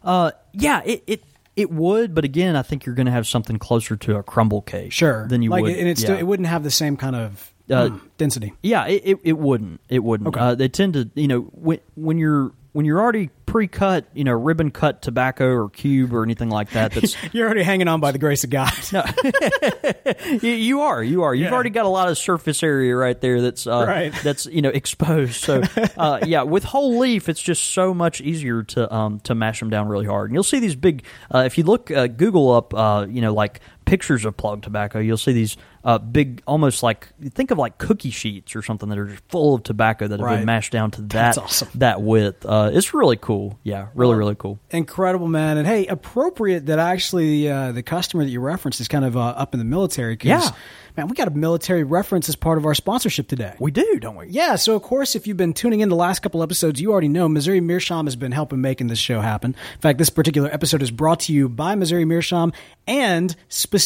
Uh, 0.03 0.31
yeah, 0.53 0.81
it, 0.85 1.03
it 1.07 1.23
it 1.55 1.71
would, 1.71 2.13
but 2.15 2.23
again, 2.23 2.55
I 2.55 2.61
think 2.61 2.85
you're 2.85 2.95
going 2.95 3.07
to 3.07 3.11
have 3.11 3.27
something 3.27 3.57
closer 3.57 3.95
to 3.97 4.15
a 4.17 4.23
crumble 4.23 4.61
cake, 4.61 4.91
Sure. 4.91 5.27
than 5.27 5.41
you 5.41 5.49
like, 5.49 5.63
would. 5.63 5.75
and 5.75 5.87
it's 5.87 6.01
yeah. 6.01 6.05
still, 6.07 6.17
it 6.17 6.23
wouldn't 6.23 6.47
have 6.47 6.63
the 6.63 6.71
same 6.71 6.95
kind 6.97 7.15
of 7.15 7.51
Uh, 7.69 7.89
mm, 7.89 8.01
density. 8.17 8.53
Yeah, 8.61 8.85
it, 8.87 9.01
it, 9.03 9.19
it 9.23 9.37
wouldn't. 9.37 9.81
It 9.89 10.03
wouldn't. 10.03 10.27
Okay. 10.29 10.39
Uh, 10.39 10.55
they 10.55 10.69
tend 10.69 10.93
to, 10.93 11.09
you 11.15 11.27
know, 11.27 11.41
when 11.51 11.79
when 11.95 12.17
you're 12.17 12.51
when 12.77 12.85
you're 12.85 13.01
already 13.01 13.31
pre-cut, 13.47 14.05
you 14.13 14.23
know, 14.23 14.33
ribbon 14.33 14.69
cut 14.69 15.01
tobacco 15.01 15.47
or 15.47 15.67
cube 15.71 16.13
or 16.13 16.21
anything 16.21 16.49
like 16.51 16.69
that. 16.73 16.91
That's 16.91 17.17
You're 17.33 17.47
already 17.47 17.63
hanging 17.63 17.87
on 17.87 17.99
by 17.99 18.11
the 18.11 18.19
grace 18.19 18.43
of 18.43 18.51
God. 18.51 18.71
you, 20.43 20.51
you 20.51 20.81
are, 20.81 21.03
you 21.03 21.23
are. 21.23 21.33
You've 21.33 21.47
Yeah. 21.49 21.53
already 21.53 21.71
got 21.71 21.85
a 21.85 21.89
lot 21.89 22.07
of 22.09 22.19
surface 22.19 22.61
area 22.61 22.95
right 22.95 23.19
there. 23.19 23.41
That's 23.41 23.65
uh, 23.65 23.83
Right. 23.87 24.13
That's 24.23 24.45
you 24.45 24.61
know 24.61 24.69
exposed. 24.69 25.43
So 25.43 25.63
uh, 25.97 26.19
yeah, 26.23 26.43
with 26.43 26.65
whole 26.65 26.99
leaf, 26.99 27.29
it's 27.29 27.41
just 27.41 27.63
so 27.73 27.95
much 27.95 28.21
easier 28.21 28.61
to 28.61 28.93
um, 28.93 29.21
to 29.21 29.33
mash 29.33 29.59
them 29.59 29.71
down 29.71 29.87
really 29.87 30.05
hard. 30.05 30.29
And 30.29 30.35
you'll 30.35 30.43
see 30.43 30.59
these 30.59 30.75
big. 30.75 31.03
Uh, 31.33 31.39
if 31.47 31.57
you 31.57 31.63
look, 31.63 31.89
uh, 31.89 32.05
Google 32.05 32.51
up, 32.51 32.75
uh, 32.75 33.07
you 33.09 33.21
know, 33.21 33.33
like 33.33 33.59
pictures 33.87 34.25
of 34.25 34.35
plug 34.37 34.61
tobacco, 34.61 34.99
you'll 34.99 35.17
see 35.17 35.31
these 35.33 35.57
uh, 35.83 35.97
big, 35.97 36.43
almost 36.45 36.83
like 36.83 37.07
think 37.33 37.49
of 37.49 37.57
like 37.57 37.77
cookie 37.77 38.09
sheets 38.11 38.55
or 38.55 38.61
something 38.61 38.89
that 38.89 38.97
are 38.99 39.05
just 39.05 39.23
full 39.29 39.55
of 39.55 39.63
tobacco 39.63 40.07
that 40.07 40.19
have 40.19 40.25
Right. 40.25 40.35
been 40.37 40.45
mashed 40.45 40.73
down 40.73 40.91
to 40.91 41.01
that 41.03 41.37
awesome. 41.37 41.69
that 41.75 42.01
width. 42.01 42.45
Uh, 42.45 42.69
it's 42.73 42.93
really 42.93 43.15
cool. 43.15 43.57
Yeah, 43.63 43.87
really, 43.95 44.15
really 44.15 44.35
cool. 44.35 44.59
Incredible, 44.69 45.27
man. 45.29 45.57
And 45.57 45.65
hey, 45.65 45.87
appropriate 45.87 46.65
that 46.65 46.77
actually 46.79 47.49
uh, 47.49 47.71
the 47.71 47.81
customer 47.83 48.25
that 48.25 48.29
you 48.29 48.41
referenced 48.41 48.81
is 48.81 48.89
kind 48.89 49.05
of 49.05 49.15
uh, 49.15 49.21
up 49.21 49.53
in 49.55 49.59
the 49.59 49.65
military. 49.65 50.17
Yeah. 50.21 50.49
Man, 50.97 51.07
we 51.09 51.15
got 51.15 51.27
a 51.27 51.31
military 51.31 51.83
reference 51.83 52.27
as 52.27 52.35
part 52.35 52.57
of 52.57 52.65
our 52.65 52.73
sponsorship 52.73 53.27
today. 53.27 53.53
We 53.59 53.69
do, 53.69 53.99
don't 53.99 54.15
we? 54.15 54.29
Yeah, 54.29 54.55
so 54.55 54.75
of 54.75 54.81
course, 54.81 55.15
if 55.15 55.27
you've 55.27 55.37
been 55.37 55.53
tuning 55.53 55.81
in 55.81 55.89
the 55.89 55.95
last 55.95 56.21
couple 56.23 56.41
episodes, 56.41 56.81
you 56.81 56.91
already 56.91 57.07
know 57.07 57.29
Missouri 57.29 57.61
Meerschaum 57.61 58.07
has 58.07 58.15
been 58.15 58.31
helping 58.31 58.61
making 58.61 58.87
this 58.87 58.97
show 58.97 59.21
happen. 59.21 59.55
In 59.75 59.79
fact, 59.79 59.99
this 59.99 60.09
particular 60.09 60.49
episode 60.51 60.81
is 60.81 60.89
brought 60.89 61.19
to 61.21 61.33
you 61.33 61.49
by 61.49 61.75
Missouri 61.75 62.03
Meerschaum 62.03 62.51
and 62.87 63.35
specifically 63.47 63.76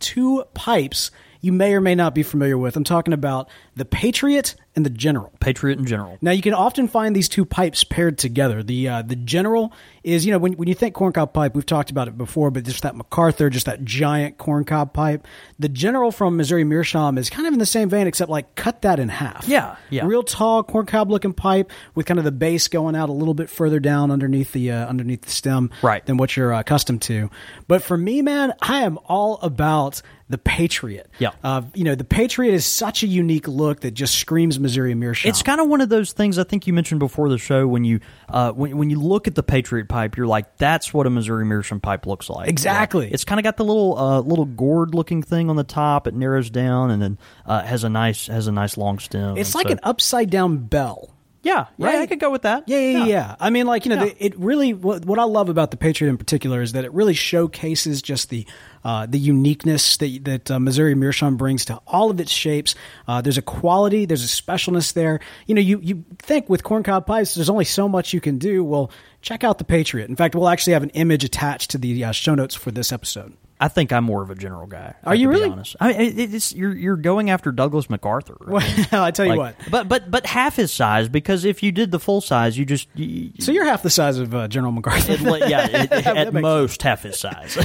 two 0.00 0.44
pipes 0.54 1.10
you 1.40 1.52
may 1.52 1.74
or 1.74 1.80
may 1.80 1.94
not 1.94 2.14
be 2.14 2.22
familiar 2.22 2.56
with. 2.56 2.76
I'm 2.76 2.84
talking 2.84 3.12
about 3.12 3.50
the 3.76 3.84
Patriot 3.84 4.54
and 4.76 4.84
the 4.84 4.90
General. 4.90 5.32
Patriot 5.40 5.78
and 5.78 5.86
general. 5.86 6.16
Now 6.22 6.30
you 6.30 6.40
can 6.42 6.54
often 6.54 6.88
find 6.88 7.14
these 7.14 7.28
two 7.28 7.44
pipes 7.44 7.84
paired 7.84 8.16
together. 8.18 8.62
The 8.62 8.88
uh, 8.88 9.02
the 9.02 9.14
general 9.16 9.72
is 10.02 10.24
you 10.24 10.32
know 10.32 10.38
when 10.38 10.54
when 10.54 10.68
you 10.68 10.74
think 10.74 10.94
corncob 10.94 11.32
pipe, 11.32 11.54
we've 11.54 11.66
talked 11.66 11.90
about 11.90 12.08
it 12.08 12.16
before, 12.16 12.50
but 12.50 12.64
just 12.64 12.82
that 12.82 12.96
MacArthur, 12.96 13.50
just 13.50 13.66
that 13.66 13.84
giant 13.84 14.38
corncob 14.38 14.92
pipe. 14.94 15.26
The 15.58 15.68
general 15.68 16.10
from 16.10 16.36
Missouri 16.36 16.64
Meerschaum 16.64 17.18
is 17.18 17.28
kind 17.30 17.46
of 17.46 17.52
in 17.52 17.58
the 17.58 17.66
same 17.66 17.88
vein, 17.90 18.06
except 18.06 18.30
like 18.30 18.54
cut 18.54 18.82
that 18.82 18.98
in 18.98 19.10
half. 19.10 19.46
Yeah, 19.46 19.76
yeah. 19.90 20.06
Real 20.06 20.22
tall 20.22 20.64
corncob 20.64 21.10
looking 21.10 21.34
pipe 21.34 21.70
with 21.94 22.06
kind 22.06 22.18
of 22.18 22.24
the 22.24 22.32
base 22.32 22.68
going 22.68 22.96
out 22.96 23.10
a 23.10 23.12
little 23.12 23.34
bit 23.34 23.50
further 23.50 23.80
down 23.80 24.10
underneath 24.10 24.52
the 24.52 24.70
uh, 24.72 24.86
underneath 24.86 25.22
the 25.22 25.30
stem, 25.30 25.70
Right. 25.82 26.04
Than 26.06 26.16
what 26.16 26.36
you're 26.36 26.54
uh, 26.54 26.60
accustomed 26.60 27.02
to. 27.02 27.30
But 27.68 27.82
for 27.82 27.96
me, 27.98 28.22
man, 28.22 28.54
I 28.62 28.82
am 28.82 28.98
all 29.06 29.38
about 29.42 30.00
the 30.30 30.38
Patriot. 30.38 31.10
Yeah. 31.18 31.32
Uh, 31.44 31.62
you 31.74 31.84
know, 31.84 31.94
the 31.94 32.04
Patriot 32.04 32.54
is 32.54 32.64
such 32.64 33.02
a 33.02 33.06
unique 33.06 33.46
look 33.46 33.80
that 33.80 33.90
just 33.92 34.14
screams 34.14 34.58
Missouri 34.64 34.94
Meerschaum. 34.94 35.28
It's 35.28 35.42
kind 35.42 35.60
of 35.60 35.68
one 35.68 35.80
of 35.80 35.88
those 35.88 36.12
things 36.12 36.38
I 36.38 36.44
think 36.44 36.66
you 36.66 36.72
mentioned 36.72 36.98
before 36.98 37.28
the 37.28 37.38
show 37.38 37.68
when 37.68 37.84
you 37.84 38.00
uh, 38.28 38.50
when 38.52 38.76
when 38.76 38.90
you 38.90 39.00
look 39.00 39.28
at 39.28 39.34
the 39.34 39.42
Patriot 39.42 39.88
pipe, 39.88 40.16
you're 40.16 40.26
like, 40.26 40.56
that's 40.56 40.92
what 40.92 41.06
a 41.06 41.10
Missouri 41.10 41.44
Meerschaum 41.44 41.80
pipe 41.80 42.06
looks 42.06 42.28
like. 42.30 42.48
Exactly. 42.48 43.12
It's 43.12 43.24
kind 43.24 43.38
of 43.38 43.44
got 43.44 43.56
the 43.56 43.64
little 43.64 43.96
uh, 43.98 44.20
little 44.20 44.46
gourd 44.46 44.94
looking 44.94 45.22
thing 45.22 45.50
on 45.50 45.56
the 45.56 45.64
top. 45.64 46.06
It 46.06 46.14
narrows 46.14 46.50
down 46.50 46.90
and 46.90 47.00
then 47.00 47.18
uh, 47.46 47.62
has 47.62 47.84
a 47.84 47.88
nice 47.90 48.26
has 48.26 48.46
a 48.46 48.52
nice 48.52 48.76
long 48.76 48.98
stem. 48.98 49.36
It's 49.36 49.54
like 49.54 49.68
so- 49.68 49.72
an 49.74 49.80
upside 49.82 50.30
down 50.30 50.56
bell. 50.58 51.10
Yeah 51.44 51.66
yeah 51.76 51.86
right? 51.86 51.98
I 52.00 52.06
could 52.06 52.18
go 52.18 52.30
with 52.30 52.42
that. 52.42 52.64
Yeah, 52.66 52.78
yeah, 52.78 53.04
yeah. 53.04 53.36
I 53.38 53.50
mean, 53.50 53.66
like 53.66 53.84
you 53.84 53.94
know, 53.94 54.02
Yeah. 54.02 54.12
the, 54.12 54.24
it 54.24 54.38
really. 54.38 54.74
What, 54.74 55.04
what 55.04 55.18
I 55.18 55.24
love 55.24 55.48
about 55.48 55.70
the 55.70 55.76
Patriot 55.76 56.10
in 56.10 56.16
particular 56.18 56.60
is 56.62 56.72
that 56.72 56.84
it 56.84 56.92
really 56.92 57.14
showcases 57.14 58.02
just 58.02 58.30
the 58.30 58.46
uh, 58.82 59.06
the 59.06 59.18
uniqueness 59.18 59.96
that 59.98 60.24
that 60.24 60.50
uh, 60.50 60.58
Missouri 60.58 60.94
Meerschaum 60.94 61.36
brings 61.36 61.64
to 61.66 61.80
all 61.86 62.10
of 62.10 62.18
its 62.20 62.32
shapes. 62.32 62.74
Uh, 63.06 63.20
there's 63.20 63.38
a 63.38 63.42
quality, 63.42 64.04
there's 64.06 64.24
a 64.24 64.42
specialness 64.42 64.92
there. 64.94 65.20
You 65.46 65.54
know, 65.54 65.60
you 65.60 65.78
you 65.80 66.04
think 66.18 66.48
with 66.48 66.64
corncob 66.64 67.06
pipes, 67.06 67.34
there's 67.34 67.50
only 67.50 67.64
so 67.64 67.88
much 67.88 68.12
you 68.12 68.20
can 68.20 68.38
do. 68.38 68.64
Well, 68.64 68.90
check 69.22 69.44
out 69.44 69.58
the 69.58 69.64
Patriot. 69.64 70.08
In 70.10 70.16
fact, 70.16 70.34
we'll 70.34 70.48
actually 70.48 70.72
have 70.72 70.82
an 70.82 70.90
image 70.90 71.24
attached 71.24 71.70
to 71.70 71.78
the 71.78 72.04
uh, 72.04 72.12
show 72.12 72.34
notes 72.34 72.54
for 72.54 72.70
this 72.70 72.90
episode. 72.92 73.34
I 73.64 73.68
think 73.68 73.92
I'm 73.92 74.04
more 74.04 74.22
of 74.22 74.28
a 74.30 74.34
general 74.34 74.66
guy. 74.66 74.94
Are 75.04 75.14
you 75.14 75.30
really? 75.30 75.48
honest. 75.48 75.74
I 75.80 75.92
mean, 75.94 76.18
it's 76.18 76.54
you're 76.54 76.74
you're 76.76 76.96
going 76.96 77.30
after 77.30 77.50
Douglas 77.50 77.88
MacArthur. 77.88 78.36
I 78.46 78.50
Well, 78.50 78.60
mean, 78.76 78.86
I 78.92 79.10
tell 79.10 79.24
you 79.24 79.36
like- 79.36 79.58
what. 79.58 79.70
but 79.70 79.88
but 79.88 80.10
but 80.10 80.26
half 80.26 80.56
his 80.56 80.70
size 80.70 81.08
because 81.08 81.46
if 81.46 81.62
you 81.62 81.72
did 81.72 81.90
the 81.90 81.98
full 81.98 82.20
size, 82.20 82.58
you 82.58 82.66
just 82.66 82.88
you, 82.94 83.30
So 83.40 83.52
you're 83.52 83.64
half 83.64 83.82
the 83.82 83.88
size 83.90 84.18
of 84.18 84.34
uh, 84.34 84.48
General 84.48 84.72
MacArthur. 84.72 85.12
it, 85.14 85.48
yeah, 85.48 85.66
it, 85.84 85.92
at 86.06 86.34
most 86.34 86.82
half 86.82 87.04
his 87.04 87.18
size. 87.18 87.56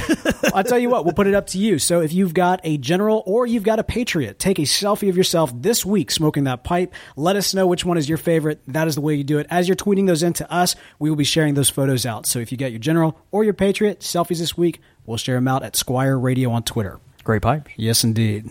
I'll 0.54 0.64
tell 0.64 0.78
you 0.78 0.88
what, 0.88 1.04
we'll 1.04 1.12
put 1.14 1.26
it 1.26 1.34
up 1.34 1.48
to 1.48 1.58
you. 1.58 1.78
So 1.78 2.00
if 2.00 2.12
you've 2.14 2.32
got 2.32 2.60
a 2.64 2.78
general 2.78 3.22
or 3.26 3.46
you've 3.46 3.62
got 3.64 3.78
a 3.78 3.84
patriot, 3.84 4.38
take 4.38 4.58
a 4.58 4.62
selfie 4.62 5.10
of 5.10 5.16
yourself 5.18 5.52
this 5.54 5.84
week 5.84 6.10
smoking 6.10 6.44
that 6.44 6.64
pipe. 6.64 6.94
Let 7.16 7.36
us 7.36 7.52
know 7.52 7.66
which 7.66 7.84
one 7.84 7.98
is 7.98 8.08
your 8.08 8.18
favorite. 8.18 8.62
That 8.68 8.88
is 8.88 8.94
the 8.94 9.00
way 9.02 9.16
you 9.16 9.24
do 9.24 9.38
it. 9.38 9.46
As 9.50 9.68
you're 9.68 9.76
tweeting 9.76 10.06
those 10.06 10.22
into 10.22 10.50
us, 10.50 10.76
we 10.98 11.10
will 11.10 11.16
be 11.16 11.24
sharing 11.24 11.54
those 11.54 11.68
photos 11.68 12.06
out. 12.06 12.24
So 12.26 12.38
if 12.38 12.50
you 12.52 12.56
get 12.56 12.72
your 12.72 12.78
general 12.80 13.18
or 13.30 13.44
your 13.44 13.52
patriot 13.54 14.00
selfies 14.00 14.38
this 14.38 14.56
week, 14.56 14.80
we'll 15.10 15.18
share 15.18 15.34
them 15.34 15.48
out 15.48 15.62
at 15.62 15.76
Squire 15.76 16.18
Radio 16.18 16.50
on 16.52 16.62
Twitter. 16.62 17.00
Great 17.24 17.42
pipes. 17.42 17.72
Yes, 17.76 18.04
indeed. 18.04 18.50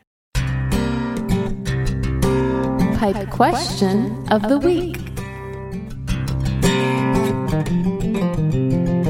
Pipe 3.01 3.31
question 3.31 4.31
of 4.31 4.47
the 4.47 4.59
week. 4.59 4.93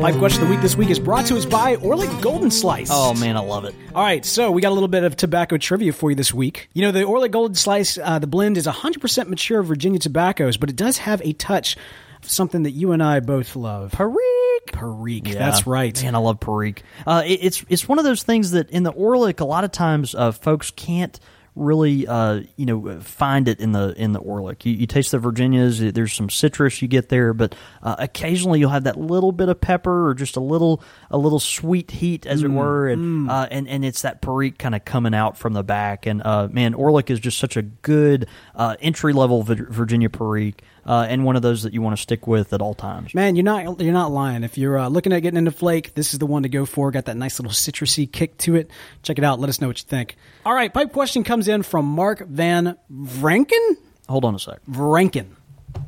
Pipe 0.02 0.16
question 0.16 0.44
of 0.44 0.48
the 0.48 0.56
week 0.56 0.62
this 0.62 0.78
week 0.78 0.90
is 0.90 0.98
brought 0.98 1.26
to 1.26 1.36
us 1.36 1.46
by 1.46 1.76
Orlik 1.76 2.22
Golden 2.22 2.50
Slice. 2.50 2.88
Oh 2.90 3.14
man, 3.16 3.36
I 3.36 3.42
love 3.42 3.66
it. 3.66 3.76
All 3.94 4.02
right, 4.02 4.24
so 4.24 4.50
we 4.50 4.62
got 4.62 4.70
a 4.70 4.76
little 4.76 4.88
bit 4.88 5.04
of 5.04 5.18
tobacco 5.18 5.58
trivia 5.58 5.92
for 5.92 6.10
you 6.10 6.16
this 6.16 6.34
week. 6.34 6.70
You 6.72 6.84
know, 6.84 6.94
the 6.94 7.02
Orlik 7.02 7.32
Golden 7.32 7.54
Slice, 7.54 7.98
uh, 7.98 8.18
the 8.18 8.28
blend 8.28 8.58
is 8.58 8.66
100% 8.66 9.28
mature 9.28 9.62
Virginia 9.62 10.00
tobaccos, 10.00 10.56
but 10.56 10.70
it 10.70 10.78
does 10.78 11.00
have 11.00 11.22
a 11.26 11.34
touch 11.34 11.76
of 12.24 12.30
something 12.30 12.64
that 12.64 12.72
you 12.72 12.94
and 12.94 13.04
I 13.04 13.20
both 13.20 13.58
love. 13.58 13.92
Perique. 13.92 14.72
Perique. 14.72 15.28
Yeah. 15.28 15.34
That's 15.34 15.68
right. 15.68 16.02
Man, 16.02 16.16
I 16.16 16.20
love 16.20 16.40
Perique. 16.40 16.84
Uh, 17.06 17.24
it, 17.26 17.40
it's 17.44 17.66
it's 17.68 17.90
one 17.90 18.00
of 18.00 18.06
those 18.06 18.24
things 18.24 18.52
that 18.52 18.70
in 18.70 18.84
the 18.84 18.94
Orlik, 18.94 19.42
a 19.42 19.46
lot 19.46 19.66
of 19.66 19.74
times 19.74 20.16
uh, 20.16 20.32
folks 20.32 20.72
can't 20.72 21.20
really 21.56 22.08
uh, 22.08 22.42
you 22.56 22.66
know 22.66 23.00
find 23.02 23.48
it 23.48 23.60
in 23.60 23.72
the 23.72 23.94
in 23.98 24.14
the 24.14 24.20
Orlik. 24.20 24.66
You, 24.66 24.74
you 24.74 24.88
taste 24.88 25.12
the 25.12 25.20
Virginias. 25.20 25.80
There's 25.80 26.14
some 26.14 26.30
citrus 26.30 26.82
you 26.82 26.88
get 26.88 27.10
there, 27.10 27.34
but 27.34 27.56
uh, 27.84 27.96
occasionally 28.00 28.60
you'll 28.60 28.70
have 28.70 28.86
that 28.86 28.98
little 28.98 29.32
bit 29.32 29.50
of 29.50 29.60
pepper 29.60 30.08
or 30.10 30.14
just 30.14 30.36
a 30.36 30.40
little 30.40 30.82
a 31.10 31.18
little 31.18 31.40
sweet 31.40 31.92
heat, 31.92 32.26
as 32.26 32.44
it 32.44 32.50
were, 32.50 32.88
and 32.88 33.30
uh, 33.30 33.48
and 33.52 33.68
and 33.68 33.84
it's 33.84 34.02
that 34.04 34.22
Perique 34.22 34.58
kind 34.58 34.76
of 34.76 34.86
coming 34.86 35.14
out 35.14 35.38
from 35.38 35.54
the 35.54 35.64
back. 35.64 36.06
And 36.06 36.22
uh, 36.24 36.48
man, 36.52 36.74
Orlik 36.74 37.10
is 37.10 37.20
just 37.20 37.38
such 37.38 37.58
a 37.58 37.62
good 37.62 38.28
uh, 38.56 38.76
entry 38.80 39.14
level 39.14 39.44
Virginia 39.44 40.10
Perique. 40.10 40.62
Uh, 40.86 41.06
and 41.08 41.24
one 41.24 41.36
of 41.36 41.42
those 41.42 41.64
that 41.64 41.74
you 41.74 41.82
want 41.82 41.96
to 41.96 42.02
stick 42.02 42.26
with 42.26 42.54
at 42.54 42.62
all 42.62 42.74
times. 42.74 43.14
Man, 43.14 43.36
you're 43.36 43.44
not 43.44 43.80
you're 43.80 43.94
not 43.94 44.12
lying. 44.12 44.44
If 44.44 44.58
you're 44.58 44.78
uh, 44.78 44.88
looking 44.88 45.14
at 45.14 45.20
getting 45.20 45.38
into 45.38 45.52
flake, 45.52 45.94
this 45.94 46.14
is 46.14 46.20
the 46.20 46.26
one 46.26 46.44
to 46.44 46.50
go 46.50 46.66
for. 46.66 46.90
Got 46.92 47.06
that 47.06 47.18
nice 47.18 47.40
little 47.40 47.52
citrusy 47.52 48.12
kick 48.12 48.38
to 48.40 48.56
it. 48.56 48.72
Check 49.04 49.18
it 49.18 49.24
out. 49.24 49.40
Let 49.40 49.50
us 49.50 49.62
know 49.62 49.68
what 49.68 49.80
you 49.80 49.88
think. 49.88 50.16
All 50.46 50.54
right, 50.54 50.74
pipe 50.74 50.92
question 50.92 51.24
comes 51.24 51.48
in 51.48 51.64
from 51.64 51.86
Mark 51.86 52.26
Van 52.28 52.78
Vranken. 52.92 53.78
Hold 54.10 54.26
on 54.26 54.36
a 54.36 54.40
sec. 54.40 54.60
Vranken. 54.70 55.36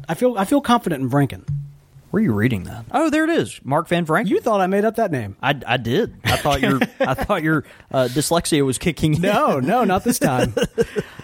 I 0.07 0.13
feel 0.13 0.37
I 0.37 0.45
feel 0.45 0.61
confident 0.61 1.03
in 1.03 1.09
Vranken. 1.09 1.47
Where 2.13 2.21
are 2.21 2.25
you 2.25 2.33
reading 2.33 2.65
that? 2.65 2.85
Oh, 2.91 3.09
there 3.09 3.23
it 3.23 3.31
is. 3.31 3.59
Mark 3.63 3.87
Van 3.87 4.05
Frank. 4.05 4.29
You 4.29 4.39
thought 4.39 4.61
I 4.61 4.67
made 4.67 4.85
up 4.85 4.97
that 4.97 5.09
name? 5.09 5.35
I, 5.41 5.59
I 5.65 5.77
did. 5.77 6.13
I 6.23 6.37
thought 6.37 6.61
your 6.61 6.79
I 6.99 7.15
thought 7.15 7.41
your 7.41 7.65
uh, 7.89 8.07
dyslexia 8.07 8.63
was 8.63 8.77
kicking 8.77 9.15
in. 9.15 9.21
No, 9.21 9.59
no, 9.59 9.83
not 9.83 10.03
this 10.03 10.19
time. 10.19 10.53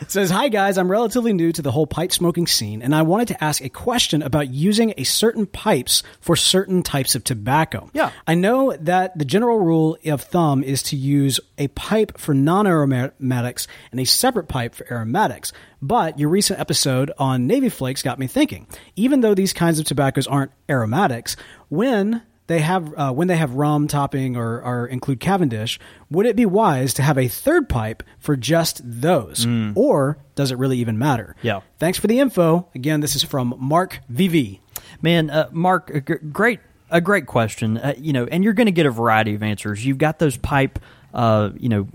It 0.10 0.14
says, 0.14 0.32
Hi 0.32 0.48
guys, 0.50 0.80
I'm 0.80 0.90
relatively 0.90 1.34
new 1.34 1.52
to 1.52 1.62
the 1.62 1.72
whole 1.72 1.86
pipe 1.86 2.12
smoking 2.12 2.48
scene, 2.48 2.82
and 2.82 2.96
I 2.96 3.04
wanted 3.04 3.28
to 3.28 3.44
ask 3.44 3.64
a 3.64 3.70
question 3.70 4.24
about 4.24 4.50
using 4.50 4.96
a 4.98 5.04
certain 5.04 5.46
pipes 5.46 6.02
for 6.20 6.36
certain 6.36 6.82
types 6.82 7.14
of 7.14 7.24
tobacco. 7.24 7.92
Yeah. 7.94 8.10
I 8.26 8.34
know 8.34 8.76
that 8.80 9.16
the 9.16 9.24
general 9.24 9.60
rule 9.60 10.00
of 10.08 10.24
thumb 10.24 10.64
is 10.64 10.82
to 10.84 10.96
use 10.96 11.40
a 11.60 11.68
pipe 11.68 12.18
for 12.18 12.34
non 12.34 12.66
aromatics 12.66 13.68
and 13.92 14.00
a 14.00 14.06
separate 14.06 14.48
pipe 14.48 14.74
for 14.74 14.92
aromatics. 14.92 15.54
But 15.80 16.18
your 16.18 16.30
recent 16.30 16.60
episode 16.60 17.12
on 17.20 17.46
Navy 17.46 17.70
Flakes 17.70 18.02
got 18.02 18.18
me 18.18 18.26
thinking. 18.26 18.66
Even 18.96 19.22
though 19.22 19.36
these 19.36 19.54
kinds 19.54 19.80
of 19.80 19.86
tobaccos 19.86 20.26
aren't 20.26 20.52
aromatics, 20.80 21.36
when 21.70 22.24
they 22.48 22.60
have 22.60 22.94
uh, 22.98 23.12
when 23.14 23.28
they 23.28 23.38
have 23.38 23.54
rum 23.54 23.88
topping 23.88 24.36
or, 24.36 24.60
or 24.62 24.88
include 24.88 25.20
Cavendish, 25.20 25.80
would 26.10 26.26
it 26.26 26.36
be 26.36 26.48
wise 26.48 26.96
to 26.96 27.04
have 27.04 27.18
a 27.18 27.28
third 27.28 27.70
pipe 27.70 28.02
for 28.18 28.36
just 28.36 28.82
those, 28.84 29.46
or 29.76 30.18
does 30.34 30.52
it 30.52 30.58
really 30.58 30.80
even 30.80 30.98
matter? 30.98 31.36
Yeah. 31.44 31.62
Thanks 31.78 32.00
for 32.00 32.08
the 32.08 32.20
info. 32.20 32.68
Again, 32.74 33.02
this 33.02 33.16
is 33.16 33.24
from 33.24 33.54
Mark 33.60 34.00
VV. 34.12 34.60
Man, 35.02 35.30
uh, 35.30 35.50
Mark, 35.52 35.92
a 35.92 36.02
great, 36.02 36.60
a 36.90 37.00
great 37.00 37.28
question. 37.28 37.78
Uh, 37.78 37.94
you 37.98 38.14
know, 38.14 38.26
and 38.26 38.44
you're 38.44 38.54
going 38.54 38.66
to 38.66 38.72
get 38.72 38.88
a 38.88 38.92
variety 38.92 39.36
of 39.36 39.44
answers. 39.44 39.86
You've 39.86 40.00
got 40.00 40.18
those 40.18 40.36
pipe, 40.36 40.80
uh, 41.14 41.52
you 41.56 41.70
know, 41.70 41.88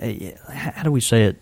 uh, 0.00 0.12
how 0.50 0.82
do 0.82 0.90
we 0.90 1.00
say 1.02 1.24
it? 1.24 1.36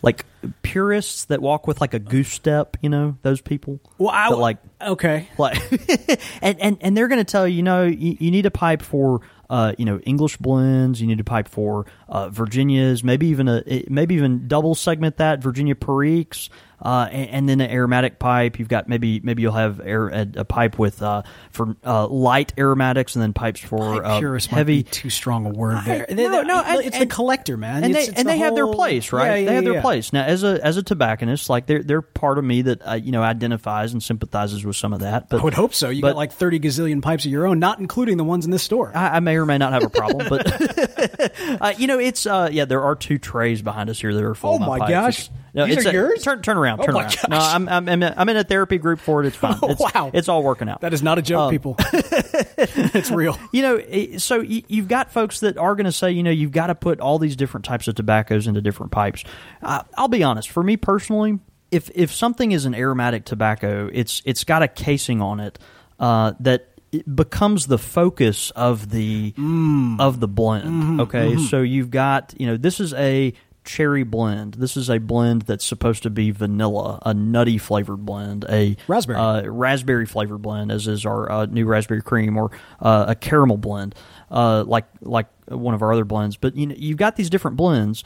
Like 0.00 0.24
purists 0.62 1.24
that 1.26 1.40
walk 1.40 1.66
with 1.66 1.80
like 1.80 1.94
a 1.94 1.98
goose 1.98 2.28
step. 2.28 2.76
You 2.80 2.88
know, 2.88 3.18
those 3.22 3.40
people. 3.40 3.80
Well, 3.98 4.10
I 4.10 4.30
that, 4.30 4.36
like 4.36 4.58
okay. 4.80 5.28
like 5.38 5.58
and, 6.42 6.60
and 6.60 6.78
and 6.80 6.96
they're 6.96 7.08
going 7.08 7.24
to 7.24 7.30
tell 7.30 7.46
you, 7.46 7.56
you 7.56 7.62
know, 7.62 7.84
you, 7.84 8.16
you 8.18 8.30
need 8.30 8.46
a 8.46 8.50
pipe 8.50 8.82
for 8.82 9.20
uh, 9.48 9.74
you 9.76 9.84
know 9.84 9.98
English 10.00 10.36
blends. 10.38 11.00
You 11.00 11.06
need 11.06 11.20
a 11.20 11.24
pipe 11.24 11.48
for 11.48 11.86
uh, 12.08 12.28
Virginias, 12.30 13.02
maybe 13.02 13.26
even 13.26 13.48
a 13.48 13.84
maybe 13.88 14.14
even 14.14 14.48
double 14.48 14.74
segment 14.74 15.16
that 15.18 15.42
Virginia 15.42 15.74
Periques, 15.74 16.48
uh, 16.82 17.08
and, 17.10 17.30
and 17.30 17.48
then 17.48 17.60
an 17.60 17.70
aromatic 17.70 18.18
pipe. 18.18 18.58
You've 18.58 18.68
got 18.68 18.88
maybe 18.88 19.20
maybe 19.20 19.42
you'll 19.42 19.52
have 19.52 19.80
air, 19.80 20.08
a, 20.08 20.26
a 20.36 20.44
pipe 20.44 20.78
with 20.78 21.02
uh, 21.02 21.22
for 21.50 21.76
uh, 21.84 22.06
light 22.06 22.52
aromatics, 22.58 23.14
and 23.16 23.22
then 23.22 23.32
pipes 23.32 23.60
for 23.60 24.04
uh, 24.04 24.18
Purist 24.18 24.50
might 24.50 24.58
heavy. 24.58 24.82
too 24.82 25.10
strong 25.10 25.46
a 25.46 25.50
word 25.50 25.84
there. 25.84 26.06
I- 26.08 26.14
no, 26.14 26.42
no, 26.42 26.60
and- 26.60 26.84
it's 26.86 26.98
the 26.98 27.06
collector, 27.06 27.56
man. 27.56 27.84
and 27.84 27.90
It's- 27.92 28.06
they 28.06 28.10
it's 28.10 28.18
and 28.18 28.28
the 28.28 28.32
they 28.32 28.38
have 28.38 28.54
their 28.54 28.66
place, 28.66 29.12
right? 29.12 29.26
Yeah, 29.26 29.34
yeah, 29.36 29.46
they 29.46 29.54
have 29.56 29.64
their 29.64 29.72
yeah. 29.74 29.80
place. 29.82 30.12
Now, 30.12 30.24
as 30.24 30.42
a 30.44 30.58
as 30.64 30.76
a 30.76 30.82
tobacconist, 30.82 31.50
like 31.50 31.66
they're 31.66 31.82
they're 31.82 32.02
part 32.02 32.38
of 32.38 32.44
me 32.44 32.62
that 32.62 32.86
uh, 32.88 32.94
you 32.94 33.12
know 33.12 33.22
identifies 33.22 33.92
and 33.92 34.02
sympathizes 34.02 34.64
with 34.64 34.76
some 34.76 34.92
of 34.92 35.00
that. 35.00 35.28
But 35.28 35.40
I 35.40 35.44
would 35.44 35.54
hope 35.54 35.74
so. 35.74 35.90
You 35.90 36.02
but- 36.02 36.10
got 36.10 36.16
like 36.16 36.32
thirty 36.32 36.58
gazillion 36.60 37.02
pipes 37.02 37.24
of 37.24 37.30
your 37.30 37.46
own, 37.46 37.58
not 37.58 37.78
including 37.78 38.16
the 38.16 38.24
ones 38.24 38.44
in 38.44 38.50
this 38.50 38.62
store. 38.62 38.92
I, 38.94 39.16
I 39.16 39.20
may 39.20 39.36
or 39.36 39.46
may 39.46 39.58
not 39.58 39.72
have 39.72 39.82
a 39.84 39.90
problem, 39.90 40.28
but 40.28 41.30
uh, 41.60 41.72
you 41.76 41.86
know, 41.86 41.98
it's 41.98 42.26
uh, 42.26 42.48
yeah. 42.50 42.64
There 42.64 42.82
are 42.82 42.94
two 42.94 43.18
trays 43.18 43.62
behind 43.62 43.90
us 43.90 44.00
here 44.00 44.14
that 44.14 44.24
are 44.24 44.34
full. 44.34 44.54
Oh 44.54 44.58
my, 44.58 44.78
my 44.78 44.88
gosh. 44.88 45.28
It's- 45.28 45.39
no, 45.54 45.66
These 45.66 45.78
it's 45.78 45.86
are 45.86 45.90
a- 45.90 45.92
yours? 45.92 46.22
Turn 46.22 46.42
turn 46.42 46.56
around, 46.56 46.80
Oh 46.80 46.84
turn 46.84 46.94
my 46.94 47.00
around. 47.02 47.14
gosh. 47.16 47.28
No, 47.28 47.36
I'm, 47.38 47.68
I'm 47.68 47.88
I'm 47.88 48.02
in- 48.02 48.14
I'm 48.16 48.28
in 48.28 48.36
a 48.36 48.44
therapy 48.44 48.78
group 48.78 49.00
for 49.00 49.22
it. 49.22 49.26
It's 49.26 49.36
fine. 49.36 49.58
It's, 49.62 49.80
Wow. 49.80 50.10
it's 50.14 50.28
all 50.28 50.42
working 50.42 50.68
out. 50.68 50.80
that 50.82 50.92
is 50.92 51.02
not 51.02 51.18
a 51.18 51.22
joke, 51.22 51.40
Um, 51.40 51.50
people. 51.50 51.76
it's 51.92 53.10
real. 53.10 53.38
you 53.52 53.62
know, 53.62 53.76
eh, 53.76 54.18
so 54.18 54.40
y- 54.40 54.62
you've 54.68 54.88
got 54.88 55.12
folks 55.12 55.40
that 55.40 55.56
are 55.58 55.74
going 55.74 55.84
to 55.86 55.92
say, 55.92 56.10
you 56.10 56.22
know, 56.22 56.30
you've 56.30 56.52
got 56.52 56.68
to 56.68 56.74
put 56.74 57.00
all 57.00 57.18
these 57.18 57.36
different 57.36 57.64
types 57.64 57.88
of 57.88 57.94
tobaccos 57.94 58.46
into 58.46 58.60
different 58.60 58.92
pipes. 58.92 59.24
Uh, 59.62 59.82
I'll 59.96 60.08
be 60.08 60.22
honest. 60.22 60.50
For 60.50 60.62
me 60.62 60.76
personally, 60.76 61.38
if 61.70 61.90
if 61.94 62.12
something 62.12 62.52
is 62.52 62.64
an 62.66 62.74
aromatic 62.74 63.24
tobacco, 63.24 63.88
it's 63.92 64.22
it's 64.24 64.44
got 64.44 64.62
a 64.62 64.68
casing 64.68 65.20
on 65.22 65.40
it 65.40 65.58
uh, 65.98 66.32
that 66.40 66.66
it 66.92 67.14
becomes 67.14 67.66
the 67.68 67.78
focus 67.78 68.50
of 68.52 68.90
the 68.90 69.32
of 70.00 70.18
the 70.20 70.26
blend. 70.28 71.00
okay, 71.02 71.36
so 71.36 71.62
you've 71.62 71.90
got 71.90 72.34
you 72.38 72.46
know 72.46 72.56
this 72.56 72.80
is 72.80 72.92
a 72.94 73.32
cherry 73.70 74.02
blend. 74.02 74.54
This 74.54 74.76
is 74.76 74.90
a 74.90 74.98
blend 74.98 75.42
that's 75.42 75.64
supposed 75.64 76.02
to 76.02 76.10
be 76.10 76.32
vanilla, 76.32 76.98
a 77.06 77.14
nutty 77.14 77.56
flavored 77.56 78.04
blend, 78.04 78.44
a 78.48 78.76
Raspberry. 78.88 79.18
uh, 79.18 79.42
raspberry 79.46 80.06
flavored 80.06 80.42
blend, 80.42 80.72
as 80.72 80.88
is 80.88 81.06
our 81.06 81.30
uh, 81.30 81.46
new 81.46 81.66
raspberry 81.66 82.02
cream, 82.02 82.36
or 82.36 82.50
uh, 82.80 83.04
a 83.08 83.14
caramel 83.14 83.58
blend, 83.58 83.94
uh, 84.30 84.64
like 84.66 84.86
like 85.00 85.28
one 85.46 85.74
of 85.74 85.82
our 85.82 85.92
other 85.92 86.04
blends. 86.04 86.36
But 86.36 86.56
you 86.56 86.66
know, 86.66 86.74
you've 86.76 86.98
got 86.98 87.14
these 87.16 87.30
different 87.30 87.56
blends 87.56 88.02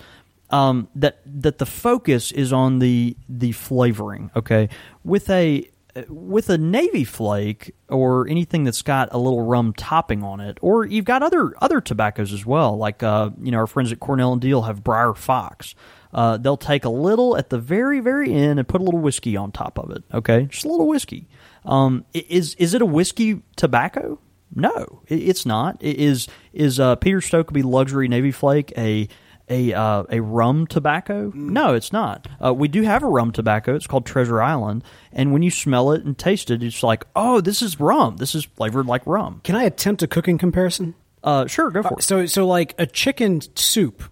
um, 0.50 0.88
that 0.94 1.20
that 1.24 1.58
the 1.58 1.66
focus 1.66 2.30
is 2.30 2.52
on 2.52 2.78
the 2.78 3.16
the 3.28 3.52
flavoring. 3.52 4.30
Okay, 4.36 4.68
with 5.02 5.30
a 5.30 5.68
with 6.08 6.50
a 6.50 6.58
navy 6.58 7.04
flake 7.04 7.74
or 7.88 8.26
anything 8.28 8.64
that's 8.64 8.82
got 8.82 9.08
a 9.12 9.18
little 9.18 9.42
rum 9.42 9.72
topping 9.72 10.22
on 10.22 10.40
it, 10.40 10.58
or 10.60 10.84
you've 10.84 11.04
got 11.04 11.22
other 11.22 11.54
other 11.60 11.80
tobaccos 11.80 12.32
as 12.32 12.44
well, 12.44 12.76
like 12.76 13.02
uh, 13.02 13.30
you 13.40 13.52
know 13.52 13.58
our 13.58 13.66
friends 13.66 13.92
at 13.92 14.00
Cornell 14.00 14.32
and 14.32 14.42
Diehl 14.42 14.66
have 14.66 14.82
Briar 14.82 15.14
Fox. 15.14 15.74
Uh, 16.12 16.36
they'll 16.36 16.56
take 16.56 16.84
a 16.84 16.88
little 16.90 17.36
at 17.36 17.50
the 17.50 17.58
very 17.58 18.00
very 18.00 18.32
end 18.32 18.58
and 18.58 18.68
put 18.68 18.80
a 18.80 18.84
little 18.84 19.00
whiskey 19.00 19.36
on 19.36 19.52
top 19.52 19.78
of 19.78 19.90
it. 19.90 20.02
Okay, 20.12 20.46
just 20.46 20.64
a 20.64 20.68
little 20.68 20.88
whiskey. 20.88 21.28
Um, 21.64 22.04
is 22.12 22.54
is 22.56 22.74
it 22.74 22.82
a 22.82 22.86
whiskey 22.86 23.42
tobacco? 23.56 24.18
No, 24.54 25.02
it's 25.06 25.44
not. 25.44 25.82
Is 25.82 26.28
is 26.52 26.78
uh, 26.78 26.96
Peter 26.96 27.18
Stokkebye 27.18 27.64
Luxury 27.64 28.08
Navy 28.08 28.30
Flake 28.30 28.72
a 28.76 29.08
a 29.48 29.72
uh, 29.74 30.04
a 30.10 30.20
rum 30.20 30.66
tobacco? 30.66 31.30
No, 31.34 31.74
it's 31.74 31.92
not. 31.92 32.26
Uh, 32.42 32.54
we 32.54 32.68
do 32.68 32.82
have 32.82 33.02
a 33.02 33.06
rum 33.08 33.30
tobacco. 33.32 33.74
It's 33.74 33.86
called 33.86 34.06
Treasure 34.06 34.40
Island, 34.42 34.84
and 35.12 35.32
when 35.32 35.42
you 35.42 35.50
smell 35.50 35.92
it 35.92 36.04
and 36.04 36.16
taste 36.16 36.50
it, 36.50 36.62
it's 36.62 36.82
like, 36.82 37.04
oh, 37.14 37.40
this 37.40 37.60
is 37.62 37.78
rum. 37.78 38.16
This 38.16 38.34
is 38.34 38.44
flavored 38.44 38.86
like 38.86 39.06
rum. 39.06 39.40
Can 39.44 39.56
I 39.56 39.64
attempt 39.64 40.02
a 40.02 40.06
cooking 40.06 40.38
comparison? 40.38 40.94
Uh, 41.22 41.46
sure, 41.46 41.70
go 41.70 41.82
for 41.82 41.98
it. 41.98 42.02
So, 42.02 42.26
so 42.26 42.46
like 42.46 42.74
a 42.78 42.86
chicken 42.86 43.40
soup 43.54 44.02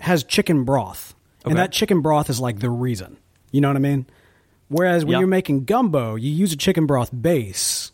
has 0.00 0.24
chicken 0.24 0.64
broth, 0.64 1.14
and 1.44 1.56
that 1.58 1.70
chicken 1.72 2.00
broth 2.02 2.28
is 2.30 2.40
like 2.40 2.58
the 2.58 2.70
reason. 2.70 3.18
You 3.52 3.60
know 3.60 3.68
what 3.68 3.76
I 3.76 3.80
mean? 3.80 4.06
Whereas 4.68 5.04
when 5.04 5.12
Yeah. 5.12 5.18
you're 5.20 5.28
making 5.28 5.64
gumbo, 5.64 6.14
you 6.16 6.30
use 6.32 6.52
a 6.52 6.56
chicken 6.56 6.86
broth 6.86 7.10
base, 7.12 7.91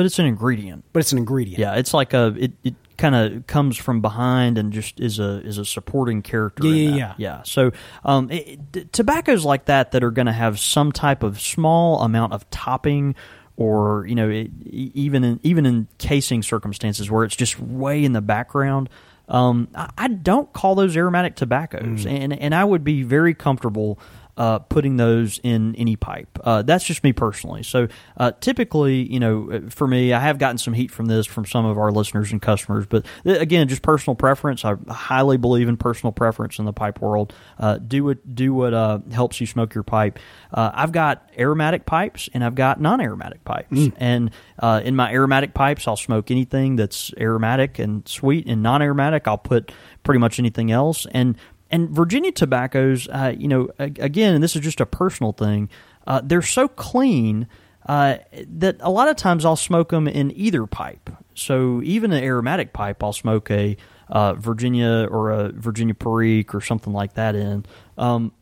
But 0.00 0.06
it's 0.06 0.18
an 0.18 0.24
ingredient. 0.24 0.84
but 0.94 1.00
it's 1.00 1.12
an 1.12 1.18
ingredient. 1.18 1.58
Yeah, 1.58 1.74
it's 1.74 1.92
like 1.92 2.14
a 2.14 2.34
it, 2.38 2.52
it 2.64 2.74
kind 2.96 3.14
of 3.14 3.46
comes 3.46 3.76
from 3.76 4.00
behind 4.00 4.56
and 4.56 4.72
just 4.72 4.98
is 4.98 5.18
a 5.18 5.42
is 5.46 5.58
a 5.58 5.64
supporting 5.66 6.22
character. 6.22 6.66
Yeah, 6.66 6.72
yeah, 6.90 6.96
yeah. 6.96 7.14
yeah. 7.18 7.42
So 7.42 7.72
um, 8.02 8.30
it, 8.30 8.92
tobaccos 8.94 9.44
like 9.44 9.66
that 9.66 9.92
that 9.92 10.02
are 10.02 10.10
going 10.10 10.24
to 10.24 10.32
have 10.32 10.58
some 10.58 10.90
type 10.90 11.22
of 11.22 11.38
small 11.38 12.00
amount 12.02 12.32
of 12.32 12.48
topping. 12.48 13.14
Or 13.58 14.06
you 14.06 14.14
know, 14.14 14.30
it, 14.30 14.50
even 14.64 15.22
in 15.22 15.40
even 15.42 15.66
in 15.66 15.86
casing 15.98 16.42
circumstances 16.42 17.10
where 17.10 17.24
it's 17.24 17.36
just 17.36 17.60
way 17.60 18.02
in 18.06 18.14
the 18.14 18.22
background, 18.22 18.88
um, 19.28 19.68
I, 19.74 19.90
I 19.98 20.08
don't 20.08 20.50
call 20.54 20.74
those 20.76 20.96
aromatic 20.96 21.36
tobaccos, 21.36 22.06
Mm. 22.06 22.10
and 22.24 22.32
and 22.40 22.54
I 22.54 22.64
would 22.64 22.84
be 22.84 23.02
very 23.02 23.34
comfortable 23.34 23.98
uh, 24.36 24.58
putting 24.60 24.96
those 24.96 25.38
in 25.42 25.74
any 25.76 25.96
pipe. 25.96 26.38
Uh, 26.42 26.62
that's 26.62 26.84
just 26.84 27.04
me 27.04 27.12
personally. 27.12 27.62
So 27.62 27.88
uh, 28.16 28.32
typically, 28.40 29.10
you 29.10 29.20
know, 29.20 29.68
for 29.70 29.86
me, 29.86 30.12
I 30.12 30.20
have 30.20 30.38
gotten 30.38 30.58
some 30.58 30.72
heat 30.74 30.90
from 30.90 31.06
this 31.06 31.26
from 31.26 31.44
some 31.44 31.64
of 31.66 31.78
our 31.78 31.90
listeners 31.92 32.32
and 32.32 32.40
customers, 32.40 32.86
but 32.86 33.04
uh, 33.26 33.32
again, 33.32 33.68
just 33.68 33.82
personal 33.82 34.14
preference. 34.14 34.64
I 34.64 34.76
highly 34.88 35.36
believe 35.36 35.68
in 35.68 35.76
personal 35.76 36.12
preference 36.12 36.58
in 36.58 36.64
the 36.64 36.72
pipe 36.72 37.00
world. 37.00 37.32
Uh, 37.58 37.78
do 37.78 38.04
what 38.04 38.34
do 38.34 38.54
what 38.54 38.74
uh, 38.74 38.98
helps 39.12 39.40
you 39.40 39.46
smoke 39.46 39.74
your 39.74 39.84
pipe. 39.84 40.18
Uh, 40.52 40.70
I've 40.72 40.92
got 40.92 41.28
aromatic 41.38 41.86
pipes 41.86 42.28
and 42.32 42.44
I've 42.44 42.54
got 42.54 42.80
non-aromatic 42.80 43.44
pipes, 43.44 43.88
and 43.98 44.30
uh, 44.58 44.80
in 44.84 44.96
my 44.96 45.12
aromatic 45.12 45.54
pipes, 45.54 45.86
I'll 45.86 45.96
smoke 45.96 46.30
anything 46.30 46.76
that's 46.76 47.12
aromatic 47.18 47.78
and 47.78 48.06
sweet, 48.08 48.46
and 48.46 48.62
non-aromatic, 48.62 49.28
I'll 49.28 49.38
put 49.38 49.72
pretty 50.02 50.18
much 50.18 50.38
anything 50.38 50.70
else, 50.70 51.06
and 51.12 51.36
and 51.70 51.90
Virginia 51.90 52.32
tobaccos, 52.32 53.08
uh, 53.08 53.34
you 53.36 53.48
know, 53.48 53.68
again, 53.78 54.34
and 54.34 54.42
this 54.42 54.56
is 54.56 54.62
just 54.62 54.80
a 54.80 54.86
personal 54.86 55.32
thing, 55.32 55.68
uh, 56.06 56.20
they're 56.24 56.42
so 56.42 56.68
clean 56.68 57.46
uh, 57.86 58.18
that 58.46 58.76
a 58.80 58.90
lot 58.90 59.08
of 59.08 59.16
times 59.16 59.44
I'll 59.44 59.56
smoke 59.56 59.90
them 59.90 60.06
in 60.06 60.36
either 60.36 60.66
pipe. 60.66 61.10
So 61.34 61.80
even 61.82 62.12
an 62.12 62.22
aromatic 62.22 62.72
pipe, 62.72 63.02
I'll 63.02 63.12
smoke 63.12 63.50
a 63.50 63.76
uh, 64.08 64.34
Virginia 64.34 65.06
or 65.10 65.30
a 65.30 65.52
Virginia 65.52 65.94
Perique 65.94 66.54
or 66.54 66.60
something 66.60 66.92
like 66.92 67.14
that 67.14 67.34
in. 67.34 67.64
Um, 67.96 68.32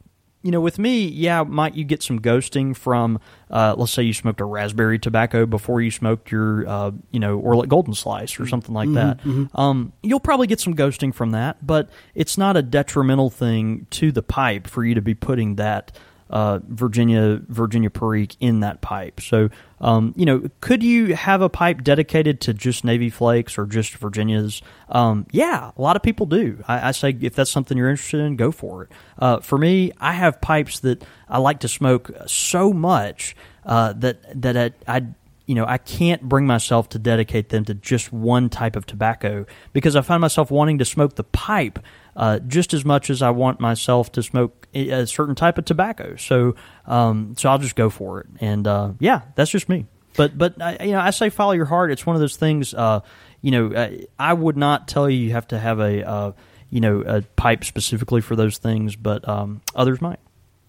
you 0.49 0.53
know, 0.53 0.63
with 0.63 0.79
me, 0.79 1.07
yeah, 1.07 1.43
might 1.43 1.75
you 1.75 1.85
get 1.85 2.03
some 2.03 2.19
ghosting 2.23 2.75
from, 2.75 3.21
uh, 3.51 3.75
let's 3.77 3.93
say 3.93 4.03
you 4.03 4.15
smoked 4.15 4.41
a 4.41 4.47
raspberry 4.47 4.99
tobacco 4.99 5.45
before 5.45 5.83
you 5.83 5.91
smoked 5.91 6.31
your, 6.31 6.67
uh, 6.67 6.91
you 7.11 7.21
know, 7.21 7.39
or 7.39 7.55
like 7.55 7.69
golden 7.69 7.93
slice 7.93 8.41
or 8.41 8.47
something 8.47 8.75
like 8.75 8.91
that. 8.95 9.21
Um, 9.55 9.93
you'll 10.03 10.21
probably 10.21 10.47
get 10.47 10.59
some 10.59 10.75
ghosting 10.75 11.13
from 11.13 11.33
that, 11.33 11.67
but 11.67 11.91
it's 12.15 12.39
not 12.39 12.57
a 12.57 12.63
detrimental 12.63 13.29
thing 13.29 13.87
to 13.91 14.11
the 14.11 14.23
pipe 14.23 14.67
for 14.67 14.87
you 14.87 14.95
to 14.95 15.03
be 15.03 15.13
putting 15.13 15.57
that 15.57 15.93
uh, 16.31 16.61
Virginia 16.69 17.41
Virginia 17.49 17.91
Perique 17.91 18.37
in 18.41 18.61
that 18.61 18.81
pipe. 18.81 19.21
So, 19.21 19.49
um, 19.81 20.13
you 20.17 20.27
know, 20.27 20.49
could 20.61 20.83
you 20.83 21.15
have 21.15 21.43
a 21.43 21.49
pipe 21.49 21.83
dedicated 21.83 22.41
to 22.43 22.55
just 22.55 22.85
Navy 22.85 23.11
Flakes 23.11 23.59
or 23.59 23.67
just 23.67 23.95
Virginias? 23.95 24.63
Um, 24.89 25.27
yeah, 25.31 25.71
a 25.77 25.81
lot 25.81 25.97
of 25.97 26.03
people 26.03 26.27
do. 26.27 26.63
I, 26.69 26.89
I 26.89 26.91
say 26.93 27.17
if 27.21 27.35
that's 27.35 27.51
something 27.51 27.77
you're 27.77 27.91
interested 27.91 28.21
in, 28.21 28.37
go 28.37 28.51
for 28.53 28.85
it. 28.85 28.93
Uh, 29.19 29.41
for 29.41 29.59
me, 29.59 29.93
I 29.99 30.13
have 30.13 30.41
pipes 30.41 30.81
that 30.81 31.05
I 31.29 31.39
like 31.39 31.61
to 31.61 31.69
smoke 31.69 32.11
so 32.27 32.73
much 32.73 33.37
uh, 33.65 33.93
that 33.95 34.43
that 34.43 34.57
I, 34.57 34.97
I 34.97 35.07
you 35.49 35.55
know, 35.55 35.65
I 35.67 35.79
can't 35.79 36.21
bring 36.23 36.47
myself 36.47 36.91
to 36.91 36.99
dedicate 36.99 37.49
them 37.49 37.65
to 37.65 37.75
just 37.75 38.13
one 38.13 38.51
type 38.51 38.77
of 38.77 38.85
tobacco 38.85 39.47
because 39.73 39.97
I 39.97 40.03
find 40.03 40.21
myself 40.21 40.51
wanting 40.51 40.77
to 40.77 40.85
smoke 40.85 41.17
the 41.17 41.25
pipe 41.25 41.79
uh, 42.15 42.41
just 42.41 42.75
as 42.75 42.85
much 42.85 43.09
as 43.09 43.23
I 43.23 43.31
want 43.31 43.59
myself 43.59 44.13
to 44.13 44.23
smoke 44.23 44.69
a 44.75 45.07
certain 45.07 45.35
type 45.35 45.57
of 45.57 45.65
tobacco. 45.65 46.17
So, 46.17 46.55
um, 46.85 47.35
so 47.39 47.49
I'll 47.49 47.59
just 47.59 47.77
go 47.77 47.89
for 47.89 48.21
it. 48.21 48.27
And 48.41 48.67
uh, 48.67 48.93
yeah, 49.01 49.23
that's 49.37 49.51
just 49.51 49.71
me. 49.71 49.87
But 50.19 50.37
but 50.37 50.59
you 50.85 50.93
know, 50.93 51.01
I 51.01 51.11
say 51.11 51.31
follow 51.31 51.53
your 51.53 51.65
heart. 51.65 51.93
It's 51.93 52.05
one 52.05 52.15
of 52.15 52.21
those 52.21 52.37
things. 52.37 52.75
Uh, 52.75 53.01
you 53.41 53.51
know, 53.51 53.73
I, 53.75 54.05
I 54.19 54.35
would 54.35 54.59
not 54.59 54.87
tell 54.87 55.09
you 55.09 55.17
you 55.17 55.33
have 55.33 55.49
to 55.49 55.59
have 55.59 55.81
a 55.81 56.07
uh, 56.07 56.33
you 56.69 56.83
know 56.83 57.01
a 57.07 57.23
pipe 57.23 57.65
specifically 57.65 58.21
for 58.21 58.37
those 58.37 58.59
things, 58.59 58.97
but 58.97 59.27
um, 59.27 59.63
others 59.75 60.03
might. 60.03 60.21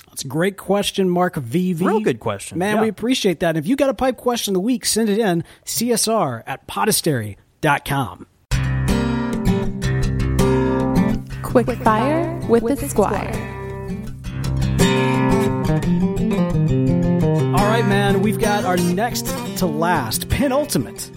That's 0.09 0.23
a 0.23 0.27
great 0.27 0.57
question, 0.57 1.09
Mark 1.09 1.35
VV. 1.35 1.81
Real 1.85 1.99
good 2.01 2.19
question. 2.19 2.57
Man, 2.57 2.75
Yeah. 2.77 2.81
we 2.81 2.87
appreciate 2.89 3.39
that. 3.41 3.55
If 3.57 3.67
you 3.67 3.75
got 3.75 3.89
a 3.89 3.93
pipe 3.93 4.17
question 4.17 4.51
of 4.51 4.55
the 4.55 4.59
week, 4.61 4.85
send 4.85 5.09
it 5.09 5.19
in 5.19 5.43
csr 5.65 6.43
at 6.45 6.67
podastery.com. 6.67 8.27
Quick 11.43 11.67
Fire 11.83 12.39
with 12.47 12.63
the 12.79 12.87
Squire. 12.89 13.31
All 17.55 17.65
right, 17.65 17.85
man, 17.87 18.21
we've 18.21 18.39
got 18.39 18.65
our 18.65 18.77
next 18.77 19.27
to 19.57 19.65
last, 19.65 20.29
penultimate 20.29 21.09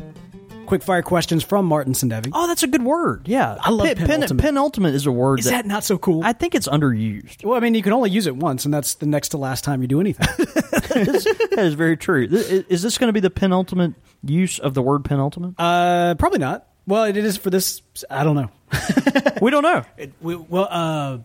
quick 0.72 0.82
fire 0.82 1.02
questions 1.02 1.42
from 1.42 1.66
Martin 1.66 1.92
Sandevi. 1.92 2.30
Oh, 2.32 2.46
that's 2.46 2.62
a 2.62 2.66
good 2.66 2.82
word. 2.82 3.28
Yeah, 3.28 3.58
I 3.60 3.68
love 3.68 3.88
Pen- 3.88 3.96
pen- 3.98 4.06
penultimate. 4.06 4.42
penultimate 4.42 4.94
is 4.94 5.04
a 5.04 5.12
word 5.12 5.40
Is 5.40 5.44
that 5.44 5.66
not 5.66 5.84
so 5.84 5.98
cool? 5.98 6.24
I 6.24 6.32
think 6.32 6.54
it's 6.54 6.66
underused. 6.66 7.44
well, 7.44 7.58
I 7.58 7.60
mean, 7.60 7.74
you 7.74 7.82
can 7.82 7.92
only 7.92 8.08
use 8.08 8.26
it 8.26 8.34
once, 8.34 8.64
and 8.64 8.72
that's 8.72 8.94
the 8.94 9.04
next 9.04 9.28
to 9.30 9.36
last 9.36 9.64
time 9.64 9.82
you 9.82 9.86
do 9.86 10.00
anything. 10.00 10.26
that 10.38 11.58
is 11.58 11.74
very 11.74 11.98
true. 11.98 12.26
Is 12.30 12.80
this 12.80 12.96
going 12.96 13.10
to 13.10 13.12
be 13.12 13.20
the 13.20 13.28
penultimate 13.28 13.92
use 14.24 14.58
of 14.58 14.72
the 14.72 14.80
word 14.80 15.04
penultimate? 15.04 15.56
uh, 15.58 16.14
probably 16.14 16.38
not. 16.38 16.66
Well, 16.86 17.04
it 17.04 17.18
is 17.18 17.36
for 17.36 17.50
this. 17.50 17.82
I 18.08 18.24
don't 18.24 18.36
know. 18.36 18.50
we 19.42 19.50
don't 19.50 19.62
know. 19.62 19.84
We, 20.22 20.36
well, 20.36 20.68
uh, 20.70 21.18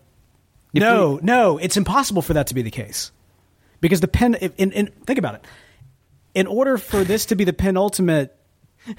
no, 0.74 1.20
no, 1.22 1.56
it's 1.56 1.78
impossible 1.78 2.20
for 2.20 2.34
that 2.34 2.48
to 2.48 2.54
be 2.54 2.60
the 2.60 2.70
case 2.70 3.12
because 3.80 4.00
the 4.00 4.08
pen. 4.08 4.34
In, 4.34 4.72
in, 4.72 4.86
think 5.06 5.18
about 5.18 5.36
it. 5.36 5.46
In 6.34 6.46
order 6.46 6.76
for 6.76 7.02
this 7.02 7.24
to 7.26 7.34
be 7.34 7.44
the 7.44 7.54
penultimate 7.54 8.37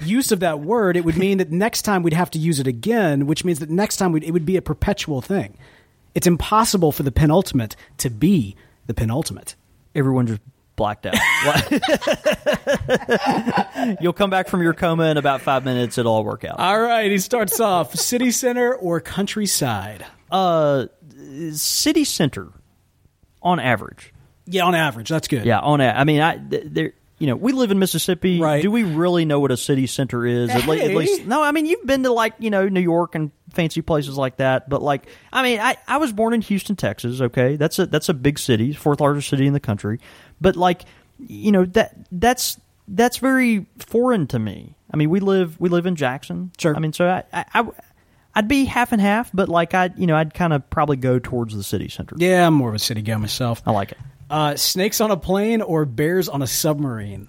use 0.00 0.32
of 0.32 0.40
that 0.40 0.60
word, 0.60 0.96
it 0.96 1.04
would 1.04 1.16
mean 1.16 1.38
that 1.38 1.50
next 1.50 1.82
time 1.82 2.02
we'd 2.02 2.12
have 2.12 2.30
to 2.32 2.38
use 2.38 2.60
it 2.60 2.66
again, 2.66 3.26
which 3.26 3.44
means 3.44 3.58
that 3.60 3.70
next 3.70 3.96
time 3.96 4.12
we'd, 4.12 4.24
it 4.24 4.32
would 4.32 4.46
be 4.46 4.56
a 4.56 4.62
perpetual 4.62 5.20
thing. 5.20 5.56
It's 6.14 6.26
impossible 6.26 6.92
for 6.92 7.02
the 7.02 7.12
penultimate 7.12 7.76
to 7.98 8.10
be 8.10 8.56
the 8.86 8.94
penultimate. 8.94 9.54
Everyone 9.94 10.26
just 10.26 10.40
blacked 10.76 11.06
out. 11.06 11.14
You'll 14.00 14.12
come 14.12 14.30
back 14.30 14.48
from 14.48 14.62
your 14.62 14.74
coma 14.74 15.04
in 15.10 15.16
about 15.16 15.42
five 15.42 15.64
minutes. 15.64 15.98
It'll 15.98 16.12
all 16.12 16.24
work 16.24 16.44
out. 16.44 16.58
All 16.58 16.80
right, 16.80 17.10
he 17.10 17.18
starts 17.18 17.60
off 17.60 17.94
city 17.94 18.30
center 18.30 18.74
or 18.74 19.00
countryside. 19.00 20.04
Uh, 20.30 20.86
city 21.52 22.04
center, 22.04 22.48
on 23.42 23.60
average. 23.60 24.12
Yeah, 24.46 24.64
on 24.64 24.74
average, 24.74 25.08
that's 25.08 25.28
good. 25.28 25.44
Yeah, 25.44 25.60
on. 25.60 25.80
A- 25.80 25.90
I 25.92 26.04
mean, 26.04 26.20
I 26.20 26.38
there. 26.42 26.92
You 27.20 27.26
know, 27.26 27.36
we 27.36 27.52
live 27.52 27.70
in 27.70 27.78
Mississippi. 27.78 28.40
Right. 28.40 28.62
Do 28.62 28.70
we 28.70 28.82
really 28.82 29.26
know 29.26 29.40
what 29.40 29.52
a 29.52 29.56
city 29.56 29.86
center 29.86 30.24
is? 30.26 30.48
At, 30.48 30.66
le- 30.66 30.78
at 30.78 30.94
least, 30.94 31.26
no. 31.26 31.42
I 31.42 31.52
mean, 31.52 31.66
you've 31.66 31.84
been 31.84 32.02
to 32.04 32.12
like 32.12 32.32
you 32.38 32.48
know 32.48 32.66
New 32.66 32.80
York 32.80 33.14
and 33.14 33.30
fancy 33.52 33.82
places 33.82 34.16
like 34.16 34.38
that, 34.38 34.70
but 34.70 34.80
like, 34.82 35.06
I 35.30 35.42
mean, 35.42 35.60
I, 35.60 35.76
I 35.86 35.98
was 35.98 36.14
born 36.14 36.32
in 36.32 36.40
Houston, 36.40 36.76
Texas. 36.76 37.20
Okay, 37.20 37.56
that's 37.56 37.78
a 37.78 37.84
that's 37.84 38.08
a 38.08 38.14
big 38.14 38.38
city, 38.38 38.72
fourth 38.72 39.00
largest 39.00 39.28
city 39.28 39.46
in 39.46 39.52
the 39.52 39.60
country. 39.60 40.00
But 40.40 40.56
like, 40.56 40.86
you 41.18 41.52
know 41.52 41.66
that 41.66 41.94
that's 42.10 42.58
that's 42.88 43.18
very 43.18 43.66
foreign 43.78 44.26
to 44.28 44.38
me. 44.38 44.74
I 44.90 44.96
mean, 44.96 45.10
we 45.10 45.20
live 45.20 45.60
we 45.60 45.68
live 45.68 45.84
in 45.84 45.96
Jackson. 45.96 46.52
Sure. 46.58 46.74
I 46.74 46.78
mean, 46.78 46.94
so 46.94 47.06
I, 47.06 47.24
I, 47.32 47.44
I 47.54 47.68
I'd 48.34 48.48
be 48.48 48.64
half 48.64 48.92
and 48.92 49.00
half, 49.00 49.30
but 49.34 49.50
like 49.50 49.74
I 49.74 49.90
you 49.96 50.06
know 50.06 50.16
I'd 50.16 50.32
kind 50.32 50.54
of 50.54 50.68
probably 50.70 50.96
go 50.96 51.18
towards 51.18 51.54
the 51.54 51.62
city 51.62 51.90
center. 51.90 52.16
Yeah, 52.18 52.46
I'm 52.46 52.54
more 52.54 52.70
of 52.70 52.74
a 52.74 52.78
city 52.78 53.02
guy 53.02 53.16
myself. 53.16 53.62
I 53.66 53.72
like 53.72 53.92
it. 53.92 53.98
Uh, 54.30 54.54
snakes 54.56 55.00
on 55.00 55.10
a 55.10 55.16
plane 55.16 55.60
or 55.60 55.84
bears 55.84 56.28
on 56.28 56.40
a 56.40 56.46
submarine? 56.46 57.28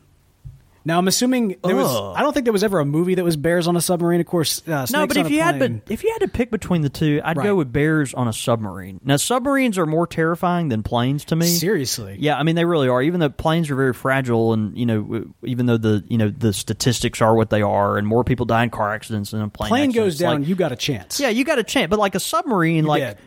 Now 0.84 0.97
I'm 0.97 1.08
assuming 1.08 1.58
there 1.64 1.76
was. 1.76 1.86
Ugh. 1.95 2.16
I 2.18 2.24
don't 2.24 2.34
think 2.34 2.45
there 2.45 2.54
was 2.54 2.64
ever 2.64 2.80
a 2.80 2.86
movie 2.86 3.14
that 3.14 3.24
was 3.24 3.38
bears 3.38 3.68
on 3.68 3.76
a 3.76 3.82
submarine. 3.82 4.20
Of 4.20 4.26
course, 4.26 4.68
uh, 4.68 4.88
snakes 4.88 4.91
No, 4.91 5.06
but 5.06 5.16
on 5.18 5.26
if 5.28 5.32
a 5.32 5.34
you 5.36 5.39
had 5.39 5.58
plane. 5.60 5.82
to, 5.86 5.93
if 5.93 6.04
you 6.04 6.10
had 6.12 6.26
to 6.26 6.28
pick 6.28 6.49
between 6.49 6.82
the 6.82 6.89
two, 6.89 7.22
I'd 7.24 7.38
Right. 7.38 7.43
go 7.43 7.56
with 7.56 7.72
bears 7.72 8.16
on 8.16 8.28
a 8.28 8.34
submarine. 8.34 8.99
Now, 9.04 9.18
submarines 9.18 9.78
are 9.78 9.86
more 9.86 10.08
terrifying 10.08 10.70
than 10.70 10.82
planes 10.82 11.24
to 11.26 11.36
me. 11.36 11.45
seriously, 11.45 12.18
Yeah, 12.20 12.36
I 12.36 12.41
mean 12.41 12.56
they 12.56 12.66
really 12.66 12.88
are. 12.88 12.99
Even 12.99 13.20
though 13.20 13.30
planes 13.30 13.70
are 13.70 13.76
very 13.76 13.93
fragile, 13.93 14.54
and 14.54 14.76
you 14.76 14.88
know, 14.88 15.02
w- 15.04 15.34
even 15.43 15.68
though 15.68 15.78
the 15.78 16.04
you 16.08 16.18
know 16.18 16.30
the 16.36 16.52
statistics 16.52 17.22
are 17.22 17.36
what 17.36 17.52
they 17.52 17.62
are, 17.62 17.99
and 17.99 18.08
more 18.08 18.24
people 18.24 18.47
die 18.47 18.64
in 18.64 18.72
car 18.72 18.91
accidents 18.91 19.30
than 19.30 19.41
a 19.43 19.49
plane. 19.49 19.70
plane 19.70 19.91
goes 19.91 20.14
accidents, 20.16 20.20
down, 20.20 20.39
like- 20.41 20.49
you 20.49 20.56
got 20.56 20.72
a 20.72 20.76
chance. 20.76 21.20
yeah, 21.20 21.30
you 21.30 21.43
got 21.45 21.60
a 21.60 21.64
chance, 21.64 21.91
but 21.91 21.99
like 21.99 22.16
a 22.16 22.20
submarine, 22.20 22.86
like 22.86 23.02
dead. 23.04 23.18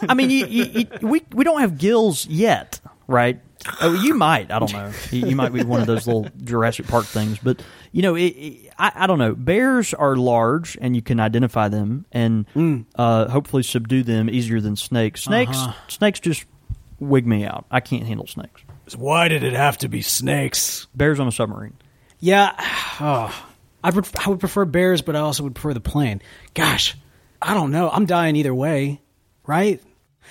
I 0.08 0.14
mean, 0.14 0.30
you, 0.30 0.46
you, 0.46 0.64
you, 0.64 0.86
we 1.02 1.22
we 1.34 1.44
don't 1.44 1.60
have 1.60 1.76
gills 1.76 2.26
yet, 2.26 2.80
right? 3.06 3.40
Oh, 3.80 3.94
you 3.94 4.14
might. 4.14 4.50
I 4.50 4.58
don't 4.58 4.72
know. 4.72 4.92
You, 5.10 5.28
you 5.28 5.36
might 5.36 5.52
be 5.52 5.62
one 5.64 5.80
of 5.80 5.86
those 5.86 6.06
little 6.06 6.26
Jurassic 6.42 6.86
Park 6.86 7.06
things, 7.06 7.38
but 7.38 7.62
you 7.92 8.02
know, 8.02 8.14
it, 8.14 8.22
it, 8.26 8.72
I, 8.78 8.92
I 8.94 9.06
don't 9.06 9.18
know. 9.18 9.34
Bears 9.34 9.94
are 9.94 10.16
large, 10.16 10.76
and 10.80 10.94
you 10.94 11.00
can 11.00 11.18
identify 11.18 11.68
them, 11.68 12.04
and 12.12 12.46
Mm. 12.54 12.84
uh, 12.94 13.28
hopefully 13.28 13.62
subdue 13.62 14.02
them 14.02 14.28
easier 14.28 14.60
than 14.60 14.76
snakes. 14.76 15.22
Snakes, 15.22 15.56
Uh-huh. 15.56 15.72
snakes 15.88 16.20
just 16.20 16.44
wig 17.00 17.26
me 17.26 17.44
out. 17.46 17.64
I 17.70 17.80
can't 17.80 18.04
handle 18.06 18.26
snakes. 18.26 18.62
Why 18.96 19.28
did 19.28 19.42
it 19.44 19.54
have 19.54 19.78
to 19.78 19.88
be 19.88 20.02
snakes? 20.02 20.86
Bears 20.94 21.18
on 21.18 21.26
a 21.26 21.32
submarine. 21.32 21.74
Yeah, 22.20 22.52
oh, 23.00 23.46
I 23.82 23.90
would. 23.90 24.06
I 24.14 24.28
would 24.28 24.40
prefer 24.40 24.66
bears, 24.66 25.00
but 25.00 25.16
I 25.16 25.20
also 25.20 25.42
would 25.44 25.54
prefer 25.54 25.72
the 25.72 25.80
plane. 25.80 26.20
Gosh, 26.52 26.96
I 27.40 27.54
don't 27.54 27.70
know. 27.70 27.88
I'm 27.88 28.04
dying 28.04 28.36
either 28.36 28.54
way, 28.54 29.00
right? 29.46 29.80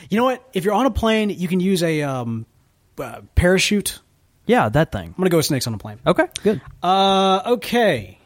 You 0.10 0.18
know 0.18 0.26
what? 0.26 0.48
If 0.54 0.66
you're 0.66 0.74
on 0.76 0.86
a 0.86 0.92
plane, 0.92 1.30
you 1.32 1.48
can 1.48 1.60
use 1.60 1.82
a 1.82 2.02
um, 2.04 2.46
uh, 3.00 3.22
parachute. 3.36 4.00
Yeah, 4.46 4.70
that 4.70 4.92
thing. 4.92 5.08
I'm 5.08 5.14
gonna 5.18 5.30
go 5.30 5.38
with 5.38 5.46
snakes 5.46 5.68
on 5.68 5.74
a 5.74 5.78
plane. 5.78 6.00
Okay, 6.06 6.26
good. 6.44 6.62
Uh, 6.82 7.42
okay. 7.46 8.20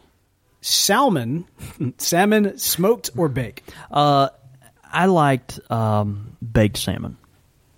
Salmon, 0.61 1.45
salmon 1.97 2.57
smoked 2.57 3.11
or 3.15 3.29
baked? 3.29 3.71
Uh, 3.91 4.29
I 4.91 5.05
liked 5.05 5.59
um, 5.71 6.35
baked 6.41 6.77
salmon. 6.77 7.17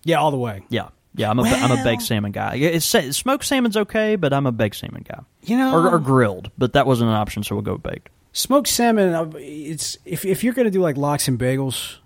Yeah, 0.04 0.18
all 0.20 0.32
the 0.32 0.38
way. 0.38 0.64
Yeah. 0.70 0.90
Yeah, 1.16 1.30
I'm 1.32 1.40
a, 1.40 1.44
am 1.44 1.72
a 1.72 1.84
baked 1.84 2.04
salmon 2.04 2.32
guy. 2.32 2.54
Yeah, 2.54 2.70
It's, 2.70 2.86
smoked 2.86 3.44
salmon's 3.44 3.76
okay, 3.76 4.16
but 4.16 4.32
I'm 4.32 4.46
a 4.46 4.52
baked 4.52 4.78
salmon 4.78 5.04
guy. 5.08 5.20
You 5.44 5.58
know- 5.58 5.74
or, 5.76 5.90
or 5.96 6.00
grilled, 6.00 6.50
but 6.58 6.74
that 6.74 6.86
wasn't 6.86 7.10
an 7.10 7.16
option, 7.16 7.44
so 7.44 7.56
we'll 7.56 7.64
go 7.64 7.74
with 7.74 7.84
baked. 7.84 8.10
Smoked 8.32 8.68
salmon. 8.70 9.14
uh, 9.14 9.30
It's 9.36 9.98
if 10.06 10.24
if 10.24 10.44
you're 10.44 10.54
gonna 10.54 10.70
do 10.70 10.82
like 10.82 10.96
lox 10.98 11.28
and 11.28 11.38
bagels, 11.38 11.98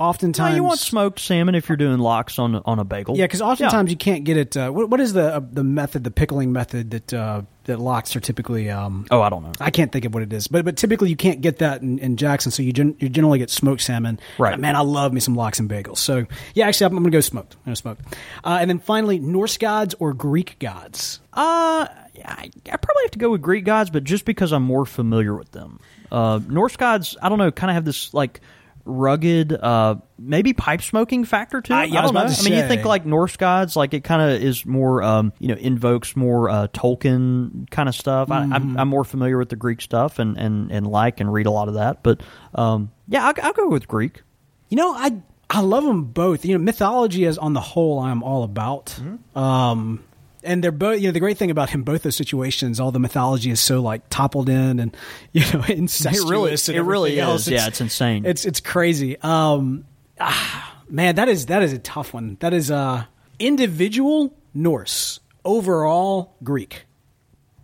No, 0.00 0.06
oftentimes 0.06 0.56
you 0.56 0.64
want 0.64 0.78
smoked 0.80 1.20
salmon 1.20 1.54
if 1.54 1.68
you're 1.68 1.76
doing 1.76 1.98
lox 1.98 2.38
on 2.38 2.56
on 2.56 2.78
a 2.78 2.84
bagel. 2.84 3.16
Yeah, 3.16 3.24
because 3.24 3.42
oftentimes 3.42 3.90
you 3.90 3.96
can't 3.96 4.24
get 4.24 4.36
it. 4.38 4.56
Uh, 4.56 4.70
what, 4.70 4.88
what 4.88 4.98
is 5.00 5.12
the 5.12 5.34
uh, 5.36 5.40
the 5.52 5.62
method, 5.62 6.04
the 6.04 6.10
pickling 6.10 6.52
method 6.52 6.90
that 6.92 7.12
uh, 7.12 7.42
that 7.64 7.78
lox 7.78 8.16
are 8.16 8.20
typically? 8.20 8.70
Um, 8.70 9.06
Oh, 9.10 9.20
I 9.20 9.28
don't 9.28 9.42
know. 9.42 9.52
I 9.60 9.70
can't 9.70 9.92
think 9.92 10.06
of 10.06 10.14
what 10.14 10.22
it 10.22 10.32
is, 10.32 10.48
but 10.48 10.64
but 10.64 10.76
typically 10.78 11.10
you 11.10 11.16
can't 11.16 11.42
get 11.42 11.58
that 11.58 11.82
in, 11.82 11.98
in 11.98 12.16
Jackson, 12.16 12.50
so 12.50 12.62
you 12.62 12.72
gen- 12.72 12.96
you 12.98 13.08
generally 13.10 13.38
get 13.38 13.50
smoked 13.50 13.82
salmon. 13.82 14.18
Right. 14.38 14.58
Man, 14.58 14.74
I 14.74 14.80
love 14.80 15.12
me 15.12 15.20
some 15.20 15.34
lox 15.34 15.60
and 15.60 15.68
bagels. 15.68 15.98
So 15.98 16.26
yeah, 16.54 16.66
actually, 16.66 16.86
I'm, 16.86 16.96
I'm 16.96 17.02
gonna 17.02 17.10
go 17.12 17.20
smoked. 17.20 17.56
I'm 17.56 17.64
gonna 17.66 17.76
smoked. 17.76 18.02
Uh, 18.42 18.58
and 18.60 18.70
then 18.70 18.78
finally, 18.78 19.18
Norse 19.18 19.58
gods 19.58 19.94
or 19.98 20.14
Greek 20.14 20.58
gods? 20.58 21.20
Uh, 21.34 21.86
I, 22.24 22.50
I 22.70 22.76
probably 22.76 23.02
have 23.04 23.10
to 23.12 23.18
go 23.18 23.30
with 23.30 23.42
Greek 23.42 23.64
gods, 23.64 23.90
but 23.90 24.04
just 24.04 24.24
because 24.24 24.52
I'm 24.52 24.62
more 24.62 24.84
familiar 24.86 25.34
with 25.36 25.52
them. 25.52 25.78
Uh, 26.10 26.40
Norse 26.48 26.76
gods, 26.76 27.16
I 27.22 27.28
don't 27.28 27.38
know, 27.38 27.50
kind 27.52 27.70
of 27.70 27.74
have 27.74 27.84
this 27.84 28.12
like 28.12 28.40
rugged, 28.84 29.52
uh, 29.52 29.96
maybe 30.18 30.52
pipe 30.52 30.82
smoking 30.82 31.24
factor 31.24 31.60
to 31.60 31.72
it. 31.72 31.76
I- 31.76 31.84
yeah, 31.84 32.00
I 32.00 32.02
don't 32.02 32.14
know. 32.14 32.20
I 32.20 32.42
mean, 32.42 32.54
you 32.54 32.66
think 32.66 32.84
like 32.84 33.06
Norse 33.06 33.36
gods, 33.36 33.76
like 33.76 33.94
it 33.94 34.04
kind 34.04 34.22
of 34.22 34.42
is 34.42 34.64
more, 34.66 35.02
um, 35.02 35.32
you 35.38 35.48
know, 35.48 35.54
invokes 35.54 36.16
more 36.16 36.48
uh, 36.50 36.68
Tolkien 36.68 37.70
kind 37.70 37.88
of 37.88 37.94
stuff. 37.94 38.30
I, 38.30 38.40
Mm-hmm. 38.40 38.52
I'm, 38.52 38.78
I'm 38.78 38.88
more 38.88 39.04
familiar 39.04 39.38
with 39.38 39.48
the 39.50 39.56
Greek 39.56 39.80
stuff 39.80 40.18
and, 40.18 40.36
and, 40.38 40.70
and 40.72 40.86
like 40.86 41.20
and 41.20 41.32
read 41.32 41.46
a 41.46 41.50
lot 41.50 41.68
of 41.68 41.74
that. 41.74 42.02
But 42.02 42.22
um, 42.54 42.90
yeah, 43.08 43.26
I'll, 43.26 43.34
I'll 43.42 43.52
go 43.52 43.68
with 43.68 43.86
Greek. 43.88 44.22
You 44.68 44.76
know, 44.76 44.92
I 44.94 45.20
I 45.50 45.60
love 45.62 45.84
them 45.84 46.04
both. 46.04 46.44
You 46.44 46.56
know, 46.56 46.64
mythology 46.64 47.24
is 47.24 47.36
on 47.36 47.52
the 47.54 47.60
whole 47.60 47.98
I'm 47.98 48.22
all 48.22 48.44
about. 48.44 48.86
Mm-hmm. 48.86 49.38
Um, 49.38 50.04
and 50.42 50.62
they're 50.64 50.72
both. 50.72 51.00
You 51.00 51.08
know, 51.08 51.12
the 51.12 51.20
great 51.20 51.38
thing 51.38 51.50
about 51.50 51.70
him 51.70 51.82
both 51.82 52.02
those 52.02 52.16
situations, 52.16 52.80
all 52.80 52.90
the 52.92 52.98
mythology 53.00 53.50
is 53.50 53.60
so 53.60 53.80
like 53.80 54.02
toppled 54.10 54.48
in 54.48 54.78
and 54.80 54.96
you 55.32 55.42
know 55.52 55.64
incestuous. 55.68 56.24
It 56.24 56.30
really- 56.30 56.50
and 56.52 56.86
it 56.86 56.88
really 56.90 57.10
everything 57.20 57.30
else. 57.30 57.40
is. 57.42 57.48
Yeah, 57.48 57.66
it's 57.68 57.80
insane. 57.80 58.24
It's 58.26 58.44
it's 58.44 58.60
crazy. 58.60 59.16
Um, 59.20 59.84
ah, 60.18 60.76
man, 60.88 61.16
that 61.16 61.28
is 61.28 61.46
that 61.46 61.62
is 61.62 61.72
a 61.72 61.78
tough 61.78 62.12
one. 62.14 62.36
That 62.40 62.52
is 62.54 62.70
uh 62.70 63.04
individual 63.38 64.34
Norse, 64.54 65.20
overall 65.44 66.34
Greek. 66.42 66.86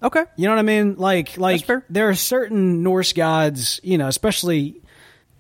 Okay. 0.02 0.24
You 0.36 0.44
know 0.46 0.52
what 0.52 0.58
I 0.58 0.62
mean? 0.62 0.96
Like 0.96 1.36
like 1.38 1.66
there 1.88 2.08
are 2.08 2.14
certain 2.14 2.82
Norse 2.82 3.12
gods, 3.12 3.80
you 3.82 3.98
know, 3.98 4.08
especially 4.08 4.82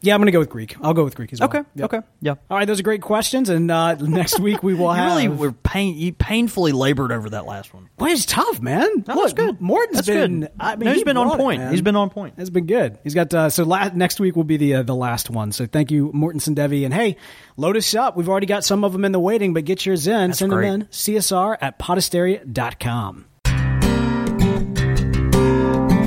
Yeah, 0.06 0.14
I'm 0.14 0.20
going 0.20 0.26
to 0.26 0.32
go 0.32 0.38
with 0.38 0.48
Greek. 0.50 0.76
I'll 0.82 0.94
go 0.94 1.02
with 1.04 1.16
Greek 1.16 1.32
as 1.32 1.40
well. 1.40 1.48
Okay. 1.48 1.62
Yep. 1.74 1.92
Okay. 1.92 2.06
Yeah. 2.20 2.34
All 2.48 2.56
right, 2.56 2.64
those 2.66 2.78
are 2.80 2.82
great 2.84 3.02
questions, 3.02 3.48
and 3.48 3.70
uh, 3.70 3.94
next 3.96 4.38
week 4.40 4.62
we 4.62 4.72
will 4.74 4.86
You 4.94 5.00
have. 5.02 5.16
really 5.16 5.28
were 5.28 5.52
pain. 5.52 5.96
You 5.96 6.12
painfully 6.12 6.72
labored 6.72 7.10
over 7.12 7.30
that 7.30 7.44
last 7.46 7.74
one. 7.74 7.88
Well, 7.98 8.12
it's 8.12 8.24
tough, 8.24 8.60
man. 8.60 8.86
No, 9.08 9.14
Look, 9.14 9.24
that's 9.24 9.32
good. 9.32 9.60
Morton's 9.60 9.96
That's 9.96 10.06
been. 10.06 10.40
good. 10.42 10.50
I 10.60 10.76
mean, 10.76 10.84
No, 10.86 10.90
he's 10.92 11.00
he 11.00 11.04
been 11.04 11.16
on 11.16 11.26
brought 11.26 11.40
it, 11.40 11.42
point. 11.42 11.70
He's 11.70 11.82
been 11.82 11.96
on 11.96 12.10
point. 12.10 12.34
It's 12.38 12.50
been 12.50 12.66
good. 12.66 12.98
He's 13.04 13.14
got 13.14 13.34
uh, 13.34 13.50
so 13.50 13.64
la- 13.64 13.88
next 13.92 14.20
week 14.20 14.36
will 14.36 14.44
be 14.44 14.56
the 14.56 14.74
uh, 14.76 14.82
the 14.84 14.94
last 14.94 15.28
one. 15.28 15.50
So 15.52 15.66
thank 15.66 15.90
you, 15.90 16.10
Morton 16.14 16.54
Devi, 16.54 16.84
and 16.84 16.94
hey, 16.94 17.16
load 17.56 17.76
us 17.76 17.94
up. 17.94 18.16
We've 18.16 18.28
already 18.28 18.46
got 18.46 18.64
some 18.64 18.84
of 18.84 18.92
them 18.92 19.04
in 19.04 19.10
the 19.12 19.18
waiting, 19.20 19.54
but 19.54 19.64
get 19.64 19.84
yours 19.84 20.06
in. 20.06 20.32
Send 20.34 20.52
great. 20.52 20.70
them 20.70 20.80
in. 20.82 20.86
CSR 20.88 21.56
at 21.60 21.78
podastery.com. 21.78 23.24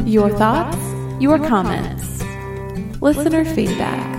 Your 0.07 0.29
thoughts, 0.31 0.77
your 1.21 1.37
comments, 1.37 2.23
listener 3.01 3.45
feedback. 3.45 4.17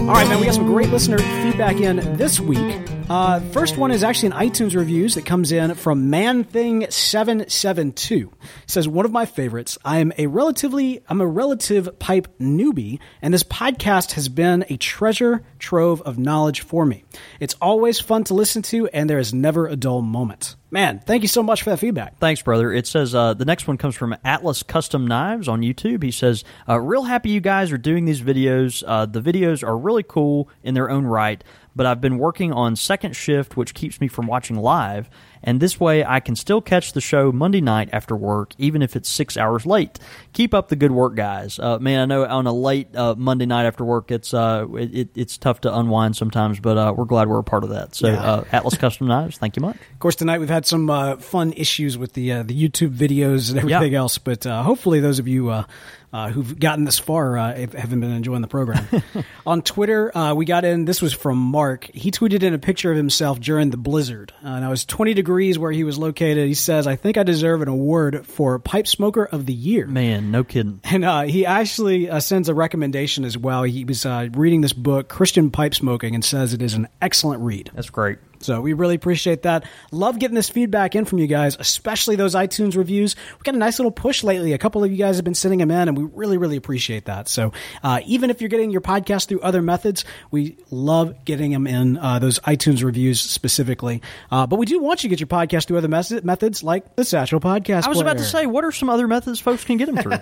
All 0.00 0.16
right, 0.16 0.28
man, 0.28 0.40
we 0.40 0.46
got 0.46 0.54
some 0.54 0.66
great 0.66 0.90
listener 0.90 1.18
feedback 1.18 1.76
in 1.76 1.96
this 2.16 2.40
week. 2.40 2.89
Uh, 3.10 3.40
first 3.50 3.76
one 3.76 3.90
is 3.90 4.02
actually 4.04 4.28
an 4.28 4.34
iTunes 4.34 4.76
reviews 4.76 5.16
that 5.16 5.26
comes 5.26 5.50
in 5.50 5.74
from 5.74 6.12
ManThing772. 6.12 8.22
It 8.22 8.30
says, 8.68 8.86
one 8.86 9.04
of 9.04 9.10
my 9.10 9.26
favorites. 9.26 9.76
I 9.84 9.98
am 9.98 10.12
a 10.16 10.28
relatively, 10.28 11.00
I'm 11.08 11.20
a 11.20 11.26
relative 11.26 11.98
pipe 11.98 12.28
newbie, 12.38 13.00
and 13.20 13.34
this 13.34 13.42
podcast 13.42 14.12
has 14.12 14.28
been 14.28 14.64
a 14.68 14.76
treasure 14.76 15.42
trove 15.58 16.00
of 16.02 16.20
knowledge 16.20 16.60
for 16.60 16.86
me. 16.86 17.02
It's 17.40 17.56
always 17.60 17.98
fun 17.98 18.22
to 18.24 18.34
listen 18.34 18.62
to, 18.62 18.86
and 18.86 19.10
there 19.10 19.18
is 19.18 19.34
never 19.34 19.66
a 19.66 19.74
dull 19.74 20.02
moment. 20.02 20.54
Man, 20.70 21.00
thank 21.00 21.22
you 21.22 21.28
so 21.28 21.42
much 21.42 21.64
for 21.64 21.70
that 21.70 21.78
feedback. 21.78 22.18
Thanks, 22.18 22.42
brother. 22.42 22.72
It 22.72 22.86
says 22.86 23.12
uh, 23.12 23.34
the 23.34 23.44
next 23.44 23.66
one 23.66 23.76
comes 23.76 23.96
from 23.96 24.14
Atlas 24.24 24.62
Custom 24.62 25.04
Knives 25.04 25.48
on 25.48 25.62
YouTube. 25.62 26.04
He 26.04 26.12
says, 26.12 26.44
uh, 26.68 26.80
"Real 26.80 27.02
happy 27.02 27.30
you 27.30 27.40
guys 27.40 27.72
are 27.72 27.78
doing 27.78 28.04
these 28.04 28.22
videos. 28.22 28.84
Uh, 28.86 29.06
the 29.06 29.20
videos 29.20 29.66
are 29.66 29.76
really 29.76 30.04
cool 30.04 30.48
in 30.62 30.74
their 30.74 30.88
own 30.88 31.06
right, 31.06 31.42
but 31.80 31.86
I've 31.86 32.02
been 32.02 32.18
working 32.18 32.52
on 32.52 32.76
second 32.76 33.16
shift, 33.16 33.56
which 33.56 33.72
keeps 33.72 34.02
me 34.02 34.06
from 34.06 34.26
watching 34.26 34.58
live. 34.58 35.08
And 35.42 35.58
this 35.60 35.80
way, 35.80 36.04
I 36.04 36.20
can 36.20 36.36
still 36.36 36.60
catch 36.60 36.92
the 36.92 37.00
show 37.00 37.32
Monday 37.32 37.60
night 37.60 37.88
after 37.92 38.14
work, 38.14 38.52
even 38.58 38.82
if 38.82 38.94
it's 38.96 39.08
six 39.08 39.36
hours 39.36 39.64
late. 39.64 39.98
Keep 40.32 40.52
up 40.54 40.68
the 40.68 40.76
good 40.76 40.90
work, 40.92 41.14
guys. 41.14 41.58
Uh, 41.58 41.78
man, 41.78 42.00
I 42.00 42.04
know 42.04 42.24
on 42.26 42.46
a 42.46 42.52
late 42.52 42.94
uh, 42.94 43.14
Monday 43.16 43.46
night 43.46 43.64
after 43.66 43.84
work, 43.84 44.10
it's 44.10 44.34
uh, 44.34 44.66
it, 44.74 44.94
it- 44.94 45.08
it's 45.14 45.38
tough 45.38 45.62
to 45.62 45.74
unwind 45.76 46.16
sometimes, 46.16 46.60
but 46.60 46.76
uh, 46.78 46.92
we're 46.96 47.04
glad 47.04 47.28
we're 47.28 47.38
a 47.38 47.44
part 47.44 47.64
of 47.64 47.70
that. 47.70 47.94
So, 47.94 48.08
Yeah. 48.08 48.22
uh, 48.22 48.44
Atlas 48.52 48.76
Custom 48.76 49.06
Knives, 49.08 49.38
thank 49.38 49.56
you 49.56 49.62
much." 49.62 49.76
Of 49.76 49.98
course, 49.98 50.16
tonight 50.16 50.38
we've 50.40 50.48
had 50.48 50.66
some 50.66 50.88
uh, 50.90 51.16
fun 51.16 51.52
issues 51.54 51.96
with 51.98 52.12
the 52.12 52.32
uh, 52.32 52.42
the 52.42 52.54
YouTube 52.68 52.94
videos 52.94 53.50
and 53.50 53.58
everything 53.58 53.94
else, 53.94 54.18
but 54.18 54.46
uh, 54.46 54.62
hopefully 54.62 55.00
those 55.00 55.18
of 55.18 55.26
you 55.28 55.48
uh, 55.50 55.64
uh, 56.12 56.30
who've 56.30 56.58
gotten 56.58 56.84
this 56.84 56.98
far 56.98 57.38
uh, 57.38 57.54
have- 57.54 57.72
haven't 57.74 58.00
been 58.00 58.10
enjoying 58.12 58.42
the 58.42 58.48
program. 58.48 58.86
On 59.46 59.62
Twitter, 59.62 60.16
uh, 60.16 60.34
we 60.34 60.44
got 60.44 60.64
in. 60.64 60.84
This 60.84 61.00
was 61.02 61.12
from 61.12 61.38
Mark. 61.38 61.88
He 61.92 62.10
tweeted 62.10 62.42
in 62.42 62.52
a 62.54 62.58
picture 62.58 62.90
of 62.90 62.96
himself 62.96 63.40
during 63.40 63.70
the 63.70 63.76
blizzard, 63.76 64.32
uh, 64.44 64.48
and 64.48 64.64
I 64.64 64.68
was 64.68 64.84
20 64.84 65.14
degrees 65.14 65.29
where 65.58 65.72
he 65.72 65.84
was 65.84 65.98
located. 65.98 66.46
He 66.46 66.54
says, 66.54 66.86
"I 66.86 66.96
think 66.96 67.16
I 67.16 67.22
deserve 67.22 67.62
an 67.62 67.68
award 67.68 68.26
for 68.26 68.58
pipe 68.58 68.86
smoker 68.86 69.24
of 69.24 69.46
the 69.46 69.52
year." 69.52 69.86
Man, 69.86 70.30
no 70.30 70.44
kidding. 70.44 70.80
And 70.84 71.04
uh, 71.04 71.22
he 71.22 71.46
actually 71.46 72.10
uh, 72.10 72.20
sends 72.20 72.48
a 72.48 72.54
recommendation 72.54 73.24
as 73.24 73.38
well. 73.38 73.62
He 73.62 73.84
was 73.84 74.04
uh, 74.04 74.28
reading 74.32 74.60
this 74.60 74.72
book, 74.72 75.08
Christian 75.08 75.50
Pipe 75.50 75.74
Smoking, 75.74 76.14
and 76.14 76.24
says 76.24 76.52
it 76.52 76.62
is 76.62 76.74
an 76.74 76.88
excellent 77.00 77.42
read. 77.42 77.70
That's 77.74 77.90
great. 77.90 78.18
So 78.40 78.60
we 78.62 78.72
really 78.72 78.94
appreciate 78.94 79.42
that. 79.42 79.64
Love 79.92 80.18
getting 80.18 80.34
this 80.34 80.48
feedback 80.48 80.96
in 80.96 81.04
from 81.04 81.18
you 81.18 81.26
guys, 81.26 81.56
especially 81.58 82.16
those 82.16 82.34
iTunes 82.34 82.74
reviews. 82.76 83.14
We 83.38 83.42
got 83.42 83.54
a 83.54 83.58
nice 83.58 83.78
little 83.78 83.90
push 83.90 84.24
lately. 84.24 84.54
A 84.54 84.58
couple 84.58 84.82
of 84.82 84.90
you 84.90 84.96
guys 84.96 85.16
have 85.16 85.24
been 85.24 85.34
sending 85.34 85.58
them 85.58 85.70
in, 85.70 85.88
and 85.88 85.96
we 85.96 86.04
really, 86.04 86.38
really 86.38 86.56
appreciate 86.56 87.04
that. 87.04 87.28
So 87.28 87.52
uh, 87.82 88.00
even 88.06 88.30
if 88.30 88.40
you're 88.40 88.48
getting 88.48 88.70
your 88.70 88.80
podcast 88.80 89.28
through 89.28 89.40
other 89.40 89.60
methods, 89.60 90.06
we 90.30 90.56
love 90.70 91.24
getting 91.26 91.50
them 91.50 91.66
in 91.66 91.98
uh, 91.98 92.18
those 92.18 92.38
iTunes 92.40 92.82
reviews 92.82 93.20
specifically. 93.20 94.00
Uh, 94.30 94.46
but 94.46 94.58
we 94.58 94.64
do 94.64 94.80
want 94.80 95.04
you 95.04 95.10
to 95.10 95.16
get 95.16 95.20
your 95.20 95.26
podcast 95.26 95.66
through 95.66 95.76
other 95.78 95.88
mes- 95.88 96.24
methods, 96.24 96.62
like 96.62 96.96
the 96.96 97.04
Satchel 97.04 97.40
Podcast. 97.40 97.84
I 97.84 97.88
was 97.90 98.00
about 98.00 98.16
to 98.18 98.24
say, 98.24 98.46
what 98.46 98.64
are 98.64 98.72
some 98.72 98.88
other 98.88 99.06
methods 99.06 99.38
folks 99.38 99.64
can 99.64 99.76
get 99.76 99.86
them 99.86 99.96
through? 99.96 100.10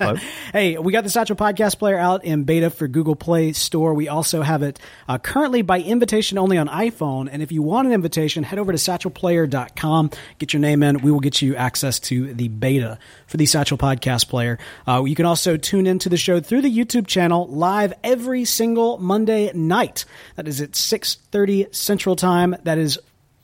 Hey, 0.52 0.78
we 0.78 0.92
got 0.92 1.04
the 1.04 1.10
Satchel 1.10 1.36
Podcast 1.36 1.78
Player 1.78 1.98
out 1.98 2.24
in 2.24 2.44
beta 2.44 2.70
for 2.70 2.88
Google 2.88 3.14
Play 3.16 3.52
Store. 3.52 3.94
We 3.94 4.08
also 4.08 4.42
have 4.42 4.62
it 4.62 4.78
uh, 5.06 5.18
currently 5.18 5.62
by 5.62 5.80
invitation 5.80 6.38
only 6.38 6.56
on 6.58 6.68
iPhone. 6.68 7.28
And 7.30 7.42
if 7.42 7.52
you 7.52 7.62
want 7.62 7.86
an 7.86 7.92
invitation, 7.92 8.07
head 8.16 8.58
over 8.58 8.72
to 8.72 8.78
satchelplayer.com, 8.78 10.10
get 10.38 10.52
your 10.52 10.60
name 10.60 10.82
in. 10.82 10.98
We 10.98 11.10
will 11.10 11.20
get 11.20 11.42
you 11.42 11.56
access 11.56 11.98
to 12.00 12.32
the 12.34 12.48
beta 12.48 12.98
for 13.26 13.36
the 13.36 13.46
Satchel 13.46 13.78
Podcast 13.78 14.28
Player. 14.28 14.58
Uh, 14.86 15.04
you 15.04 15.14
can 15.14 15.26
also 15.26 15.56
tune 15.56 15.86
into 15.86 16.08
the 16.08 16.16
show 16.16 16.40
through 16.40 16.62
the 16.62 16.76
YouTube 16.76 17.06
channel 17.06 17.46
live 17.48 17.92
every 18.04 18.44
single 18.44 18.98
Monday 18.98 19.52
night. 19.52 20.04
That 20.36 20.48
is 20.48 20.60
at 20.60 20.72
6.30 20.72 21.74
Central 21.74 22.16
Time. 22.16 22.56
That 22.64 22.78
is 22.78 22.98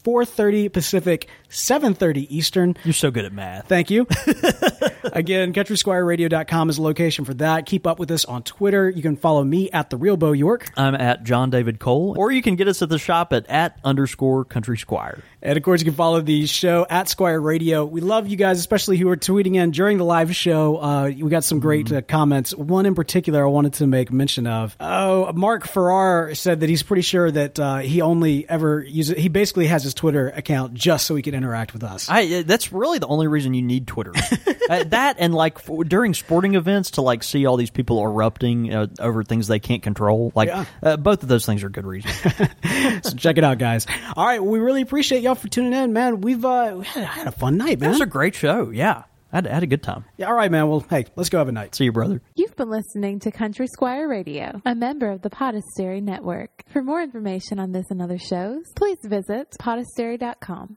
4.30 0.04 0.72
Pacific, 0.72 1.28
7.30 1.50 2.26
Eastern. 2.28 2.76
You're 2.84 2.92
so 2.92 3.10
good 3.10 3.24
at 3.24 3.32
math. 3.32 3.66
Thank 3.68 3.90
you. 3.90 4.02
Again, 5.04 5.52
countrysquireradio.com 5.52 6.70
is 6.70 6.76
the 6.76 6.82
location 6.82 7.24
for 7.24 7.34
that. 7.34 7.66
Keep 7.66 7.86
up 7.86 7.98
with 7.98 8.10
us 8.10 8.24
on 8.24 8.42
Twitter. 8.42 8.88
You 8.88 9.02
can 9.02 9.16
follow 9.16 9.42
me 9.44 9.70
at 9.70 9.90
the 9.90 9.96
real 9.96 10.16
Bo 10.16 10.32
York. 10.32 10.70
I'm 10.76 10.94
at 10.94 11.24
John 11.24 11.50
David 11.50 11.78
Cole, 11.78 12.14
or 12.16 12.30
you 12.30 12.42
can 12.42 12.56
get 12.56 12.68
us 12.68 12.82
at 12.82 12.88
the 12.88 12.98
shop 12.98 13.32
at 13.32 13.46
at 13.48 13.78
underscore 13.84 14.44
country 14.44 14.76
squire. 14.76 15.22
And 15.44 15.58
of 15.58 15.62
course, 15.62 15.80
you 15.82 15.84
can 15.84 15.94
follow 15.94 16.22
the 16.22 16.46
show 16.46 16.86
at 16.88 17.06
Squire 17.10 17.38
Radio. 17.38 17.84
We 17.84 18.00
love 18.00 18.26
you 18.28 18.36
guys, 18.36 18.58
especially 18.58 18.96
who 18.96 19.10
are 19.10 19.16
tweeting 19.16 19.56
in 19.56 19.72
during 19.72 19.98
the 19.98 20.04
live 20.04 20.34
show. 20.34 20.78
Uh, 20.78 21.04
we 21.14 21.28
got 21.28 21.44
some 21.44 21.60
great 21.60 21.92
uh, 21.92 22.00
comments. 22.00 22.54
One 22.54 22.86
in 22.86 22.94
particular 22.94 23.44
I 23.44 23.50
wanted 23.50 23.74
to 23.74 23.86
make 23.86 24.10
mention 24.10 24.46
of. 24.46 24.74
Oh, 24.80 25.30
Mark 25.34 25.66
Farrar 25.66 26.34
said 26.34 26.60
that 26.60 26.70
he's 26.70 26.82
pretty 26.82 27.02
sure 27.02 27.30
that 27.30 27.60
uh, 27.60 27.78
he 27.78 28.00
only 28.00 28.48
ever 28.48 28.82
uses, 28.82 29.18
he 29.18 29.28
basically 29.28 29.66
has 29.66 29.82
his 29.84 29.92
Twitter 29.92 30.28
account 30.30 30.72
just 30.72 31.06
so 31.06 31.14
he 31.14 31.20
can 31.20 31.34
interact 31.34 31.74
with 31.74 31.84
us. 31.84 32.08
I, 32.08 32.22
uh, 32.24 32.42
that's 32.46 32.72
really 32.72 32.98
the 32.98 33.06
only 33.06 33.26
reason 33.28 33.52
you 33.52 33.60
need 33.62 33.86
Twitter. 33.86 34.12
uh, 34.70 34.84
that 34.84 35.16
and 35.18 35.34
like 35.34 35.58
for, 35.58 35.84
during 35.84 36.14
sporting 36.14 36.54
events 36.54 36.92
to 36.92 37.02
like 37.02 37.22
see 37.22 37.44
all 37.44 37.58
these 37.58 37.70
people 37.70 38.02
erupting 38.02 38.72
uh, 38.72 38.86
over 38.98 39.22
things 39.22 39.46
they 39.46 39.58
can't 39.60 39.82
control. 39.82 40.32
Like 40.34 40.48
Yeah. 40.48 40.64
uh, 40.82 40.96
both 40.96 41.22
of 41.22 41.28
those 41.28 41.44
things 41.44 41.62
are 41.64 41.68
good 41.68 41.84
reasons. 41.84 42.14
so 43.02 43.14
check 43.14 43.36
it 43.36 43.44
out, 43.44 43.58
guys. 43.58 43.86
All 44.16 44.24
right, 44.24 44.42
we 44.42 44.58
really 44.58 44.80
appreciate 44.80 45.22
y'all 45.22 45.33
for 45.34 45.48
tuning 45.48 45.72
in, 45.72 45.92
man. 45.92 46.20
We've 46.20 46.44
uh, 46.44 46.74
we 46.78 46.84
had, 46.84 47.04
had 47.04 47.26
a 47.26 47.32
fun 47.32 47.56
night, 47.56 47.80
man. 47.80 47.90
It 47.90 47.92
was 47.92 48.00
a 48.00 48.06
great 48.06 48.34
show. 48.34 48.70
Yeah, 48.70 49.04
I 49.32 49.36
had, 49.36 49.46
I 49.46 49.54
had 49.54 49.62
a 49.62 49.66
good 49.66 49.82
time. 49.82 50.04
Yeah, 50.16 50.28
all 50.28 50.34
right, 50.34 50.50
man. 50.50 50.68
Well, 50.68 50.80
hey, 50.88 51.06
let's 51.16 51.28
go 51.28 51.38
have 51.38 51.48
a 51.48 51.52
night. 51.52 51.74
See 51.74 51.84
you, 51.84 51.92
brother. 51.92 52.22
You've 52.34 52.56
been 52.56 52.70
listening 52.70 53.20
to 53.20 53.30
Country 53.30 53.66
Squire 53.66 54.08
Radio, 54.08 54.60
a 54.64 54.74
member 54.74 55.10
of 55.10 55.22
the 55.22 55.30
Podastery 55.30 56.02
Network. 56.02 56.62
For 56.72 56.82
more 56.82 57.02
information 57.02 57.58
on 57.58 57.72
this 57.72 57.86
and 57.90 58.00
other 58.00 58.18
shows, 58.18 58.64
please 58.76 58.98
visit 59.04 59.56
podastery.com. 59.60 60.76